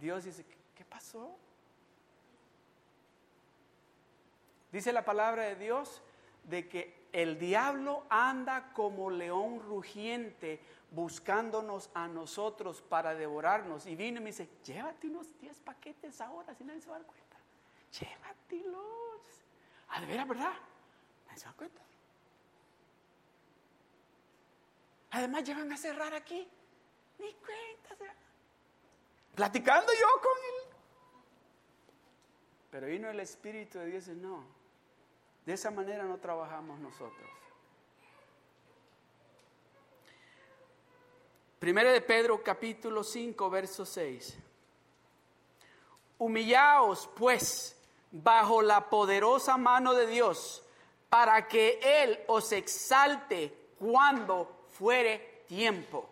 Dios 0.00 0.24
dice, 0.24 0.44
¿qué 0.74 0.84
pasó? 0.84 1.36
Dice 4.72 4.92
la 4.92 5.04
palabra 5.04 5.44
de 5.44 5.56
Dios 5.56 6.02
de 6.44 6.68
que 6.68 7.06
el 7.12 7.38
diablo 7.38 8.04
anda 8.10 8.72
como 8.74 9.10
león 9.10 9.60
rugiente 9.60 10.60
buscándonos 10.90 11.90
a 11.94 12.08
nosotros 12.08 12.82
para 12.82 13.14
devorarnos. 13.14 13.86
Y 13.86 13.96
vino 13.96 14.18
y 14.18 14.22
me 14.22 14.30
dice, 14.30 14.48
llévate 14.64 15.08
unos 15.08 15.38
10 15.38 15.60
paquetes 15.60 16.20
ahora, 16.20 16.54
si 16.54 16.64
nadie 16.64 16.80
se 16.80 16.88
va 16.88 16.96
a 16.96 16.98
dar 16.98 17.06
cuenta. 17.06 17.36
Llévatelos. 18.00 19.20
A 19.88 20.00
de 20.00 20.06
veras, 20.06 20.28
¿verdad? 20.28 20.52
¿Se 21.34 21.44
da 21.44 21.52
cuenta? 21.52 21.82
Además, 25.10 25.44
llegan 25.44 25.70
a 25.72 25.76
cerrar 25.76 26.14
aquí. 26.14 26.48
Ni 27.18 27.32
cuenta. 27.34 28.14
Platicando 29.34 29.92
yo 29.92 30.20
con 30.22 30.38
él. 30.38 30.76
Pero 32.70 32.86
vino 32.86 33.08
el 33.08 33.20
Espíritu 33.20 33.78
de 33.78 33.86
Dios 33.86 34.08
y 34.08 34.14
no. 34.14 34.44
De 35.44 35.52
esa 35.52 35.70
manera 35.70 36.04
no 36.04 36.18
trabajamos 36.18 36.78
nosotros. 36.80 37.35
Primera 41.58 41.90
de 41.90 42.02
Pedro 42.02 42.42
capítulo 42.42 43.02
5, 43.02 43.48
verso 43.48 43.86
6. 43.86 44.36
Humillaos 46.18 47.08
pues 47.16 47.74
bajo 48.10 48.60
la 48.60 48.90
poderosa 48.90 49.56
mano 49.56 49.94
de 49.94 50.06
Dios 50.06 50.62
para 51.08 51.48
que 51.48 51.80
Él 51.82 52.20
os 52.26 52.52
exalte 52.52 53.70
cuando 53.78 54.66
fuere 54.68 55.44
tiempo. 55.48 56.06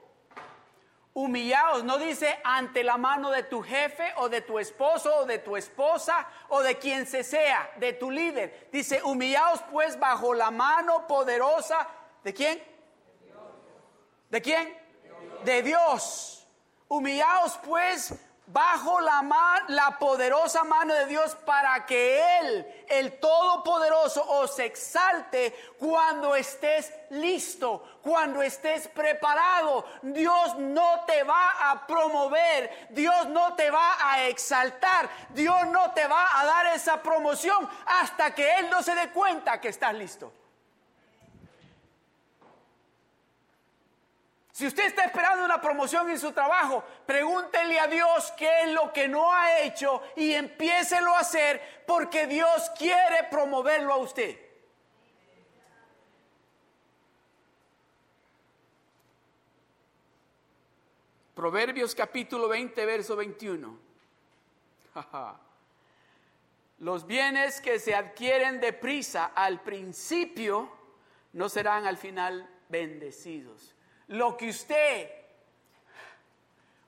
Humillaos, 1.13 1.85
no 1.85 1.99
dice 1.99 2.41
ante 2.43 2.83
la 2.83 2.97
mano 2.97 3.31
de 3.31 3.43
tu 3.43 3.63
jefe 3.63 4.15
o 4.17 4.31
de 4.31 4.41
tu 4.41 4.59
esposo 4.59 5.15
o 5.15 5.27
de 5.27 5.41
tu 5.41 5.59
esposa 5.59 6.27
o 6.49 6.63
de 6.63 6.79
quien 6.79 7.07
se 7.07 7.23
sea, 7.23 7.71
de 7.77 7.93
tu 7.93 8.11
líder. 8.11 8.69
Dice, 8.73 9.03
humillaos 9.03 9.61
pues 9.71 9.99
bajo 9.99 10.33
la 10.33 10.51
mano 10.51 11.07
poderosa 11.07 11.87
de 12.25 12.33
quién? 12.33 12.63
¿De 14.31 14.41
quién? 14.41 14.84
De 15.45 15.63
Dios. 15.63 16.47
Humillaos 16.89 17.59
pues 17.65 18.15
bajo 18.47 19.01
la, 19.01 19.23
la 19.69 19.99
poderosa 19.99 20.65
mano 20.65 20.95
de 20.95 21.07
Dios 21.07 21.35
para 21.47 21.87
que 21.87 22.39
Él, 22.41 22.85
el 22.89 23.19
Todopoderoso, 23.19 24.23
os 24.23 24.59
exalte 24.59 25.55
cuando 25.79 26.35
estés 26.37 26.93
listo, 27.11 27.99
cuando 28.03 28.43
estés 28.43 28.89
preparado. 28.89 29.87
Dios 30.03 30.59
no 30.59 31.05
te 31.07 31.23
va 31.23 31.71
a 31.71 31.87
promover, 31.87 32.89
Dios 32.91 33.27
no 33.29 33.55
te 33.55 33.71
va 33.71 33.97
a 34.01 34.25
exaltar, 34.25 35.09
Dios 35.31 35.67
no 35.69 35.93
te 35.93 36.07
va 36.07 36.41
a 36.41 36.45
dar 36.45 36.67
esa 36.75 37.03
promoción 37.03 37.69
hasta 37.87 38.35
que 38.35 38.59
Él 38.59 38.69
no 38.71 38.83
se 38.83 38.95
dé 38.95 39.11
cuenta 39.11 39.61
que 39.61 39.69
estás 39.69 39.95
listo. 39.95 40.33
Si 44.55 44.69
usted 44.69 44.87
está 44.87 45.03
esperando 45.03 45.45
una 45.45 45.61
promoción 45.61 46.09
en 46.11 46.19
su 46.21 46.31
trabajo, 46.31 46.85
pregúntele 47.07 47.77
a 47.81 47.89
Dios 47.89 48.33
qué 48.37 48.63
es 48.63 48.71
lo 48.71 48.93
que 48.93 49.09
no 49.09 49.33
ha 49.33 49.59
hecho 49.63 50.01
y 50.15 50.33
empiécelo 50.33 51.13
a 51.13 51.19
hacer 51.19 51.83
porque 51.89 52.29
Dios 52.29 52.71
quiere 52.79 53.25
promoverlo 53.29 53.93
a 53.93 53.97
usted. 53.97 54.39
Proverbios 61.35 61.93
capítulo 61.93 62.47
20, 62.47 62.87
verso 62.87 63.17
21. 63.17 63.77
Los 66.79 67.05
bienes 67.05 67.61
que 67.61 67.81
se 67.81 67.97
adquieren 67.97 68.61
deprisa 68.61 69.33
al 69.35 69.63
principio 69.63 70.71
no 71.33 71.49
serán 71.49 71.89
al 71.89 71.97
final 71.97 72.49
bendecidos 72.69 73.74
lo 74.09 74.37
que 74.37 74.51
usted 74.51 75.11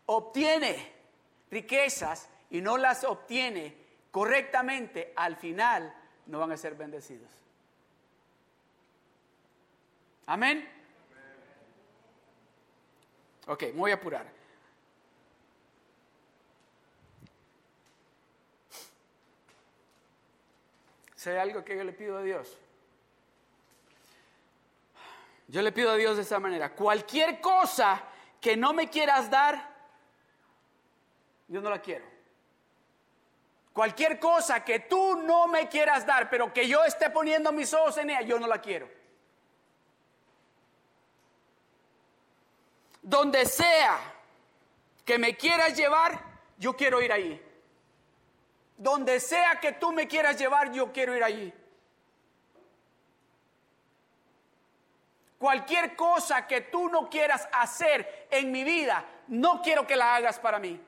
obtiene 0.06 0.92
riquezas 1.50 2.28
y 2.50 2.60
no 2.60 2.76
las 2.76 3.04
obtiene 3.04 3.76
correctamente, 4.10 5.12
al 5.16 5.36
final 5.36 5.94
no 6.26 6.38
van 6.38 6.52
a 6.52 6.56
ser 6.56 6.74
bendecidos. 6.74 7.30
Amén. 10.26 10.68
Ok, 13.46 13.62
me 13.62 13.72
voy 13.72 13.90
a 13.92 13.94
apurar. 13.94 14.26
¿Sé 21.14 21.38
algo 21.38 21.64
que 21.64 21.76
yo 21.76 21.84
le 21.84 21.92
pido 21.92 22.18
a 22.18 22.22
Dios? 22.22 22.56
Yo 25.48 25.62
le 25.62 25.72
pido 25.72 25.90
a 25.90 25.96
Dios 25.96 26.16
de 26.16 26.22
esa 26.22 26.40
manera. 26.40 26.74
Cualquier 26.74 27.40
cosa 27.40 28.02
que 28.40 28.56
no 28.56 28.72
me 28.72 28.90
quieras 28.90 29.30
dar, 29.30 29.74
yo 31.48 31.60
no 31.60 31.70
la 31.70 31.80
quiero. 31.80 32.04
Cualquier 33.72 34.18
cosa 34.18 34.64
que 34.64 34.80
tú 34.80 35.22
no 35.22 35.46
me 35.48 35.68
quieras 35.68 36.06
dar, 36.06 36.30
pero 36.30 36.52
que 36.52 36.66
yo 36.66 36.82
esté 36.84 37.10
poniendo 37.10 37.52
mis 37.52 37.72
ojos 37.74 37.98
en 37.98 38.10
ella, 38.10 38.22
yo 38.22 38.40
no 38.40 38.46
la 38.46 38.60
quiero. 38.60 38.88
Donde 43.02 43.44
sea 43.44 43.98
que 45.04 45.18
me 45.18 45.36
quieras 45.36 45.76
llevar, 45.76 46.20
yo 46.58 46.74
quiero 46.74 47.00
ir 47.00 47.12
ahí. 47.12 47.40
Donde 48.76 49.20
sea 49.20 49.60
que 49.60 49.72
tú 49.72 49.92
me 49.92 50.08
quieras 50.08 50.38
llevar, 50.38 50.72
yo 50.72 50.92
quiero 50.92 51.14
ir 51.14 51.22
allí. 51.22 51.52
Cualquier 55.38 55.96
cosa 55.96 56.46
que 56.46 56.60
tú 56.62 56.88
no 56.88 57.10
quieras 57.10 57.46
hacer 57.52 58.26
en 58.30 58.50
mi 58.50 58.64
vida, 58.64 59.04
no 59.28 59.60
quiero 59.62 59.86
que 59.86 59.94
la 59.96 60.16
hagas 60.16 60.38
para 60.38 60.58
mí. 60.58 60.80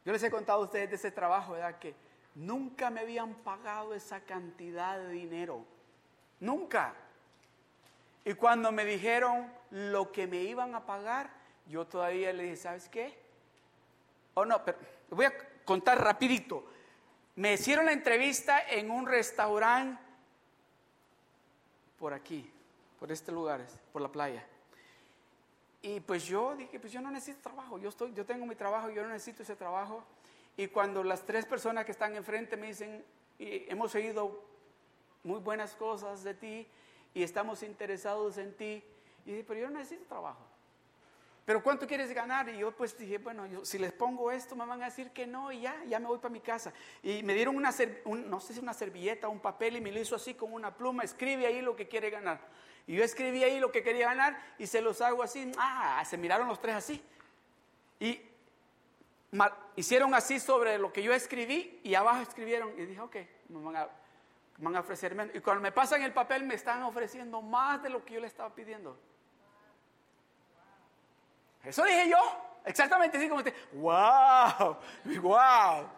Yo 0.04 0.12
les 0.12 0.22
he 0.22 0.30
contado 0.30 0.60
a 0.60 0.64
ustedes 0.64 0.90
de 0.90 0.96
ese 0.96 1.10
trabajo, 1.10 1.52
¿verdad? 1.52 1.78
Que 1.78 1.94
nunca 2.34 2.90
me 2.90 3.00
habían 3.00 3.34
pagado 3.34 3.94
esa 3.94 4.20
cantidad 4.20 4.98
de 4.98 5.10
dinero. 5.10 5.64
Nunca. 6.40 6.94
Y 8.24 8.34
cuando 8.34 8.72
me 8.72 8.84
dijeron 8.84 9.50
lo 9.70 10.10
que 10.10 10.26
me 10.26 10.42
iban 10.42 10.74
a 10.74 10.86
pagar, 10.86 11.30
yo 11.68 11.86
todavía 11.86 12.32
le 12.32 12.44
dije, 12.44 12.56
¿sabes 12.56 12.88
qué? 12.88 13.18
Oh, 14.34 14.44
no, 14.44 14.64
pero 14.64 14.78
voy 15.10 15.26
a 15.26 15.32
contar 15.64 16.02
rapidito. 16.02 16.64
Me 17.36 17.54
hicieron 17.54 17.86
la 17.86 17.92
entrevista 17.92 18.60
en 18.68 18.90
un 18.90 19.06
restaurante 19.06 20.00
por 21.98 22.12
aquí, 22.12 22.50
por 22.98 23.10
este 23.10 23.32
lugar, 23.32 23.64
por 23.92 24.02
la 24.02 24.08
playa. 24.08 24.44
Y 25.82 26.00
pues 26.00 26.24
yo 26.24 26.54
dije, 26.56 26.80
pues 26.80 26.92
yo 26.92 27.00
no 27.00 27.10
necesito 27.10 27.42
trabajo, 27.42 27.78
yo, 27.78 27.90
estoy, 27.90 28.12
yo 28.14 28.24
tengo 28.24 28.46
mi 28.46 28.54
trabajo, 28.54 28.88
yo 28.90 29.02
no 29.02 29.08
necesito 29.08 29.42
ese 29.42 29.54
trabajo. 29.54 30.02
Y 30.56 30.68
cuando 30.68 31.02
las 31.02 31.24
tres 31.24 31.46
personas 31.46 31.84
que 31.84 31.92
están 31.92 32.14
enfrente 32.14 32.56
me 32.56 32.68
dicen, 32.68 33.04
hemos 33.38 33.94
oído 33.94 34.44
muy 35.22 35.40
buenas 35.40 35.74
cosas 35.74 36.22
de 36.22 36.34
ti 36.34 36.66
y 37.12 37.22
estamos 37.22 37.62
interesados 37.62 38.38
en 38.38 38.56
ti, 38.56 38.84
y 39.24 39.30
dije, 39.30 39.44
pero 39.46 39.60
yo 39.60 39.70
no 39.70 39.78
necesito 39.78 40.04
trabajo. 40.06 40.44
¿Pero 41.44 41.62
cuánto 41.62 41.86
quieres 41.86 42.12
ganar? 42.12 42.48
Y 42.48 42.58
yo 42.58 42.72
pues 42.72 42.96
dije, 42.96 43.18
bueno, 43.18 43.46
yo, 43.46 43.64
si 43.64 43.78
les 43.78 43.92
pongo 43.92 44.30
esto 44.30 44.56
me 44.56 44.64
van 44.64 44.82
a 44.82 44.86
decir 44.86 45.10
que 45.10 45.26
no 45.26 45.52
y 45.52 45.60
ya, 45.60 45.76
ya 45.86 45.98
me 45.98 46.06
voy 46.06 46.18
para 46.18 46.32
mi 46.32 46.40
casa. 46.40 46.72
Y 47.02 47.22
me 47.22 47.34
dieron 47.34 47.56
una, 47.56 47.70
no 48.06 48.40
sé 48.40 48.54
si 48.54 48.60
una 48.60 48.72
servilleta, 48.72 49.28
un 49.28 49.40
papel 49.40 49.76
y 49.76 49.80
me 49.80 49.92
lo 49.92 50.00
hizo 50.00 50.16
así 50.16 50.34
con 50.34 50.52
una 50.52 50.74
pluma, 50.74 51.02
escribe 51.04 51.46
ahí 51.46 51.60
lo 51.60 51.76
que 51.76 51.86
quiere 51.86 52.08
ganar. 52.08 52.40
Y 52.86 52.96
yo 52.96 53.04
escribí 53.04 53.44
ahí 53.44 53.60
lo 53.60 53.70
que 53.70 53.82
quería 53.82 54.06
ganar 54.06 54.38
y 54.58 54.66
se 54.66 54.80
los 54.80 55.00
hago 55.02 55.22
así. 55.22 55.52
Ah, 55.58 56.02
se 56.06 56.16
miraron 56.16 56.48
los 56.48 56.60
tres 56.60 56.76
así. 56.76 57.02
Y 58.00 58.20
hicieron 59.76 60.14
así 60.14 60.38
sobre 60.38 60.78
lo 60.78 60.92
que 60.92 61.02
yo 61.02 61.12
escribí 61.12 61.80
y 61.82 61.94
abajo 61.94 62.22
escribieron 62.22 62.72
y 62.78 62.86
dije, 62.86 63.00
ok, 63.00 63.16
me 63.48 63.88
van 64.58 64.76
a, 64.76 64.80
ofrecer 64.80 65.14
menos. 65.14 65.34
Y 65.34 65.40
cuando 65.40 65.62
me 65.62 65.72
pasan 65.72 66.02
el 66.02 66.12
papel 66.12 66.44
me 66.44 66.54
están 66.54 66.82
ofreciendo 66.82 67.42
más 67.42 67.82
de 67.82 67.90
lo 67.90 68.04
que 68.04 68.14
yo 68.14 68.20
le 68.20 68.26
estaba 68.26 68.54
pidiendo. 68.54 68.98
Eso 71.62 71.84
dije 71.84 72.10
yo, 72.10 72.18
exactamente 72.64 73.16
así 73.16 73.28
como 73.28 73.40
este, 73.40 73.54
wow, 73.72 74.76
wow. 75.20 75.88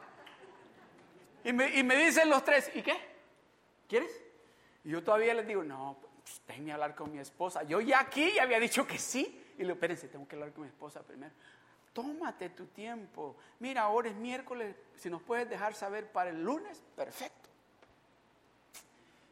Y 1.44 1.52
me, 1.52 1.76
y 1.76 1.82
me 1.82 1.96
dicen 1.96 2.30
los 2.30 2.44
tres, 2.44 2.70
¿y 2.74 2.82
qué? 2.82 2.96
¿Quieres? 3.88 4.10
Y 4.84 4.90
yo 4.90 5.02
todavía 5.02 5.34
les 5.34 5.46
digo, 5.46 5.62
no, 5.62 5.96
pues, 6.22 6.40
déjenme 6.46 6.72
hablar 6.72 6.94
con 6.94 7.12
mi 7.12 7.18
esposa. 7.18 7.62
Yo 7.64 7.80
ya 7.80 8.00
aquí 8.00 8.32
ya 8.34 8.42
había 8.42 8.58
dicho 8.58 8.86
que 8.86 8.98
sí. 8.98 9.42
Y 9.54 9.58
le 9.58 9.64
digo, 9.64 9.74
espérense, 9.74 10.08
tengo 10.08 10.26
que 10.26 10.36
hablar 10.36 10.52
con 10.52 10.62
mi 10.62 10.68
esposa 10.68 11.02
primero. 11.02 11.32
Tómate 11.96 12.50
tu 12.50 12.66
tiempo. 12.66 13.36
Mira, 13.58 13.80
ahora 13.80 14.10
es 14.10 14.16
miércoles. 14.16 14.76
Si 14.96 15.08
nos 15.08 15.22
puedes 15.22 15.48
dejar 15.48 15.72
saber 15.72 16.12
para 16.12 16.28
el 16.28 16.44
lunes, 16.44 16.84
perfecto. 16.94 17.48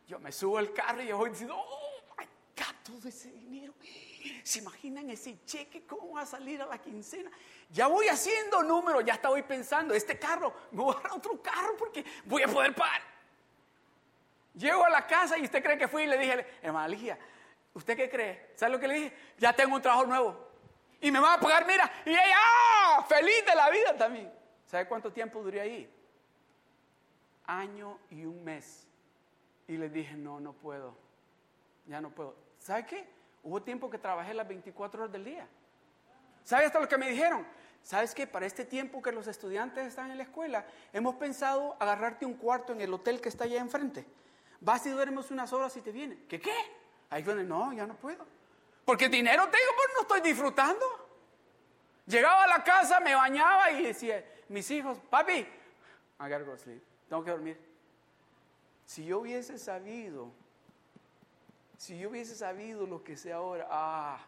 Yo 0.08 0.18
me 0.18 0.32
subo 0.32 0.56
al 0.56 0.72
carro 0.72 1.02
y 1.02 1.08
yo 1.08 1.18
voy 1.18 1.28
diciendo, 1.28 1.54
oh, 1.58 2.14
my 2.16 2.24
God, 2.24 2.74
todo 2.82 3.06
ese 3.06 3.30
dinero. 3.32 3.74
¿Se 4.42 4.60
imaginan 4.60 5.10
ese 5.10 5.44
cheque? 5.44 5.84
¿Cómo 5.86 6.14
va 6.14 6.22
a 6.22 6.26
salir 6.26 6.62
a 6.62 6.64
la 6.64 6.78
quincena? 6.78 7.30
Ya 7.68 7.86
voy 7.86 8.08
haciendo 8.08 8.62
números, 8.62 9.04
ya 9.04 9.12
estaba 9.12 9.36
pensando, 9.46 9.92
este 9.92 10.18
carro, 10.18 10.54
me 10.70 10.84
voy 10.84 10.96
a 10.96 11.02
dar 11.02 11.12
otro 11.12 11.42
carro 11.42 11.76
porque 11.76 12.02
voy 12.24 12.44
a 12.44 12.48
poder 12.48 12.74
pagar. 12.74 13.02
Llego 14.54 14.86
a 14.86 14.88
la 14.88 15.06
casa 15.06 15.36
y 15.36 15.42
usted 15.42 15.62
cree 15.62 15.76
que 15.76 15.86
fui 15.86 16.04
y 16.04 16.06
le 16.06 16.16
dije, 16.16 16.46
hermana 16.62 16.88
Ligia, 16.88 17.18
¿usted 17.74 17.94
qué 17.94 18.08
cree? 18.08 18.52
¿Sabe 18.56 18.72
lo 18.72 18.80
que 18.80 18.88
le 18.88 18.94
dije? 18.94 19.16
Ya 19.36 19.52
tengo 19.52 19.76
un 19.76 19.82
trabajo 19.82 20.06
nuevo. 20.06 20.53
Y 21.04 21.10
me 21.10 21.20
va 21.20 21.34
a 21.34 21.38
pagar, 21.38 21.66
mira, 21.66 21.92
y 22.06 22.12
ella, 22.12 22.34
¡ah! 22.34 23.04
Feliz 23.06 23.44
de 23.46 23.54
la 23.54 23.68
vida 23.68 23.94
también. 23.94 24.32
¿Sabe 24.64 24.88
cuánto 24.88 25.12
tiempo 25.12 25.42
duré 25.42 25.60
ahí? 25.60 25.94
Año 27.44 27.98
y 28.08 28.24
un 28.24 28.42
mes. 28.42 28.88
Y 29.68 29.76
le 29.76 29.90
dije, 29.90 30.14
no, 30.14 30.40
no 30.40 30.54
puedo. 30.54 30.96
Ya 31.84 32.00
no 32.00 32.08
puedo. 32.08 32.34
¿Sabe 32.58 32.86
qué? 32.86 33.06
Hubo 33.42 33.62
tiempo 33.62 33.90
que 33.90 33.98
trabajé 33.98 34.32
las 34.32 34.48
24 34.48 35.02
horas 35.02 35.12
del 35.12 35.26
día. 35.26 35.46
¿Sabe 36.42 36.64
hasta 36.64 36.80
lo 36.80 36.88
que 36.88 36.96
me 36.96 37.10
dijeron? 37.10 37.46
¿Sabes 37.82 38.14
qué? 38.14 38.26
Para 38.26 38.46
este 38.46 38.64
tiempo 38.64 39.02
que 39.02 39.12
los 39.12 39.26
estudiantes 39.26 39.86
están 39.86 40.10
en 40.10 40.16
la 40.16 40.22
escuela, 40.22 40.64
hemos 40.90 41.16
pensado 41.16 41.76
agarrarte 41.80 42.24
un 42.24 42.32
cuarto 42.32 42.72
en 42.72 42.80
el 42.80 42.94
hotel 42.94 43.20
que 43.20 43.28
está 43.28 43.44
allá 43.44 43.60
enfrente. 43.60 44.06
Vas 44.58 44.86
y 44.86 44.88
duermes 44.88 45.30
unas 45.30 45.52
horas 45.52 45.76
y 45.76 45.82
te 45.82 45.92
viene. 45.92 46.24
¿Qué 46.30 46.40
qué? 46.40 46.56
Ahí 47.10 47.22
viene, 47.22 47.44
no, 47.44 47.74
ya 47.74 47.86
no 47.86 47.94
puedo. 47.94 48.26
Porque 48.84 49.08
dinero 49.08 49.44
tengo, 49.44 49.72
pero 49.76 49.94
no 49.94 50.00
estoy 50.02 50.20
disfrutando. 50.20 50.84
Llegaba 52.06 52.44
a 52.44 52.46
la 52.46 52.64
casa, 52.64 53.00
me 53.00 53.14
bañaba 53.14 53.70
y 53.70 53.84
decía, 53.84 54.24
mis 54.48 54.70
hijos, 54.70 54.98
papi, 55.10 55.32
I 55.32 55.46
gotta 56.18 56.40
go 56.40 56.56
sleep. 56.56 56.82
Tengo 57.08 57.24
que 57.24 57.30
dormir. 57.30 57.58
Si 58.84 59.04
yo 59.04 59.20
hubiese 59.20 59.58
sabido 59.58 60.30
si 61.84 61.98
yo 61.98 62.08
hubiese 62.08 62.34
sabido 62.34 62.86
lo 62.86 63.02
que 63.02 63.16
sé 63.16 63.32
ahora, 63.32 63.66
ah, 63.70 64.18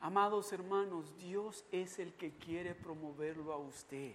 amados 0.00 0.52
hermanos, 0.52 1.16
Dios 1.18 1.64
es 1.72 1.98
el 1.98 2.12
que 2.14 2.30
quiere 2.32 2.74
promoverlo 2.74 3.52
a 3.52 3.58
usted. 3.58 4.12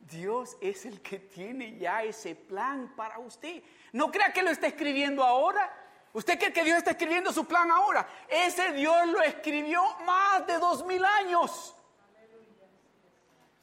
Dios 0.00 0.56
es 0.60 0.84
el 0.84 1.00
que 1.00 1.18
tiene 1.18 1.78
ya 1.78 2.02
ese 2.02 2.34
plan 2.34 2.92
para 2.94 3.18
usted. 3.18 3.62
No 3.92 4.10
crea 4.10 4.32
que 4.32 4.42
lo 4.42 4.50
está 4.50 4.66
escribiendo 4.66 5.24
ahora. 5.24 5.72
¿Usted 6.16 6.38
cree 6.38 6.50
que 6.50 6.64
Dios 6.64 6.78
está 6.78 6.92
escribiendo 6.92 7.30
su 7.30 7.44
plan 7.44 7.70
ahora? 7.70 8.08
Ese 8.26 8.72
Dios 8.72 9.06
lo 9.08 9.20
escribió 9.20 9.82
más 10.06 10.46
de 10.46 10.56
dos 10.56 10.82
mil 10.86 11.04
años. 11.04 11.74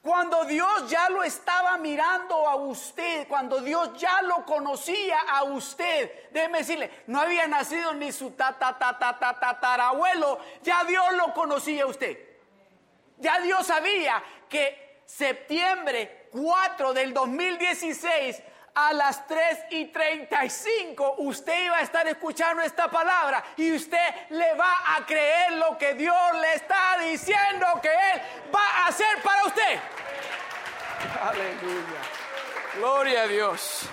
Cuando 0.03 0.45
Dios 0.45 0.87
ya 0.87 1.09
lo 1.09 1.23
estaba 1.23 1.79
mirando 1.79 2.47
a 2.47 2.55
usted, 2.57 3.27
cuando 3.27 3.59
Dios 3.59 3.97
ya 3.97 4.21
lo 4.21 4.45
conocía 4.45 5.17
a 5.31 5.45
usted, 5.45 6.29
déjeme 6.29 6.59
decirle, 6.59 6.91
no 7.07 7.21
había 7.21 7.47
nacido 7.47 7.91
ni 7.95 8.11
su 8.11 8.35
tatarabuelo, 8.37 10.37
ya 10.61 10.83
Dios 10.83 11.11
lo 11.13 11.33
conocía 11.33 11.85
a 11.85 11.87
usted. 11.87 12.19
Ya 13.17 13.39
Dios 13.39 13.65
sabía 13.65 14.23
que 14.47 15.01
septiembre 15.07 16.29
4 16.31 16.93
del 16.93 17.15
2016 17.15 18.43
a 18.76 18.93
las 18.93 19.28
3 19.28 19.65
y 19.71 19.86
35 19.86 21.15
usted 21.19 21.65
iba 21.65 21.78
a 21.78 21.82
estar 21.82 22.07
escuchando 22.07 22.61
esta 22.63 22.89
palabra 22.89 23.43
y 23.55 23.71
usted 23.74 24.30
le 24.30 24.53
va 24.55 24.95
a 24.95 25.05
creer 25.05 25.53
lo 25.53 25.78
que 25.78 25.93
Dios 25.93 26.15
le 26.41 26.55
está 26.55 26.97
diciendo 26.99 27.65
que 27.82 27.89
Él 27.89 28.21
va 28.53 28.84
a 28.84 28.88
hacer 28.88 29.21
para 29.21 29.45
usted. 29.45 29.80
Aleluya. 31.21 32.01
Gloria 32.78 33.24
a 33.24 33.28
Dios. 33.28 33.89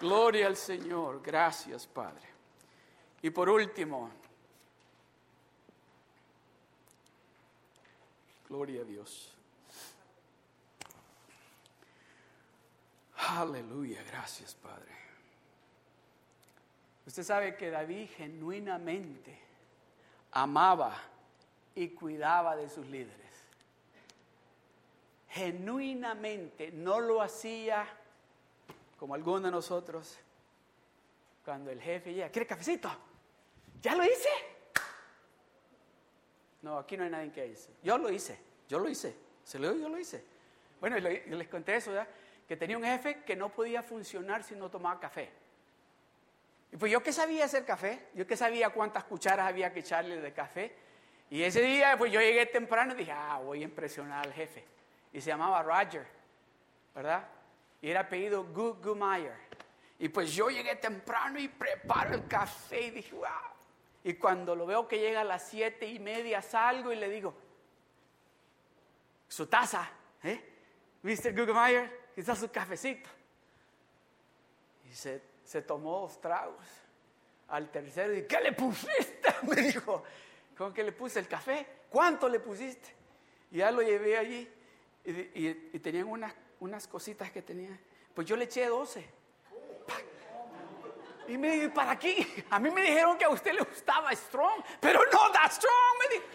Gloria 0.00 0.46
al 0.46 0.56
Señor. 0.56 1.20
Gracias, 1.22 1.86
Padre. 1.86 2.28
Y 3.22 3.30
por 3.30 3.50
último, 3.50 4.10
gloria 8.48 8.82
a 8.82 8.84
Dios. 8.84 9.29
Aleluya, 13.28 14.02
gracias, 14.04 14.54
Padre. 14.54 14.92
Usted 17.06 17.22
sabe 17.22 17.56
que 17.56 17.70
David 17.70 18.08
genuinamente 18.16 19.38
amaba 20.32 20.96
y 21.74 21.88
cuidaba 21.88 22.56
de 22.56 22.68
sus 22.68 22.86
líderes. 22.86 23.18
Genuinamente 25.28 26.72
no 26.72 27.00
lo 27.00 27.22
hacía 27.22 27.86
como 28.98 29.14
algunos 29.14 29.42
de 29.42 29.50
nosotros 29.50 30.18
cuando 31.44 31.70
el 31.70 31.80
jefe 31.80 32.12
llega, 32.12 32.30
¿quiere 32.30 32.46
cafecito? 32.46 32.90
¿Ya 33.80 33.94
lo 33.94 34.04
hice? 34.04 34.28
No, 36.62 36.78
aquí 36.78 36.96
no 36.96 37.04
hay 37.04 37.10
nadie 37.10 37.32
que 37.32 37.46
hice. 37.46 37.70
Yo 37.82 37.96
lo 37.96 38.10
hice, 38.10 38.38
yo 38.68 38.78
lo 38.78 38.88
hice. 38.88 39.16
Se 39.44 39.58
lo 39.58 39.74
yo 39.74 39.88
lo 39.88 39.98
hice. 39.98 40.22
Bueno, 40.80 40.98
les 40.98 41.48
conté 41.48 41.76
eso, 41.76 41.92
¿ya? 41.92 42.06
Que 42.50 42.56
tenía 42.56 42.76
un 42.76 42.82
jefe 42.82 43.22
que 43.22 43.36
no 43.36 43.50
podía 43.50 43.80
funcionar 43.80 44.42
si 44.42 44.56
no 44.56 44.68
tomaba 44.68 44.98
café. 44.98 45.30
Y 46.72 46.76
pues 46.76 46.90
yo 46.90 47.00
que 47.00 47.12
sabía 47.12 47.44
hacer 47.44 47.64
café, 47.64 48.08
yo 48.12 48.26
que 48.26 48.36
sabía 48.36 48.70
cuántas 48.70 49.04
cucharas 49.04 49.46
había 49.46 49.72
que 49.72 49.78
echarle 49.78 50.20
de 50.20 50.32
café. 50.32 50.74
Y 51.30 51.44
ese 51.44 51.62
día, 51.62 51.96
pues 51.96 52.10
yo 52.10 52.20
llegué 52.20 52.46
temprano 52.46 52.94
y 52.94 52.96
dije, 52.96 53.12
ah, 53.12 53.40
voy 53.40 53.60
a 53.60 53.66
impresionar 53.66 54.26
al 54.26 54.32
jefe. 54.32 54.64
Y 55.12 55.20
se 55.20 55.28
llamaba 55.28 55.62
Roger, 55.62 56.04
¿verdad? 56.92 57.28
Y 57.80 57.88
era 57.88 58.00
apellido 58.00 58.42
Gumeyer. 58.42 59.36
Y 60.00 60.08
pues 60.08 60.34
yo 60.34 60.50
llegué 60.50 60.74
temprano 60.74 61.38
y 61.38 61.46
preparo 61.46 62.16
el 62.16 62.26
café 62.26 62.80
y 62.80 62.90
dije, 62.90 63.14
wow. 63.14 63.28
Y 64.02 64.14
cuando 64.14 64.56
lo 64.56 64.66
veo 64.66 64.88
que 64.88 64.98
llega 64.98 65.20
a 65.20 65.24
las 65.24 65.46
siete 65.48 65.86
y 65.86 66.00
media, 66.00 66.42
salgo 66.42 66.92
y 66.92 66.96
le 66.96 67.08
digo, 67.08 67.32
su 69.28 69.46
taza, 69.46 69.88
¿eh? 70.24 70.44
Mr. 71.04 71.32
Gugemeyer, 71.32 71.99
está 72.20 72.34
su 72.34 72.50
cafecito. 72.50 73.08
Y 74.90 74.94
se 74.94 75.30
se 75.50 75.62
tomó 75.62 76.02
dos 76.02 76.20
tragos. 76.20 76.64
Al 77.48 77.68
tercero, 77.72 78.16
y 78.16 78.24
¿qué 78.24 78.40
le 78.40 78.52
pusiste? 78.52 79.34
Me 79.42 79.56
dijo, 79.56 80.04
¿cómo 80.56 80.72
que 80.72 80.84
le 80.84 80.92
puse 80.92 81.18
el 81.18 81.26
café? 81.26 81.66
¿Cuánto 81.90 82.28
le 82.28 82.38
pusiste? 82.38 82.94
Y 83.50 83.56
ya 83.58 83.72
lo 83.72 83.82
llevé 83.82 84.16
allí 84.16 84.48
y, 85.04 85.78
tenían 85.80 86.06
unas, 86.06 86.32
unas 86.60 86.86
cositas 86.86 87.32
que 87.32 87.42
tenía. 87.42 87.76
Pues 88.14 88.28
yo 88.28 88.36
le 88.36 88.44
eché 88.44 88.66
12. 88.66 89.04
Y 91.26 91.36
me 91.36 91.50
dijo, 91.50 91.74
¿para 91.74 91.98
qué? 91.98 92.44
A 92.50 92.60
mí 92.60 92.70
me 92.70 92.82
dijeron 92.82 93.18
que 93.18 93.24
a 93.24 93.30
usted 93.30 93.52
le 93.52 93.62
gustaba 93.62 94.14
Strong, 94.14 94.62
pero 94.80 95.00
no 95.12 95.30
da 95.32 95.48
Strong. 95.48 95.98
Me 95.98 96.14
dijo. 96.14 96.26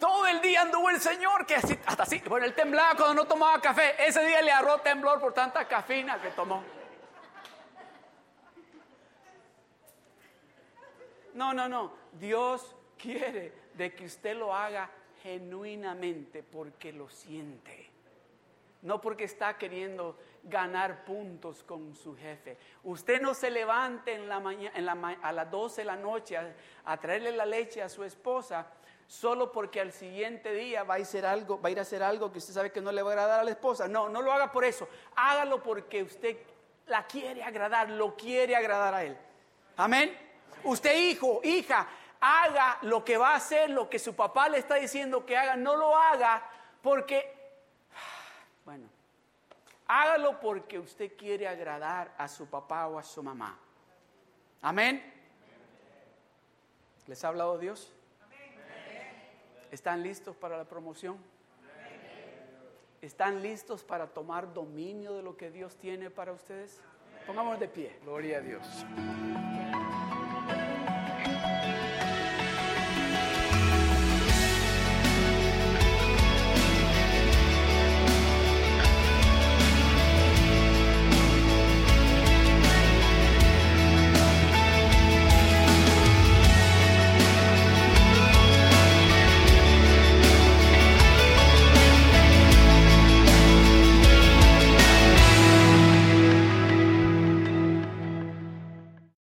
Todo 0.00 0.26
el 0.26 0.40
día 0.40 0.62
anduvo 0.62 0.88
el 0.90 1.00
Señor, 1.00 1.46
que 1.46 1.56
así, 1.56 1.78
hasta 1.86 2.04
así, 2.04 2.20
bueno, 2.26 2.46
él 2.46 2.54
temblaba 2.54 2.96
cuando 2.96 3.22
no 3.22 3.28
tomaba 3.28 3.60
café. 3.60 3.94
Ese 4.04 4.24
día 4.24 4.40
le 4.40 4.50
agarró 4.50 4.78
temblor 4.78 5.20
por 5.20 5.34
tanta 5.34 5.68
cafina 5.68 6.20
que 6.20 6.30
tomó. 6.30 6.64
No, 11.34 11.52
no, 11.52 11.68
no. 11.68 11.92
Dios 12.12 12.74
quiere 12.98 13.52
de 13.74 13.94
que 13.94 14.06
usted 14.06 14.36
lo 14.36 14.54
haga 14.54 14.90
genuinamente 15.22 16.42
porque 16.42 16.92
lo 16.92 17.08
siente. 17.08 17.90
No 18.82 19.00
porque 19.00 19.24
está 19.24 19.58
queriendo 19.58 20.18
ganar 20.42 21.04
puntos 21.04 21.62
con 21.62 21.94
su 21.94 22.16
jefe. 22.16 22.56
Usted 22.84 23.20
no 23.20 23.34
se 23.34 23.50
levante 23.50 24.14
en 24.14 24.28
la 24.28 24.40
mañana, 24.40 25.18
a 25.22 25.32
las 25.32 25.50
12 25.50 25.82
de 25.82 25.84
la 25.84 25.96
noche 25.96 26.38
a, 26.84 26.96
traerle 26.96 27.32
la 27.32 27.44
leche 27.44 27.82
a 27.82 27.88
su 27.90 28.04
esposa 28.04 28.66
solo 29.10 29.50
porque 29.50 29.80
al 29.80 29.92
siguiente 29.92 30.52
día 30.52 30.84
va 30.84 30.94
a, 30.94 30.98
hacer 30.98 31.26
algo, 31.26 31.60
va 31.60 31.68
a 31.68 31.72
ir 31.72 31.80
a 31.80 31.82
hacer 31.82 32.00
algo 32.00 32.30
que 32.30 32.38
usted 32.38 32.54
sabe 32.54 32.70
que 32.70 32.80
no 32.80 32.92
le 32.92 33.02
va 33.02 33.10
a 33.10 33.12
agradar 33.14 33.40
a 33.40 33.44
la 33.44 33.50
esposa. 33.50 33.88
No, 33.88 34.08
no 34.08 34.22
lo 34.22 34.32
haga 34.32 34.52
por 34.52 34.64
eso. 34.64 34.88
Hágalo 35.16 35.60
porque 35.60 36.04
usted 36.04 36.36
la 36.86 37.04
quiere 37.08 37.42
agradar, 37.42 37.90
lo 37.90 38.14
quiere 38.14 38.54
agradar 38.54 38.94
a 38.94 39.02
él. 39.02 39.18
Amén. 39.78 40.16
Usted, 40.62 40.96
hijo, 40.96 41.40
hija, 41.42 41.88
haga 42.20 42.78
lo 42.82 43.04
que 43.04 43.16
va 43.16 43.32
a 43.32 43.36
hacer, 43.36 43.70
lo 43.70 43.90
que 43.90 43.98
su 43.98 44.14
papá 44.14 44.48
le 44.48 44.58
está 44.58 44.76
diciendo 44.76 45.26
que 45.26 45.36
haga. 45.36 45.56
No 45.56 45.74
lo 45.74 45.96
haga 45.96 46.48
porque, 46.80 47.34
bueno, 48.64 48.86
hágalo 49.88 50.38
porque 50.38 50.78
usted 50.78 51.16
quiere 51.16 51.48
agradar 51.48 52.14
a 52.16 52.28
su 52.28 52.48
papá 52.48 52.86
o 52.86 52.96
a 52.96 53.02
su 53.02 53.24
mamá. 53.24 53.58
Amén. 54.62 55.02
¿Les 57.08 57.24
ha 57.24 57.28
hablado 57.28 57.58
Dios? 57.58 57.92
¿Están 59.70 60.02
listos 60.02 60.36
para 60.36 60.56
la 60.56 60.64
promoción? 60.64 61.16
¿Están 63.00 63.40
listos 63.40 63.84
para 63.84 64.08
tomar 64.08 64.52
dominio 64.52 65.14
de 65.14 65.22
lo 65.22 65.36
que 65.36 65.50
Dios 65.50 65.76
tiene 65.76 66.10
para 66.10 66.32
ustedes? 66.32 66.80
Pongamos 67.26 67.58
de 67.60 67.68
pie. 67.68 67.96
Gloria 68.02 68.38
a 68.38 68.40
Dios. 68.40 68.66